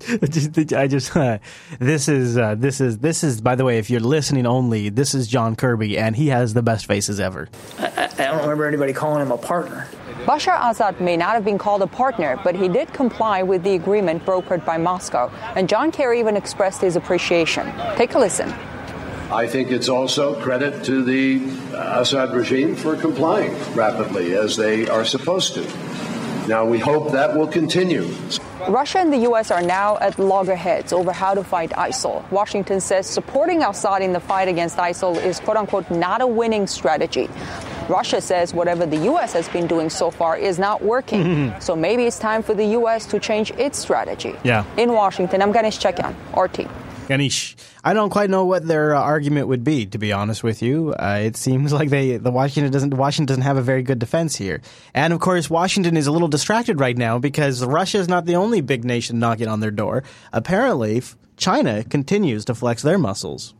I 0.76 0.86
just 0.86 1.16
uh, 1.16 1.38
this 1.78 2.08
is 2.08 2.36
uh, 2.36 2.54
this 2.54 2.80
is 2.80 2.98
this 2.98 3.22
is 3.24 3.40
by 3.40 3.54
the 3.54 3.64
way 3.64 3.78
if 3.78 3.90
you're 3.90 4.00
listening 4.00 4.46
only 4.46 4.88
this 4.88 5.14
is 5.14 5.28
John 5.28 5.56
Kirby 5.56 5.96
and 5.96 6.16
he 6.16 6.28
has 6.28 6.52
the 6.52 6.62
best 6.62 6.86
faces 6.86 7.20
ever. 7.20 7.48
I, 7.78 8.10
I 8.12 8.24
don't 8.24 8.42
remember 8.42 8.66
anybody 8.66 8.92
calling 8.92 9.22
him 9.22 9.30
a 9.30 9.38
partner. 9.38 9.88
Bashar 10.26 10.70
Assad 10.70 11.00
may 11.00 11.16
not 11.16 11.32
have 11.32 11.44
been 11.44 11.56
called 11.56 11.80
a 11.80 11.86
partner, 11.86 12.38
but 12.44 12.54
he 12.54 12.68
did 12.68 12.92
comply 12.92 13.42
with 13.42 13.62
the 13.62 13.74
agreement 13.74 14.24
brokered 14.26 14.64
by 14.66 14.76
Moscow. 14.76 15.30
And 15.56 15.66
John 15.66 15.90
Kerry 15.90 16.20
even 16.20 16.36
expressed 16.36 16.82
his 16.82 16.94
appreciation. 16.94 17.72
Take 17.96 18.14
a 18.14 18.18
listen. 18.18 18.52
I 19.32 19.46
think 19.46 19.70
it's 19.70 19.88
also 19.88 20.40
credit 20.42 20.84
to 20.84 21.02
the 21.04 21.40
uh, 21.74 22.00
Assad 22.00 22.34
regime 22.34 22.76
for 22.76 22.96
complying 22.96 23.54
rapidly 23.74 24.34
as 24.34 24.56
they 24.56 24.88
are 24.88 25.04
supposed 25.04 25.54
to. 25.54 25.62
Now, 26.48 26.66
we 26.66 26.78
hope 26.78 27.12
that 27.12 27.36
will 27.36 27.46
continue. 27.46 28.12
Russia 28.68 28.98
and 28.98 29.12
the 29.12 29.18
U.S. 29.18 29.50
are 29.50 29.62
now 29.62 29.96
at 29.98 30.18
loggerheads 30.18 30.92
over 30.92 31.12
how 31.12 31.32
to 31.32 31.44
fight 31.44 31.70
ISIL. 31.70 32.28
Washington 32.30 32.80
says 32.80 33.06
supporting 33.06 33.62
Assad 33.62 34.02
in 34.02 34.12
the 34.12 34.20
fight 34.20 34.48
against 34.48 34.76
ISIL 34.76 35.16
is 35.16 35.40
quote 35.40 35.56
unquote 35.56 35.90
not 35.90 36.20
a 36.20 36.26
winning 36.26 36.66
strategy. 36.66 37.30
Russia 37.90 38.20
says 38.20 38.54
whatever 38.54 38.86
the 38.86 38.98
U.S. 39.10 39.32
has 39.32 39.48
been 39.48 39.66
doing 39.66 39.90
so 39.90 40.10
far 40.10 40.36
is 40.36 40.58
not 40.58 40.80
working. 40.82 41.24
Mm-hmm. 41.24 41.60
So 41.60 41.74
maybe 41.74 42.04
it's 42.04 42.18
time 42.18 42.42
for 42.42 42.54
the 42.54 42.66
U.S. 42.78 43.04
to 43.06 43.18
change 43.18 43.50
its 43.52 43.78
strategy. 43.78 44.34
Yeah. 44.44 44.64
In 44.76 44.92
Washington, 44.92 45.42
I'm 45.42 45.52
Gayane 45.52 45.72
Chichakyan, 45.72 46.14
RT. 46.36 46.70
Gayane, 47.08 47.56
I 47.82 47.92
don't 47.92 48.10
quite 48.10 48.30
know 48.30 48.44
what 48.44 48.64
their 48.64 48.94
uh, 48.94 49.00
argument 49.00 49.48
would 49.48 49.64
be, 49.64 49.86
to 49.86 49.98
be 49.98 50.12
honest 50.12 50.44
with 50.44 50.62
you. 50.62 50.94
Uh, 50.94 51.18
it 51.20 51.36
seems 51.36 51.72
like 51.78 51.90
they 51.90 52.16
the 52.16 52.30
Washington 52.30 52.72
doesn't 52.72 52.94
Washington 52.94 53.26
doesn't 53.26 53.42
have 53.42 53.56
a 53.56 53.62
very 53.62 53.82
good 53.82 53.98
defense 53.98 54.36
here, 54.36 54.62
and 54.94 55.12
of 55.12 55.18
course 55.18 55.50
Washington 55.50 55.96
is 55.96 56.06
a 56.06 56.12
little 56.12 56.28
distracted 56.28 56.78
right 56.78 56.96
now 56.96 57.18
because 57.18 57.64
Russia 57.64 57.98
is 57.98 58.08
not 58.08 58.26
the 58.26 58.36
only 58.36 58.60
big 58.60 58.84
nation 58.84 59.18
knocking 59.18 59.48
on 59.48 59.58
their 59.58 59.72
door. 59.72 60.04
Apparently, 60.32 61.02
China 61.36 61.82
continues 61.82 62.44
to 62.44 62.54
flex 62.54 62.82
their 62.82 62.98
muscles. 62.98 63.54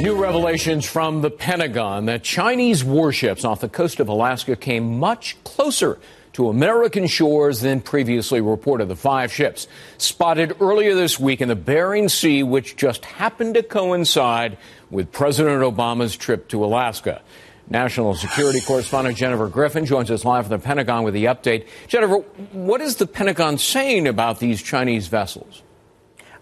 New 0.00 0.16
revelations 0.20 0.84
from 0.84 1.22
the 1.22 1.30
Pentagon 1.30 2.06
that 2.06 2.22
Chinese 2.22 2.84
warships 2.84 3.44
off 3.44 3.60
the 3.60 3.68
coast 3.68 4.00
of 4.00 4.08
Alaska 4.08 4.56
came 4.56 4.98
much 4.98 5.42
closer 5.44 5.98
to 6.34 6.48
American 6.48 7.06
shores 7.06 7.60
than 7.60 7.80
previously 7.80 8.40
reported. 8.40 8.88
The 8.88 8.96
five 8.96 9.32
ships 9.32 9.66
spotted 9.98 10.56
earlier 10.60 10.94
this 10.94 11.18
week 11.18 11.40
in 11.40 11.48
the 11.48 11.56
Bering 11.56 12.08
Sea, 12.08 12.42
which 12.42 12.76
just 12.76 13.04
happened 13.04 13.54
to 13.54 13.62
coincide 13.62 14.58
with 14.90 15.12
President 15.12 15.62
Obama's 15.62 16.16
trip 16.16 16.48
to 16.48 16.64
Alaska. 16.64 17.22
National 17.70 18.14
security 18.14 18.60
correspondent 18.60 19.16
Jennifer 19.16 19.48
Griffin 19.48 19.86
joins 19.86 20.10
us 20.10 20.24
live 20.24 20.46
from 20.46 20.60
the 20.60 20.64
Pentagon 20.64 21.02
with 21.02 21.14
the 21.14 21.26
update. 21.26 21.66
Jennifer, 21.86 22.18
what 22.52 22.82
is 22.82 22.96
the 22.96 23.06
Pentagon 23.06 23.56
saying 23.56 24.06
about 24.06 24.38
these 24.38 24.62
Chinese 24.62 25.06
vessels? 25.06 25.62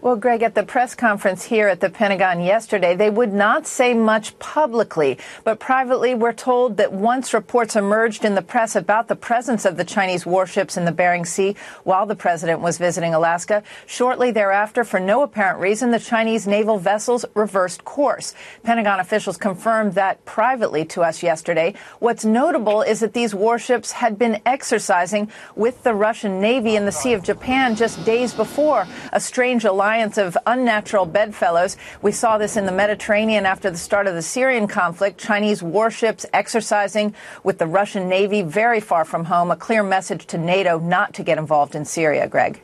Well, 0.03 0.17
Greg, 0.17 0.43
at 0.43 0.53
the 0.53 0.63
press 0.63 0.95
conference 0.95 1.45
here 1.45 1.69
at 1.69 1.79
the 1.79 1.89
Pentagon 1.89 2.41
yesterday, 2.41 2.93
they 2.93 3.09
would 3.09 3.31
not 3.31 3.65
say 3.65 3.93
much 3.93 4.37
publicly, 4.37 5.17
but 5.45 5.61
privately, 5.61 6.13
we're 6.13 6.33
told 6.33 6.75
that 6.75 6.91
once 6.91 7.33
reports 7.33 7.77
emerged 7.77 8.25
in 8.25 8.35
the 8.35 8.41
press 8.41 8.75
about 8.75 9.07
the 9.07 9.15
presence 9.15 9.63
of 9.63 9.77
the 9.77 9.85
Chinese 9.85 10.25
warships 10.25 10.75
in 10.75 10.83
the 10.83 10.91
Bering 10.91 11.23
Sea 11.23 11.55
while 11.85 12.05
the 12.05 12.17
president 12.17 12.59
was 12.59 12.77
visiting 12.77 13.13
Alaska, 13.13 13.63
shortly 13.85 14.29
thereafter, 14.29 14.83
for 14.83 14.99
no 14.99 15.23
apparent 15.23 15.61
reason, 15.61 15.91
the 15.91 15.99
Chinese 15.99 16.45
naval 16.45 16.77
vessels 16.77 17.23
reversed 17.33 17.85
course. 17.85 18.33
Pentagon 18.61 18.99
officials 18.99 19.37
confirmed 19.37 19.93
that 19.93 20.25
privately 20.25 20.83
to 20.83 21.01
us 21.01 21.23
yesterday. 21.23 21.73
What's 21.99 22.25
notable 22.25 22.81
is 22.81 22.99
that 22.99 23.13
these 23.13 23.33
warships 23.33 23.93
had 23.93 24.19
been 24.19 24.41
exercising 24.45 25.31
with 25.55 25.81
the 25.83 25.93
Russian 25.93 26.41
Navy 26.41 26.75
in 26.75 26.83
the 26.83 26.91
Sea 26.91 27.13
of 27.13 27.23
Japan 27.23 27.77
just 27.77 28.03
days 28.03 28.33
before 28.33 28.85
a 29.13 29.21
strange 29.21 29.63
alliance 29.63 29.92
alliance 29.93 30.17
of 30.17 30.35
unnatural 30.47 31.05
bedfellows. 31.05 31.77
We 32.01 32.11
saw 32.11 32.39
this 32.39 32.57
in 32.57 32.65
the 32.65 32.71
Mediterranean 32.71 33.45
after 33.45 33.69
the 33.69 33.77
start 33.77 34.07
of 34.07 34.15
the 34.15 34.23
Syrian 34.23 34.67
conflict. 34.67 35.19
Chinese 35.19 35.61
warships 35.61 36.25
exercising 36.33 37.13
with 37.43 37.59
the 37.59 37.67
Russian 37.67 38.09
Navy 38.09 38.41
very 38.41 38.79
far 38.79 39.05
from 39.05 39.25
home. 39.25 39.51
A 39.51 39.55
clear 39.55 39.83
message 39.83 40.25
to 40.27 40.39
NATO 40.39 40.79
not 40.79 41.13
to 41.13 41.23
get 41.23 41.37
involved 41.37 41.75
in 41.75 41.85
Syria, 41.85 42.27
Greg. 42.27 42.59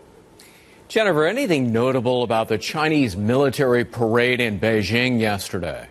Jennifer, 0.87 1.27
anything 1.27 1.71
notable 1.71 2.23
about 2.23 2.47
the 2.47 2.57
Chinese 2.57 3.15
military 3.15 3.85
parade 3.85 4.41
in 4.41 4.59
Beijing 4.59 5.19
yesterday? 5.19 5.87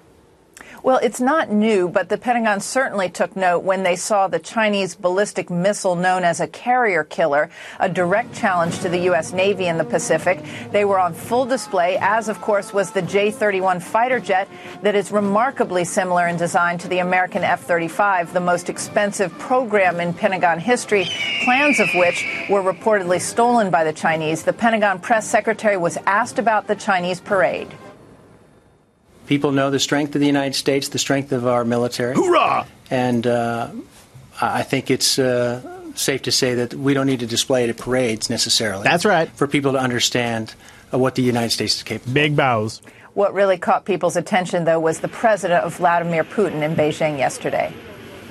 Well, 0.81 1.01
it's 1.03 1.21
not 1.21 1.51
new, 1.51 1.88
but 1.88 2.09
the 2.09 2.19
Pentagon 2.19 2.61
certainly 2.61 3.09
took 3.09 3.35
note 3.35 3.64
when 3.64 3.83
they 3.83 3.97
saw 3.97 4.29
the 4.29 4.38
Chinese 4.38 4.95
ballistic 4.95 5.51
missile 5.51 5.97
known 5.97 6.23
as 6.23 6.38
a 6.38 6.47
carrier 6.47 7.03
killer, 7.03 7.51
a 7.81 7.88
direct 7.88 8.33
challenge 8.33 8.79
to 8.81 8.88
the 8.88 8.99
U.S. 9.11 9.33
Navy 9.33 9.67
in 9.67 9.77
the 9.77 9.85
Pacific. 9.85 10.41
They 10.71 10.85
were 10.85 11.01
on 11.01 11.14
full 11.14 11.47
display, 11.47 11.99
as 12.01 12.29
of 12.29 12.41
course 12.41 12.73
was 12.73 12.93
the 12.93 13.03
J 13.03 13.33
31 13.33 13.81
fighter 13.81 14.21
jet 14.21 14.49
that 14.83 14.95
is 14.95 15.11
remarkably 15.11 15.85
similar 15.85 16.29
in 16.29 16.37
design 16.37 16.79
to 16.79 16.88
the 16.88 17.01
American 17.01 17.43
F 17.43 17.64
35, 17.64 18.33
the 18.33 18.41
most 18.41 18.71
expensive 18.71 19.37
program 19.38 19.99
in 19.99 20.14
Pentagon 20.14 20.61
history, 20.61 21.09
plans 21.45 21.81
of 21.81 21.88
which 21.97 22.25
were 22.49 22.62
reportedly 22.62 23.21
stolen 23.21 23.69
by 23.71 23.83
the 23.83 23.93
Chinese. 23.93 24.45
The 24.45 24.53
Pentagon 24.53 25.01
press 25.01 25.29
secretary 25.29 25.77
was 25.77 25.99
asked 26.07 26.38
about 26.38 26.69
the 26.69 26.77
Chinese 26.77 27.21
parade. 27.21 27.69
People 29.29 29.53
know 29.53 29.71
the 29.71 29.79
strength 29.79 30.14
of 30.14 30.21
the 30.21 30.27
United 30.27 30.55
States, 30.55 30.88
the 30.88 30.99
strength 30.99 31.33
of 31.33 31.47
our 31.47 31.62
military. 31.62 32.14
Hoorah! 32.14 32.67
And 32.91 33.27
uh, 33.27 33.69
I 34.41 34.62
think 34.62 34.91
it's 34.91 35.19
uh, 35.19 35.61
safe 35.95 36.23
to 36.23 36.33
say 36.33 36.55
that 36.55 36.73
we 36.73 36.95
don't 36.95 37.07
need 37.07 37.21
to 37.21 37.27
display 37.27 37.64
it 37.64 37.71
at 37.71 37.77
parades 37.77 38.31
necessarily. 38.31 38.85
That's 38.85 39.05
right. 39.05 39.29
For 39.29 39.47
people 39.47 39.73
to 39.73 39.79
understand 39.79 40.55
uh, 40.95 40.99
what 40.99 41.14
the 41.14 41.23
United 41.23 41.51
States 41.51 41.77
is 41.77 41.83
capable 41.83 42.14
Big 42.14 42.37
bows. 42.37 42.81
What 43.12 43.35
really 43.35 43.59
caught 43.59 43.85
people's 43.85 44.17
attention, 44.17 44.64
though, 44.64 44.81
was 44.81 45.01
the 45.01 45.09
president 45.09 45.62
of 45.62 45.77
Vladimir 45.77 46.25
Putin 46.25 46.62
in 46.62 46.75
Beijing 46.75 47.19
yesterday. 47.19 47.75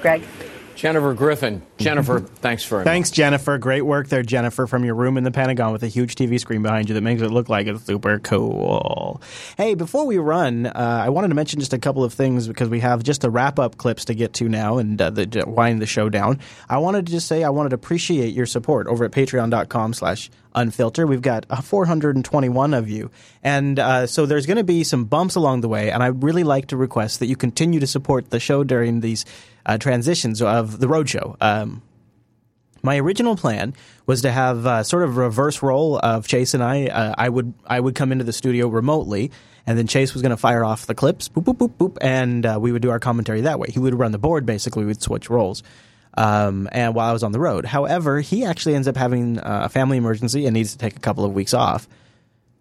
Greg? 0.02 0.24
Jennifer 0.76 1.14
Griffin. 1.14 1.62
Jennifer, 1.78 2.20
thanks 2.20 2.66
very 2.66 2.84
Thanks, 2.84 3.10
much. 3.10 3.16
Jennifer. 3.16 3.58
Great 3.58 3.84
work 3.84 4.08
there, 4.10 4.24
Jennifer, 4.24 4.68
from 4.68 4.84
your 4.84 4.96
room 4.96 5.18
in 5.18 5.24
the 5.24 5.32
Pentagon 5.32 5.72
with 5.72 5.84
a 5.84 5.88
huge 5.88 6.16
TV 6.16 6.40
screen 6.40 6.62
behind 6.62 6.90
you 6.90 6.96
that 6.96 7.02
makes 7.02 7.22
it 7.22 7.30
look 7.30 7.50
like 7.50 7.68
it's 7.68 7.84
super 7.84 8.20
cool. 8.20 9.22
Hey, 9.58 9.76
before 9.76 10.06
we 10.06 10.18
run, 10.18 10.66
uh, 10.66 10.72
I 11.06 11.10
wanted 11.10 11.30
to 11.30 11.36
mention 11.36 11.60
just 11.60 11.74
a 11.74 11.80
couple 11.80 12.04
of 12.04 12.14
things 12.14 12.48
because 12.48 12.70
we 12.70 12.80
have 12.80 13.04
just 13.04 13.22
the 13.22 13.30
wrap 13.30 13.60
up 13.60 13.78
clips 13.78 14.06
to 14.06 14.14
get 14.14 14.34
to 14.34 14.50
now 14.50 14.78
and 14.78 15.02
uh, 15.02 15.10
the 15.10 15.44
wind 15.48 15.82
the 15.82 15.86
show 15.86 16.10
down. 16.10 16.40
I 16.70 16.78
wanted 16.78 17.06
to 17.06 17.12
just 17.12 17.28
say 17.28 17.44
I 17.44 17.50
wanted 17.50 17.70
to 17.70 17.76
appreciate 17.76 18.34
your 18.34 18.46
support 18.46 18.88
over 18.88 19.06
at 19.06 19.12
patreon.com 19.12 19.94
slash 19.94 20.30
unfilter. 20.56 21.08
We've 21.08 21.22
got 21.22 21.46
uh, 21.50 21.62
421 21.62 22.74
of 22.74 22.90
you. 22.90 23.12
And 23.44 23.80
uh, 23.80 24.08
so 24.08 24.26
there's 24.26 24.46
going 24.46 24.58
to 24.58 24.64
be 24.64 24.84
some 24.84 25.06
bumps 25.06 25.36
along 25.36 25.62
the 25.62 25.70
way. 25.70 25.92
And 25.92 26.04
I'd 26.04 26.24
really 26.24 26.44
like 26.44 26.68
to 26.68 26.78
request 26.78 27.20
that 27.20 27.28
you 27.28 27.36
continue 27.36 27.80
to 27.80 27.88
support 27.88 28.32
the 28.32 28.40
show 28.40 28.64
during 28.64 29.02
these 29.02 29.26
uh, 29.66 29.78
transitions 29.78 30.42
of 30.42 30.80
the 30.80 30.88
roadshow. 30.88 31.36
Um, 31.42 31.67
my 32.88 32.98
original 32.98 33.36
plan 33.36 33.74
was 34.06 34.22
to 34.22 34.32
have 34.32 34.66
uh, 34.66 34.82
sort 34.82 35.04
of 35.04 35.18
reverse 35.18 35.62
role 35.62 36.00
of 36.02 36.26
Chase 36.26 36.54
and 36.54 36.64
I. 36.64 36.88
Uh, 36.88 37.14
I 37.18 37.28
would 37.28 37.54
I 37.66 37.80
would 37.80 37.96
come 37.96 38.14
into 38.14 38.24
the 38.24 38.34
studio 38.34 38.68
remotely, 38.68 39.30
and 39.68 39.78
then 39.78 39.88
Chase 39.88 40.14
was 40.14 40.22
going 40.22 40.30
to 40.32 40.38
fire 40.38 40.64
off 40.64 40.86
the 40.86 40.96
clips, 40.96 41.28
boop 41.28 41.44
boop 41.44 41.58
boop 41.58 41.74
boop, 41.78 41.98
and 42.00 42.46
uh, 42.46 42.58
we 42.60 42.72
would 42.72 42.82
do 42.82 42.90
our 42.90 43.00
commentary 43.00 43.42
that 43.42 43.60
way. 43.60 43.68
He 43.70 43.80
would 43.80 43.94
run 43.94 44.14
the 44.14 44.18
board 44.18 44.46
basically. 44.46 44.86
We'd 44.86 45.02
switch 45.02 45.30
roles. 45.30 45.64
Um, 46.18 46.68
and 46.72 46.96
while 46.96 47.10
I 47.10 47.14
was 47.14 47.22
on 47.22 47.32
the 47.32 47.40
road, 47.40 47.66
however, 47.66 48.22
he 48.22 48.44
actually 48.44 48.74
ends 48.74 48.88
up 48.88 48.96
having 48.96 49.38
uh, 49.38 49.64
a 49.66 49.70
family 49.70 49.98
emergency 49.98 50.48
and 50.48 50.54
needs 50.54 50.72
to 50.72 50.78
take 50.80 50.96
a 50.96 51.00
couple 51.00 51.26
of 51.26 51.34
weeks 51.34 51.54
off, 51.54 51.88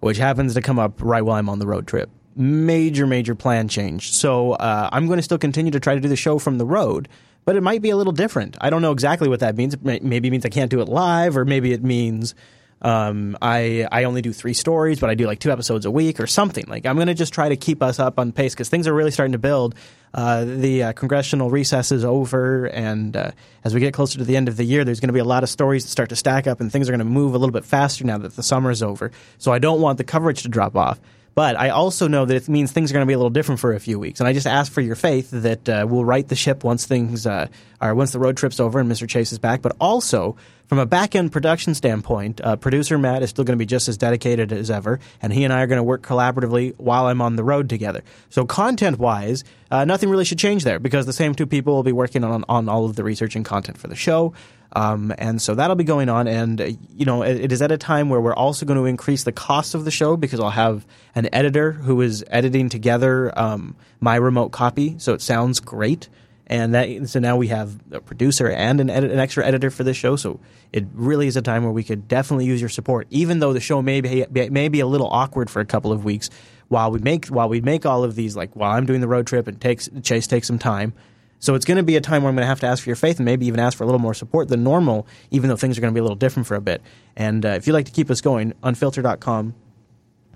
which 0.00 0.18
happens 0.18 0.54
to 0.54 0.60
come 0.60 0.78
up 0.78 1.00
right 1.00 1.22
while 1.22 1.36
I'm 1.36 1.48
on 1.48 1.58
the 1.58 1.66
road 1.66 1.86
trip 1.86 2.10
major, 2.36 3.06
major 3.06 3.34
plan 3.34 3.68
change. 3.68 4.12
So 4.12 4.52
uh, 4.52 4.88
I'm 4.92 5.06
going 5.06 5.18
to 5.18 5.22
still 5.22 5.38
continue 5.38 5.72
to 5.72 5.80
try 5.80 5.94
to 5.94 6.00
do 6.00 6.08
the 6.08 6.16
show 6.16 6.38
from 6.38 6.58
the 6.58 6.66
road, 6.66 7.08
but 7.44 7.56
it 7.56 7.62
might 7.62 7.82
be 7.82 7.90
a 7.90 7.96
little 7.96 8.12
different. 8.12 8.56
I 8.60 8.70
don't 8.70 8.82
know 8.82 8.92
exactly 8.92 9.28
what 9.28 9.40
that 9.40 9.56
means. 9.56 9.76
Maybe 9.82 10.28
it 10.28 10.30
means 10.30 10.44
I 10.44 10.50
can't 10.50 10.70
do 10.70 10.80
it 10.80 10.88
live, 10.88 11.36
or 11.36 11.44
maybe 11.44 11.72
it 11.72 11.82
means 11.82 12.34
um, 12.82 13.38
I 13.40 13.88
I 13.90 14.04
only 14.04 14.20
do 14.20 14.32
three 14.32 14.52
stories, 14.52 15.00
but 15.00 15.08
I 15.08 15.14
do 15.14 15.26
like 15.26 15.38
two 15.38 15.50
episodes 15.50 15.86
a 15.86 15.90
week 15.90 16.20
or 16.20 16.26
something. 16.26 16.64
Like 16.68 16.84
I'm 16.84 16.96
going 16.96 17.06
to 17.06 17.14
just 17.14 17.32
try 17.32 17.48
to 17.48 17.56
keep 17.56 17.82
us 17.82 17.98
up 17.98 18.18
on 18.18 18.32
pace 18.32 18.54
because 18.54 18.68
things 18.68 18.86
are 18.86 18.92
really 18.92 19.10
starting 19.10 19.32
to 19.32 19.38
build. 19.38 19.74
Uh, 20.12 20.44
the 20.44 20.82
uh, 20.82 20.92
congressional 20.92 21.50
recess 21.50 21.90
is 21.90 22.04
over, 22.04 22.66
and 22.66 23.16
uh, 23.16 23.30
as 23.64 23.74
we 23.74 23.80
get 23.80 23.94
closer 23.94 24.18
to 24.18 24.24
the 24.24 24.36
end 24.36 24.48
of 24.48 24.56
the 24.56 24.64
year, 24.64 24.84
there's 24.84 25.00
going 25.00 25.08
to 25.08 25.14
be 25.14 25.20
a 25.20 25.24
lot 25.24 25.42
of 25.42 25.48
stories 25.48 25.84
that 25.84 25.90
start 25.90 26.10
to 26.10 26.16
stack 26.16 26.46
up, 26.46 26.60
and 26.60 26.70
things 26.70 26.88
are 26.88 26.92
going 26.92 26.98
to 26.98 27.04
move 27.04 27.34
a 27.34 27.38
little 27.38 27.52
bit 27.52 27.64
faster 27.64 28.04
now 28.04 28.18
that 28.18 28.36
the 28.36 28.42
summer 28.42 28.70
is 28.70 28.82
over. 28.82 29.10
So 29.38 29.52
I 29.52 29.58
don't 29.58 29.80
want 29.80 29.98
the 29.98 30.04
coverage 30.04 30.42
to 30.42 30.48
drop 30.48 30.76
off. 30.76 31.00
But 31.36 31.60
I 31.60 31.68
also 31.68 32.08
know 32.08 32.24
that 32.24 32.34
it 32.34 32.48
means 32.48 32.72
things 32.72 32.90
are 32.90 32.94
going 32.94 33.04
to 33.04 33.06
be 33.06 33.12
a 33.12 33.18
little 33.18 33.28
different 33.28 33.60
for 33.60 33.74
a 33.74 33.78
few 33.78 33.98
weeks, 33.98 34.20
and 34.20 34.26
I 34.26 34.32
just 34.32 34.46
ask 34.46 34.72
for 34.72 34.80
your 34.80 34.96
faith 34.96 35.28
that 35.32 35.68
uh, 35.68 35.86
we'll 35.86 36.02
right 36.02 36.26
the 36.26 36.34
ship 36.34 36.64
once 36.64 36.86
things 36.86 37.26
uh, 37.26 37.48
are 37.78 37.94
once 37.94 38.12
the 38.12 38.18
road 38.18 38.38
trip's 38.38 38.58
over 38.58 38.80
and 38.80 38.90
Mr. 38.90 39.06
Chase 39.06 39.32
is 39.32 39.38
back. 39.38 39.60
But 39.60 39.76
also 39.78 40.36
from 40.66 40.78
a 40.78 40.86
back 40.86 41.14
end 41.14 41.32
production 41.32 41.74
standpoint, 41.74 42.40
uh, 42.40 42.56
producer 42.56 42.96
Matt 42.96 43.22
is 43.22 43.28
still 43.28 43.44
going 43.44 43.58
to 43.58 43.62
be 43.62 43.66
just 43.66 43.86
as 43.86 43.98
dedicated 43.98 44.50
as 44.50 44.70
ever, 44.70 44.98
and 45.20 45.30
he 45.30 45.44
and 45.44 45.52
I 45.52 45.60
are 45.60 45.66
going 45.66 45.76
to 45.76 45.82
work 45.82 46.00
collaboratively 46.00 46.72
while 46.78 47.06
I'm 47.06 47.20
on 47.20 47.36
the 47.36 47.44
road 47.44 47.68
together. 47.68 48.02
So 48.30 48.46
content 48.46 48.98
wise, 48.98 49.44
uh, 49.70 49.84
nothing 49.84 50.08
really 50.08 50.24
should 50.24 50.38
change 50.38 50.64
there 50.64 50.78
because 50.78 51.04
the 51.04 51.12
same 51.12 51.34
two 51.34 51.46
people 51.46 51.74
will 51.74 51.82
be 51.82 51.92
working 51.92 52.24
on 52.24 52.46
on 52.48 52.66
all 52.70 52.86
of 52.86 52.96
the 52.96 53.04
research 53.04 53.36
and 53.36 53.44
content 53.44 53.76
for 53.76 53.88
the 53.88 53.94
show. 53.94 54.32
Um, 54.76 55.10
and 55.16 55.40
so 55.40 55.54
that'll 55.54 55.74
be 55.74 55.84
going 55.84 56.10
on. 56.10 56.28
And, 56.28 56.60
uh, 56.60 56.64
you 56.94 57.06
know, 57.06 57.22
it, 57.22 57.40
it 57.40 57.52
is 57.52 57.62
at 57.62 57.72
a 57.72 57.78
time 57.78 58.10
where 58.10 58.20
we're 58.20 58.34
also 58.34 58.66
going 58.66 58.76
to 58.76 58.84
increase 58.84 59.24
the 59.24 59.32
cost 59.32 59.74
of 59.74 59.86
the 59.86 59.90
show 59.90 60.18
because 60.18 60.38
I'll 60.38 60.50
have 60.50 60.86
an 61.14 61.30
editor 61.32 61.72
who 61.72 62.02
is 62.02 62.22
editing 62.28 62.68
together 62.68 63.32
um, 63.38 63.74
my 64.00 64.16
remote 64.16 64.50
copy 64.50 64.98
so 64.98 65.14
it 65.14 65.22
sounds 65.22 65.60
great. 65.60 66.10
And 66.46 66.74
that, 66.74 67.08
so 67.08 67.20
now 67.20 67.38
we 67.38 67.48
have 67.48 67.74
a 67.90 68.00
producer 68.00 68.50
and 68.50 68.78
an, 68.78 68.90
edit, 68.90 69.12
an 69.12 69.18
extra 69.18 69.46
editor 69.46 69.70
for 69.70 69.82
this 69.82 69.96
show. 69.96 70.14
So 70.14 70.40
it 70.74 70.84
really 70.92 71.26
is 71.26 71.38
a 71.38 71.42
time 71.42 71.62
where 71.62 71.72
we 71.72 71.82
could 71.82 72.06
definitely 72.06 72.44
use 72.44 72.60
your 72.60 72.68
support, 72.68 73.06
even 73.08 73.38
though 73.38 73.54
the 73.54 73.60
show 73.60 73.80
may 73.80 74.02
be, 74.02 74.26
may 74.30 74.68
be 74.68 74.80
a 74.80 74.86
little 74.86 75.08
awkward 75.08 75.48
for 75.48 75.60
a 75.60 75.66
couple 75.66 75.90
of 75.90 76.04
weeks 76.04 76.28
while 76.68 76.90
we 76.90 76.98
make 76.98 77.28
while 77.28 77.48
we 77.48 77.62
make 77.62 77.86
all 77.86 78.04
of 78.04 78.14
these. 78.14 78.36
Like 78.36 78.54
while 78.54 78.72
I'm 78.72 78.84
doing 78.84 79.00
the 79.00 79.08
road 79.08 79.26
trip 79.26 79.48
and 79.48 79.58
takes 79.58 79.88
Chase 80.02 80.26
takes 80.26 80.46
some 80.46 80.58
time. 80.58 80.92
So 81.38 81.54
it's 81.54 81.64
going 81.64 81.76
to 81.76 81.82
be 81.82 81.96
a 81.96 82.00
time 82.00 82.22
where 82.22 82.30
I'm 82.30 82.34
going 82.34 82.44
to 82.44 82.48
have 82.48 82.60
to 82.60 82.66
ask 82.66 82.82
for 82.82 82.88
your 82.88 82.96
faith 82.96 83.18
and 83.18 83.24
maybe 83.24 83.46
even 83.46 83.60
ask 83.60 83.76
for 83.76 83.84
a 83.84 83.86
little 83.86 84.00
more 84.00 84.14
support 84.14 84.48
than 84.48 84.64
normal, 84.64 85.06
even 85.30 85.48
though 85.48 85.56
things 85.56 85.76
are 85.76 85.80
going 85.80 85.92
to 85.92 85.94
be 85.94 86.00
a 86.00 86.02
little 86.02 86.16
different 86.16 86.46
for 86.46 86.54
a 86.54 86.60
bit. 86.60 86.82
And 87.14 87.44
uh, 87.44 87.50
if 87.50 87.66
you'd 87.66 87.74
like 87.74 87.86
to 87.86 87.92
keep 87.92 88.10
us 88.10 88.20
going, 88.20 88.52
unfilter.com. 88.62 89.54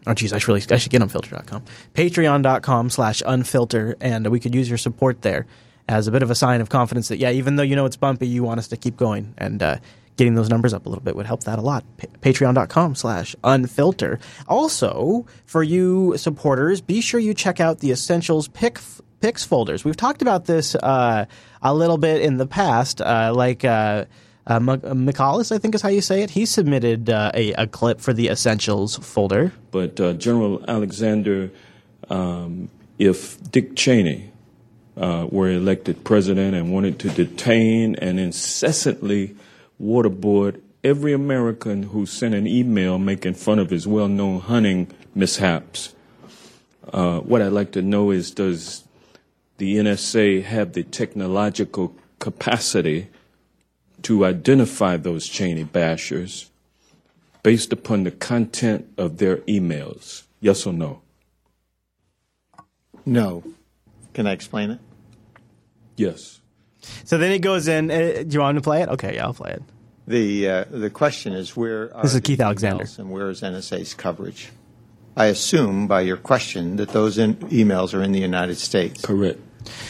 Oh, 0.06 0.14
geez, 0.14 0.32
I 0.32 0.38
should 0.38 0.48
really 0.48 0.62
I 0.70 0.76
should 0.76 0.92
get 0.92 1.02
unfilter.com. 1.02 1.64
Patreon.com 1.94 2.90
slash 2.90 3.22
unfilter, 3.22 3.94
and 4.00 4.26
we 4.28 4.40
could 4.40 4.54
use 4.54 4.68
your 4.68 4.78
support 4.78 5.22
there 5.22 5.46
as 5.88 6.06
a 6.06 6.12
bit 6.12 6.22
of 6.22 6.30
a 6.30 6.34
sign 6.34 6.60
of 6.60 6.68
confidence 6.68 7.08
that, 7.08 7.18
yeah, 7.18 7.30
even 7.30 7.56
though 7.56 7.62
you 7.64 7.76
know 7.76 7.84
it's 7.84 7.96
bumpy, 7.96 8.26
you 8.26 8.44
want 8.44 8.58
us 8.58 8.68
to 8.68 8.76
keep 8.76 8.96
going. 8.96 9.34
And 9.36 9.62
uh, 9.62 9.78
getting 10.16 10.34
those 10.34 10.48
numbers 10.48 10.72
up 10.72 10.86
a 10.86 10.88
little 10.88 11.02
bit 11.02 11.16
would 11.16 11.26
help 11.26 11.44
that 11.44 11.58
a 11.58 11.62
lot. 11.62 11.84
Pa- 11.96 12.06
Patreon.com 12.20 12.94
slash 12.94 13.34
unfilter. 13.42 14.20
Also, 14.48 15.26
for 15.46 15.62
you 15.62 16.16
supporters, 16.16 16.80
be 16.80 17.00
sure 17.00 17.18
you 17.18 17.34
check 17.34 17.58
out 17.58 17.80
the 17.80 17.90
Essentials 17.90 18.46
Pick 18.48 18.78
picks 19.20 19.44
folders. 19.44 19.84
We've 19.84 19.96
talked 19.96 20.22
about 20.22 20.46
this 20.46 20.74
uh, 20.74 21.26
a 21.62 21.74
little 21.74 21.98
bit 21.98 22.22
in 22.22 22.38
the 22.38 22.46
past, 22.46 23.00
uh, 23.00 23.32
like 23.34 23.64
uh, 23.64 24.06
uh, 24.46 24.60
I 24.60 25.58
think 25.58 25.74
is 25.74 25.82
how 25.82 25.88
you 25.88 26.00
say 26.00 26.22
it. 26.22 26.30
He 26.30 26.46
submitted 26.46 27.10
uh, 27.10 27.30
a, 27.34 27.52
a, 27.52 27.66
clip 27.66 28.00
for 28.00 28.12
the 28.12 28.28
Essentials 28.28 28.96
folder. 28.96 29.52
But 29.70 30.00
uh, 30.00 30.14
General 30.14 30.64
Alexander, 30.66 31.50
um, 32.08 32.70
if 32.98 33.40
Dick 33.50 33.76
Cheney 33.76 34.30
uh, 34.96 35.26
were 35.30 35.50
elected 35.50 36.04
president 36.04 36.56
and 36.56 36.72
wanted 36.72 36.98
to 37.00 37.10
detain 37.10 37.94
and 37.96 38.18
incessantly 38.18 39.36
waterboard 39.80 40.60
every 40.82 41.12
American 41.12 41.84
who 41.84 42.06
sent 42.06 42.34
an 42.34 42.46
email 42.46 42.98
making 42.98 43.34
fun 43.34 43.58
of 43.58 43.70
his 43.70 43.86
well-known 43.86 44.40
hunting 44.40 44.88
mishaps, 45.14 45.94
what 46.82 47.42
I'd 47.42 47.52
like 47.52 47.72
to 47.72 47.82
know 47.82 48.10
is 48.10 48.30
does 48.30 48.82
the 49.60 49.76
NSA 49.76 50.42
have 50.44 50.72
the 50.72 50.82
technological 50.82 51.94
capacity 52.18 53.08
to 54.00 54.24
identify 54.24 54.96
those 54.96 55.28
Cheney 55.28 55.66
bashers 55.66 56.48
based 57.42 57.70
upon 57.70 58.04
the 58.04 58.10
content 58.10 58.90
of 58.96 59.18
their 59.18 59.36
emails? 59.40 60.22
Yes 60.40 60.66
or 60.66 60.72
no? 60.72 61.02
No. 63.04 63.44
Can 64.14 64.26
I 64.26 64.32
explain 64.32 64.70
it? 64.70 64.78
Yes. 65.94 66.40
So 67.04 67.18
then 67.18 67.30
it 67.30 67.40
goes 67.40 67.68
in. 67.68 67.90
Uh, 67.90 68.24
do 68.26 68.28
you 68.30 68.40
want 68.40 68.56
to 68.56 68.62
play 68.62 68.80
it? 68.80 68.88
Okay, 68.88 69.16
yeah, 69.16 69.26
I'll 69.26 69.34
play 69.34 69.50
it. 69.50 69.62
The 70.06 70.48
uh, 70.48 70.64
the 70.70 70.88
question 70.88 71.34
is 71.34 71.54
where 71.54 71.88
this 72.00 72.14
is 72.14 72.20
Keith 72.22 72.40
Alexander, 72.40 72.86
and 72.96 73.10
where 73.10 73.28
is 73.28 73.42
NSA's 73.42 73.92
coverage? 73.92 74.48
I 75.14 75.26
assume 75.26 75.86
by 75.86 76.00
your 76.00 76.16
question 76.16 76.76
that 76.76 76.88
those 76.88 77.18
in- 77.18 77.36
emails 77.50 77.92
are 77.92 78.02
in 78.02 78.12
the 78.12 78.20
United 78.20 78.56
States. 78.56 79.04
Correct. 79.04 79.38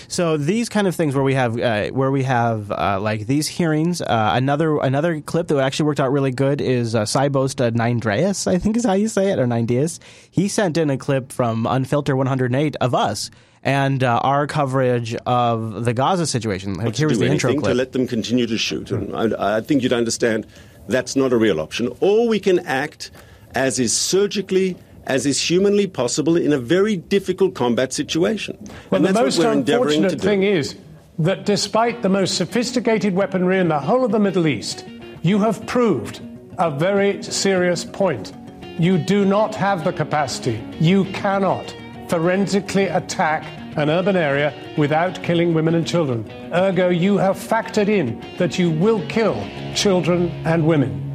So 0.08 0.36
these 0.36 0.68
kind 0.68 0.86
of 0.86 0.94
things 0.94 1.14
where 1.14 1.24
we 1.24 1.34
have 1.34 1.58
uh, 1.58 1.88
where 1.88 2.10
we 2.10 2.22
have 2.24 2.70
uh, 2.70 2.98
like 3.00 3.26
these 3.26 3.48
hearings. 3.48 4.00
Uh, 4.00 4.30
another 4.34 4.78
another 4.78 5.20
clip 5.20 5.48
that 5.48 5.58
actually 5.58 5.86
worked 5.86 6.00
out 6.00 6.12
really 6.12 6.30
good 6.30 6.60
is 6.60 6.94
uh, 6.94 7.02
Cybost 7.02 7.64
uh, 7.64 7.70
Nindreas, 7.70 8.46
I 8.46 8.58
think 8.58 8.76
is 8.76 8.84
how 8.84 8.94
you 8.94 9.08
say 9.08 9.30
it, 9.30 9.38
or 9.38 9.46
Nindias. 9.46 9.98
He 10.30 10.48
sent 10.48 10.76
in 10.76 10.90
a 10.90 10.96
clip 10.96 11.32
from 11.32 11.64
Unfilter 11.64 12.16
108 12.16 12.76
of 12.80 12.94
us 12.94 13.30
and 13.62 14.02
uh, 14.02 14.20
our 14.22 14.46
coverage 14.46 15.14
of 15.26 15.84
the 15.84 15.92
Gaza 15.92 16.26
situation. 16.26 16.74
Like, 16.74 16.96
here's 16.96 17.18
the 17.18 17.26
intro 17.26 17.52
clip. 17.52 17.64
To 17.64 17.74
let 17.74 17.92
them 17.92 18.06
continue 18.06 18.46
to 18.46 18.56
shoot, 18.56 18.90
and 18.90 19.14
I, 19.14 19.58
I 19.58 19.60
think 19.60 19.82
you'd 19.82 19.92
understand 19.92 20.46
that's 20.88 21.14
not 21.16 21.32
a 21.32 21.36
real 21.36 21.60
option. 21.60 21.94
Or 22.00 22.26
we 22.26 22.40
can 22.40 22.60
act 22.60 23.10
as 23.54 23.78
is 23.78 23.96
surgically 23.96 24.76
as 25.07 25.26
is 25.26 25.40
humanly 25.40 25.86
possible 25.86 26.36
in 26.36 26.53
a 26.53 26.59
very 26.59 26.96
difficult 26.96 27.55
combat 27.55 27.92
situation. 27.92 28.57
Well, 28.90 29.03
the 29.03 29.12
most 29.12 29.38
unfortunate 29.38 30.20
thing 30.20 30.42
is 30.42 30.76
that 31.18 31.44
despite 31.44 32.03
the 32.03 32.09
most 32.09 32.36
sophisticated 32.36 33.14
weaponry 33.14 33.59
in 33.59 33.68
the 33.68 33.78
whole 33.78 34.05
of 34.05 34.12
the 34.12 34.18
Middle 34.18 34.46
East, 34.46 34.86
you 35.22 35.38
have 35.40 35.66
proved 35.66 36.20
a 36.59 36.70
very 36.70 37.22
serious 37.22 37.84
point. 37.84 38.32
You 38.78 38.98
do 38.98 39.24
not 39.24 39.55
have 39.55 39.84
the 39.84 39.92
capacity, 39.92 40.62
you 40.80 41.05
cannot 41.07 41.74
forensically 42.09 42.84
attack 42.86 43.44
an 43.76 43.88
urban 43.88 44.16
area 44.16 44.53
without 44.76 45.22
killing 45.22 45.55
women 45.55 45.74
and 45.74 45.86
children. 45.86 46.28
Ergo, 46.53 46.88
you 46.88 47.18
have 47.18 47.36
factored 47.36 47.88
in 47.88 48.20
that 48.38 48.59
you 48.59 48.70
will 48.70 49.07
kill 49.09 49.46
children 49.74 50.28
and 50.44 50.66
women 50.66 51.09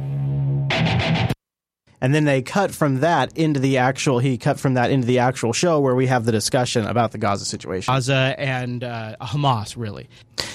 and 2.00 2.14
then 2.14 2.24
they 2.24 2.42
cut 2.42 2.70
from 2.70 3.00
that 3.00 3.36
into 3.36 3.60
the 3.60 3.78
actual 3.78 4.18
he 4.18 4.38
cut 4.38 4.58
from 4.60 4.74
that 4.74 4.90
into 4.90 5.06
the 5.06 5.18
actual 5.18 5.52
show 5.52 5.80
where 5.80 5.94
we 5.94 6.06
have 6.06 6.24
the 6.24 6.32
discussion 6.32 6.86
about 6.86 7.12
the 7.12 7.18
Gaza 7.18 7.44
situation. 7.44 7.92
Gaza 7.92 8.34
and 8.38 8.84
uh, 8.84 9.16
Hamas 9.20 9.74
really. 9.76 10.08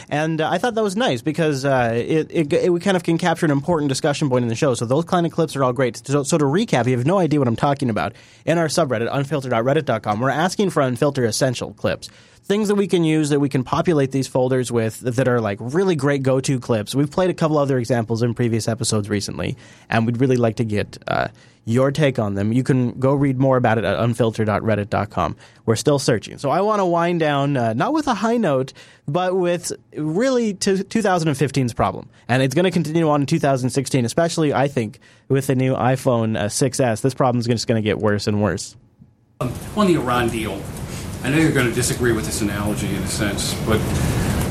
And 0.09 0.41
uh, 0.41 0.49
I 0.49 0.57
thought 0.57 0.75
that 0.75 0.83
was 0.83 0.95
nice 0.95 1.21
because 1.21 1.65
uh, 1.65 1.93
it, 1.95 2.27
it, 2.29 2.53
it, 2.53 2.73
we 2.73 2.79
kind 2.79 2.97
of 2.97 3.03
can 3.03 3.17
capture 3.17 3.45
an 3.45 3.51
important 3.51 3.89
discussion 3.89 4.29
point 4.29 4.43
in 4.43 4.49
the 4.49 4.55
show. 4.55 4.73
So 4.73 4.85
those 4.85 5.05
kind 5.05 5.25
of 5.25 5.31
clips 5.31 5.55
are 5.55 5.63
all 5.63 5.73
great. 5.73 6.05
So, 6.05 6.23
so 6.23 6.37
to 6.37 6.45
recap 6.45 6.85
you 6.85 6.97
have 6.97 7.05
no 7.05 7.17
idea 7.17 7.39
what 7.39 7.47
I'm 7.47 7.55
talking 7.55 7.89
about. 7.89 8.13
In 8.45 8.57
our 8.57 8.67
subreddit 8.67 9.09
unfiltered.reddit.com 9.11 10.19
we're 10.19 10.29
asking 10.29 10.69
for 10.69 10.81
unfiltered 10.81 11.25
essential 11.25 11.73
clips 11.73 12.09
things 12.43 12.67
that 12.67 12.75
we 12.75 12.87
can 12.87 13.03
use 13.03 13.29
that 13.29 13.39
we 13.39 13.49
can 13.49 13.63
populate 13.63 14.11
these 14.11 14.27
folders 14.27 14.71
with 14.71 14.99
that 14.99 15.27
are 15.27 15.39
like 15.39 15.57
really 15.61 15.95
great 15.95 16.23
go 16.23 16.39
to 16.41 16.59
clips. 16.59 16.95
We've 16.95 17.11
played 17.11 17.29
a 17.29 17.33
couple 17.33 17.57
other 17.57 17.77
examples 17.77 18.23
in 18.23 18.33
previous 18.33 18.67
episodes 18.67 19.09
recently, 19.09 19.57
and 19.89 20.05
we'd 20.05 20.19
really 20.19 20.37
like 20.37 20.57
to 20.57 20.63
get 20.63 20.97
uh, 21.07 21.27
your 21.65 21.91
take 21.91 22.17
on 22.17 22.35
them. 22.35 22.51
You 22.51 22.63
can 22.63 22.99
go 22.99 23.13
read 23.13 23.39
more 23.39 23.57
about 23.57 23.77
it 23.77 23.83
at 23.83 23.97
unfiltered.reddit.com. 23.97 25.35
We're 25.65 25.75
still 25.75 25.99
searching. 25.99 26.37
So 26.37 26.49
I 26.49 26.61
want 26.61 26.79
to 26.79 26.85
wind 26.85 27.19
down, 27.19 27.55
uh, 27.55 27.73
not 27.73 27.93
with 27.93 28.07
a 28.07 28.15
high 28.15 28.37
note, 28.37 28.73
but 29.07 29.35
with 29.35 29.71
really 29.95 30.55
to 30.55 30.77
2015's 30.77 31.73
problem. 31.73 32.09
And 32.27 32.41
it's 32.41 32.55
going 32.55 32.65
to 32.65 32.71
continue 32.71 33.07
on 33.09 33.21
in 33.21 33.27
2016, 33.27 34.05
especially, 34.05 34.53
I 34.53 34.67
think, 34.67 34.99
with 35.29 35.47
the 35.47 35.55
new 35.55 35.75
iPhone 35.75 36.37
uh, 36.37 36.45
6S. 36.45 37.01
This 37.01 37.13
problem 37.13 37.39
is 37.39 37.47
just 37.47 37.67
going 37.67 37.81
to 37.81 37.87
get 37.87 37.99
worse 37.99 38.27
and 38.27 38.41
worse. 38.41 38.75
Um, 39.39 39.53
on 39.75 39.87
the 39.87 39.95
Iran 39.95 40.29
deal, 40.29 40.61
I 41.23 41.29
know 41.29 41.37
you're 41.37 41.51
going 41.51 41.67
to 41.67 41.73
disagree 41.73 42.13
with 42.13 42.25
this 42.25 42.41
analogy 42.41 42.89
in 42.89 43.03
a 43.03 43.07
sense, 43.07 43.53
but 43.65 43.77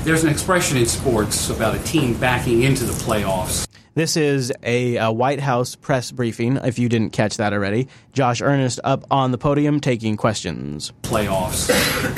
there's 0.05 0.23
an 0.23 0.31
expression 0.31 0.77
in 0.77 0.87
sports 0.87 1.51
about 1.51 1.75
a 1.75 1.81
team 1.81 2.14
backing 2.14 2.62
into 2.62 2.85
the 2.85 2.93
playoffs. 2.93 3.66
This 3.95 4.16
is 4.16 4.53
a, 4.62 4.97
a, 4.97 5.11
White 5.11 5.41
House 5.41 5.75
press 5.75 6.12
briefing, 6.12 6.59
if 6.59 6.79
you 6.79 6.89
didn't 6.89 7.11
catch 7.11 7.39
that 7.39 7.53
already. 7.53 7.89
Josh 8.12 8.41
Earnest 8.41 8.79
up 8.85 9.05
on 9.11 9.33
the 9.33 9.37
podium 9.37 9.81
taking 9.81 10.16
questions. 10.16 10.93
Playoffs 11.03 11.66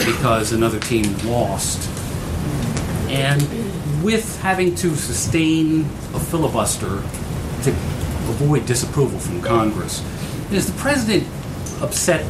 because 0.04 0.52
another 0.52 0.78
team 0.80 1.16
lost. 1.26 1.88
And 3.08 3.40
with 4.04 4.38
having 4.42 4.74
to 4.76 4.94
sustain 4.96 5.80
a 6.12 6.20
filibuster 6.20 7.00
to 7.62 7.70
avoid 7.70 8.66
disapproval 8.66 9.18
from 9.18 9.40
Congress, 9.40 10.04
is 10.52 10.70
the 10.70 10.78
president 10.78 11.26
upset 11.80 12.26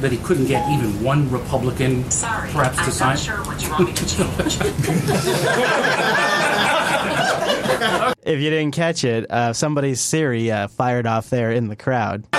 that 0.00 0.12
he 0.12 0.18
couldn't 0.18 0.46
get 0.46 0.68
even 0.70 1.02
one 1.02 1.30
Republican 1.30 2.08
Sorry, 2.10 2.50
perhaps 2.50 2.76
to 2.76 2.82
I'm 2.84 2.90
sign? 2.90 3.08
not 3.10 3.18
sure 3.18 3.36
what 3.44 3.62
you 3.62 3.70
want 3.70 3.86
me 3.86 3.92
to 3.94 4.06
change. 4.06 4.58
if 8.22 8.40
you 8.40 8.50
didn't 8.50 8.72
catch 8.72 9.04
it, 9.04 9.30
uh, 9.30 9.52
somebody's 9.52 10.00
Siri 10.00 10.50
uh, 10.50 10.68
fired 10.68 11.06
off 11.06 11.30
there 11.30 11.52
in 11.52 11.68
the 11.68 11.76
crowd. 11.76 12.24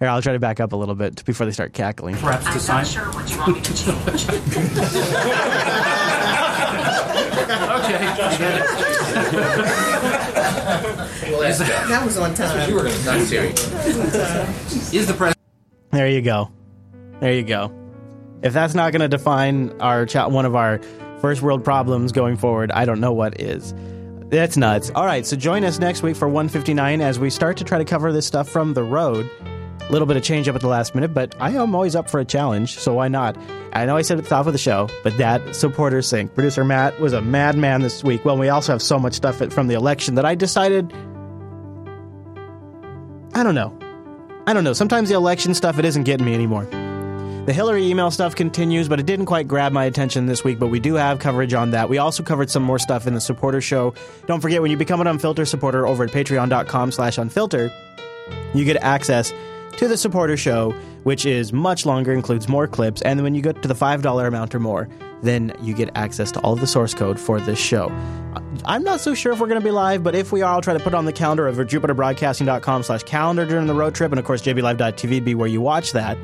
Here, 0.00 0.08
I'll 0.08 0.22
try 0.22 0.32
to 0.32 0.38
back 0.38 0.60
up 0.60 0.72
a 0.72 0.76
little 0.76 0.94
bit 0.94 1.22
before 1.26 1.44
they 1.44 1.52
start 1.52 1.74
cackling. 1.74 2.16
Perhaps 2.16 2.44
to 2.46 2.50
I'm 2.52 2.58
sign? 2.58 2.76
not 2.78 2.86
sure 2.86 3.04
what 3.12 3.30
you 3.30 3.38
want 3.38 3.54
me 3.56 3.60
to 3.60 3.74
change. 3.74 4.28
okay, 7.50 7.96
I 7.96 8.36
get 8.38 8.54
it. 8.56 8.64
Is 11.50 11.58
that- 11.58 11.86
That 11.88 12.02
was 12.04 12.16
on 12.16 12.32
time. 12.34 12.68
You 12.68 12.76
were 12.76 12.82
gonna 12.84 13.04
Not. 13.04 13.16
Is 14.94 15.06
the 15.06 15.14
president? 15.14 15.36
There 15.90 16.08
you 16.08 16.22
go. 16.22 16.50
There 17.20 17.32
you 17.32 17.42
go. 17.42 17.72
If 18.42 18.52
that's 18.54 18.74
not 18.74 18.92
going 18.92 19.02
to 19.02 19.08
define 19.08 19.78
our 19.80 20.06
cha- 20.06 20.28
one 20.28 20.46
of 20.46 20.56
our 20.56 20.80
first 21.20 21.42
world 21.42 21.62
problems 21.62 22.12
going 22.12 22.36
forward, 22.36 22.70
I 22.72 22.86
don't 22.86 23.00
know 23.00 23.12
what 23.12 23.40
is. 23.40 23.74
That's 24.30 24.56
nuts. 24.56 24.90
All 24.94 25.04
right, 25.04 25.26
so 25.26 25.36
join 25.36 25.64
us 25.64 25.78
next 25.78 26.02
week 26.02 26.16
for 26.16 26.28
159 26.28 27.00
as 27.00 27.18
we 27.18 27.30
start 27.30 27.56
to 27.58 27.64
try 27.64 27.78
to 27.78 27.84
cover 27.84 28.12
this 28.12 28.26
stuff 28.26 28.48
from 28.48 28.74
the 28.74 28.82
road. 28.82 29.28
A 29.82 29.92
little 29.92 30.06
bit 30.06 30.16
of 30.16 30.22
change 30.22 30.48
up 30.48 30.54
at 30.54 30.60
the 30.60 30.68
last 30.68 30.94
minute, 30.94 31.12
but 31.12 31.34
I 31.40 31.50
am 31.50 31.74
always 31.74 31.96
up 31.96 32.08
for 32.08 32.20
a 32.20 32.24
challenge, 32.24 32.78
so 32.78 32.94
why 32.94 33.08
not? 33.08 33.36
I 33.72 33.84
know 33.86 33.96
I 33.96 34.02
said 34.02 34.18
at 34.18 34.24
the 34.24 34.30
top 34.30 34.46
of 34.46 34.52
the 34.52 34.58
show, 34.58 34.88
but 35.02 35.18
that 35.18 35.56
supporter 35.56 36.00
sync. 36.00 36.32
Producer 36.32 36.64
Matt 36.64 37.00
was 37.00 37.12
a 37.12 37.20
madman 37.20 37.82
this 37.82 38.04
week. 38.04 38.24
Well, 38.24 38.38
we 38.38 38.48
also 38.48 38.72
have 38.72 38.82
so 38.82 39.00
much 39.00 39.14
stuff 39.14 39.38
from 39.52 39.66
the 39.66 39.74
election 39.74 40.14
that 40.14 40.24
I 40.24 40.36
decided. 40.36 40.92
I 43.34 43.42
don't 43.42 43.56
know. 43.56 43.76
I 44.46 44.52
don't 44.52 44.64
know. 44.64 44.72
Sometimes 44.72 45.08
the 45.08 45.16
election 45.16 45.54
stuff, 45.54 45.78
it 45.78 45.84
isn't 45.84 46.04
getting 46.04 46.24
me 46.24 46.34
anymore. 46.34 46.68
The 47.46 47.54
Hillary 47.54 47.86
email 47.86 48.10
stuff 48.10 48.36
continues, 48.36 48.86
but 48.88 49.00
it 49.00 49.06
didn't 49.06 49.24
quite 49.26 49.48
grab 49.48 49.72
my 49.72 49.84
attention 49.86 50.26
this 50.26 50.44
week, 50.44 50.58
but 50.58 50.68
we 50.68 50.78
do 50.78 50.94
have 50.94 51.18
coverage 51.18 51.54
on 51.54 51.70
that. 51.70 51.88
We 51.88 51.96
also 51.96 52.22
covered 52.22 52.50
some 52.50 52.62
more 52.62 52.78
stuff 52.78 53.06
in 53.06 53.14
the 53.14 53.20
supporter 53.20 53.62
show. 53.62 53.94
Don't 54.26 54.40
forget, 54.40 54.60
when 54.60 54.70
you 54.70 54.76
become 54.76 55.00
an 55.00 55.06
Unfilter 55.06 55.48
supporter 55.48 55.86
over 55.86 56.04
at 56.04 56.10
patreon.com 56.10 56.92
slash 56.92 57.16
unfilter, 57.16 57.72
you 58.54 58.64
get 58.66 58.76
access 58.82 59.32
to 59.78 59.88
the 59.88 59.96
supporter 59.96 60.36
show, 60.36 60.72
which 61.04 61.24
is 61.24 61.52
much 61.52 61.86
longer, 61.86 62.12
includes 62.12 62.46
more 62.46 62.68
clips, 62.68 63.00
and 63.02 63.22
when 63.22 63.34
you 63.34 63.40
get 63.40 63.62
to 63.62 63.68
the 63.68 63.74
$5 63.74 64.26
amount 64.26 64.54
or 64.54 64.60
more, 64.60 64.88
then 65.22 65.52
you 65.62 65.74
get 65.74 65.90
access 65.94 66.30
to 66.32 66.40
all 66.40 66.52
of 66.52 66.60
the 66.60 66.66
source 66.66 66.92
code 66.92 67.18
for 67.18 67.40
this 67.40 67.58
show. 67.58 67.88
I'm 68.66 68.84
not 68.84 69.00
so 69.00 69.14
sure 69.14 69.32
if 69.32 69.40
we're 69.40 69.48
going 69.48 69.60
to 69.60 69.64
be 69.64 69.72
live, 69.72 70.04
but 70.04 70.14
if 70.14 70.30
we 70.30 70.42
are, 70.42 70.52
I'll 70.52 70.60
try 70.60 70.74
to 70.74 70.80
put 70.80 70.92
it 70.92 70.96
on 70.96 71.06
the 71.06 71.12
calendar 71.12 71.48
over 71.48 71.64
jupiterbroadcasting.com 71.64 72.82
slash 72.82 73.02
calendar 73.04 73.46
during 73.46 73.66
the 73.66 73.74
road 73.74 73.94
trip, 73.94 74.12
and 74.12 74.18
of 74.18 74.26
course, 74.26 74.42
jblive.tv 74.42 75.24
be 75.24 75.34
where 75.34 75.48
you 75.48 75.62
watch 75.62 75.92
that. 75.92 76.18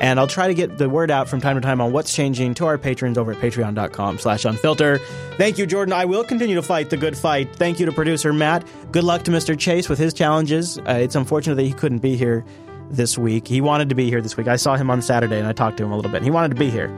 And 0.00 0.18
I'll 0.18 0.26
try 0.26 0.48
to 0.48 0.54
get 0.54 0.78
the 0.78 0.88
word 0.88 1.10
out 1.10 1.28
from 1.28 1.40
time 1.40 1.56
to 1.56 1.60
time 1.60 1.80
on 1.80 1.92
what's 1.92 2.14
changing 2.14 2.54
to 2.54 2.66
our 2.66 2.78
patrons 2.78 3.18
over 3.18 3.32
at 3.32 3.38
patreon.com 3.38 4.18
slash 4.18 4.44
unfilter. 4.44 5.00
Thank 5.36 5.58
you, 5.58 5.66
Jordan. 5.66 5.92
I 5.92 6.04
will 6.04 6.24
continue 6.24 6.54
to 6.56 6.62
fight 6.62 6.90
the 6.90 6.96
good 6.96 7.16
fight. 7.16 7.54
Thank 7.56 7.80
you 7.80 7.86
to 7.86 7.92
producer 7.92 8.32
Matt. 8.32 8.66
Good 8.92 9.04
luck 9.04 9.22
to 9.24 9.30
Mr. 9.30 9.58
Chase 9.58 9.88
with 9.88 9.98
his 9.98 10.12
challenges. 10.14 10.78
Uh, 10.78 10.98
it's 11.00 11.14
unfortunate 11.14 11.56
that 11.56 11.62
he 11.64 11.72
couldn't 11.72 11.98
be 11.98 12.16
here 12.16 12.44
this 12.90 13.16
week. 13.18 13.48
He 13.48 13.60
wanted 13.60 13.88
to 13.88 13.94
be 13.94 14.08
here 14.10 14.20
this 14.20 14.36
week. 14.36 14.48
I 14.48 14.56
saw 14.56 14.76
him 14.76 14.90
on 14.90 15.02
Saturday 15.02 15.38
and 15.38 15.46
I 15.46 15.52
talked 15.52 15.76
to 15.78 15.84
him 15.84 15.92
a 15.92 15.96
little 15.96 16.10
bit. 16.10 16.22
He 16.22 16.30
wanted 16.30 16.50
to 16.50 16.56
be 16.56 16.70
here, 16.70 16.88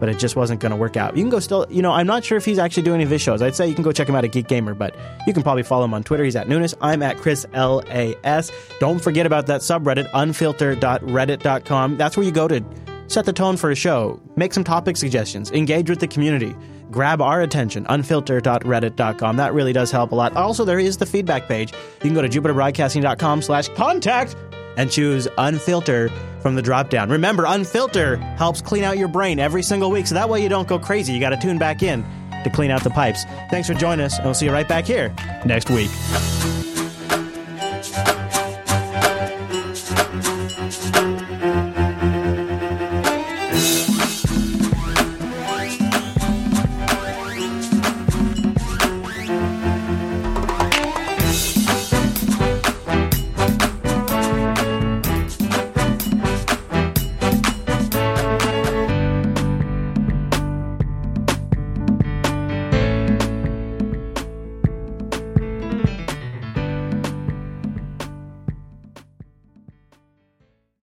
but 0.00 0.08
it 0.08 0.18
just 0.18 0.34
wasn't 0.34 0.60
going 0.60 0.70
to 0.70 0.76
work 0.76 0.96
out. 0.96 1.16
You 1.16 1.22
can 1.22 1.30
go 1.30 1.38
still, 1.38 1.66
you 1.70 1.82
know, 1.82 1.92
I'm 1.92 2.06
not 2.06 2.24
sure 2.24 2.38
if 2.38 2.44
he's 2.44 2.58
actually 2.58 2.82
doing 2.82 2.96
any 2.96 3.04
of 3.04 3.10
his 3.10 3.20
shows. 3.22 3.42
I'd 3.42 3.54
say 3.54 3.68
you 3.68 3.74
can 3.74 3.84
go 3.84 3.92
check 3.92 4.08
him 4.08 4.16
out 4.16 4.24
at 4.24 4.32
Geek 4.32 4.48
Gamer, 4.48 4.74
but 4.74 4.96
you 5.26 5.32
can 5.32 5.42
probably 5.42 5.62
follow 5.62 5.84
him 5.84 5.94
on 5.94 6.02
Twitter. 6.02 6.24
He's 6.24 6.34
at 6.34 6.48
Nunes. 6.48 6.74
I'm 6.80 7.02
at 7.02 7.18
Chris 7.18 7.46
LAS. 7.52 8.50
Don't 8.80 8.98
forget 8.98 9.26
about 9.26 9.46
that 9.46 9.60
subreddit, 9.60 10.10
unfilter.reddit.com. 10.10 11.96
That's 11.96 12.16
where 12.16 12.26
you 12.26 12.32
go 12.32 12.48
to 12.48 12.64
set 13.06 13.24
the 13.24 13.32
tone 13.32 13.56
for 13.56 13.70
a 13.70 13.74
show, 13.74 14.20
make 14.36 14.54
some 14.54 14.64
topic 14.64 14.96
suggestions, 14.96 15.50
engage 15.50 15.90
with 15.90 15.98
the 15.98 16.06
community, 16.06 16.54
grab 16.92 17.20
our 17.20 17.42
attention, 17.42 17.84
unfilter.reddit.com. 17.86 19.36
That 19.36 19.52
really 19.52 19.72
does 19.72 19.90
help 19.90 20.12
a 20.12 20.14
lot. 20.14 20.36
Also, 20.36 20.64
there 20.64 20.78
is 20.78 20.96
the 20.96 21.06
feedback 21.06 21.48
page. 21.48 21.72
You 21.72 22.10
can 22.10 22.14
go 22.14 22.22
to 22.22 22.28
jupiterbroadcasting.com 22.28 23.42
slash 23.42 23.68
contact 23.70 24.36
and 24.80 24.90
choose 24.90 25.28
unfilter 25.36 26.10
from 26.40 26.54
the 26.54 26.62
drop 26.62 26.88
down. 26.88 27.10
Remember, 27.10 27.44
unfilter 27.44 28.18
helps 28.38 28.62
clean 28.62 28.82
out 28.82 28.96
your 28.96 29.08
brain 29.08 29.38
every 29.38 29.62
single 29.62 29.90
week, 29.90 30.06
so 30.06 30.14
that 30.14 30.30
way 30.30 30.42
you 30.42 30.48
don't 30.48 30.66
go 30.66 30.78
crazy. 30.78 31.12
You 31.12 31.20
got 31.20 31.30
to 31.30 31.36
tune 31.36 31.58
back 31.58 31.82
in 31.82 32.02
to 32.44 32.50
clean 32.50 32.70
out 32.70 32.82
the 32.82 32.90
pipes. 32.90 33.24
Thanks 33.50 33.68
for 33.68 33.74
joining 33.74 34.06
us, 34.06 34.16
and 34.16 34.24
we'll 34.24 34.34
see 34.34 34.46
you 34.46 34.52
right 34.52 34.66
back 34.66 34.86
here 34.86 35.14
next 35.44 35.68
week. 35.68 35.90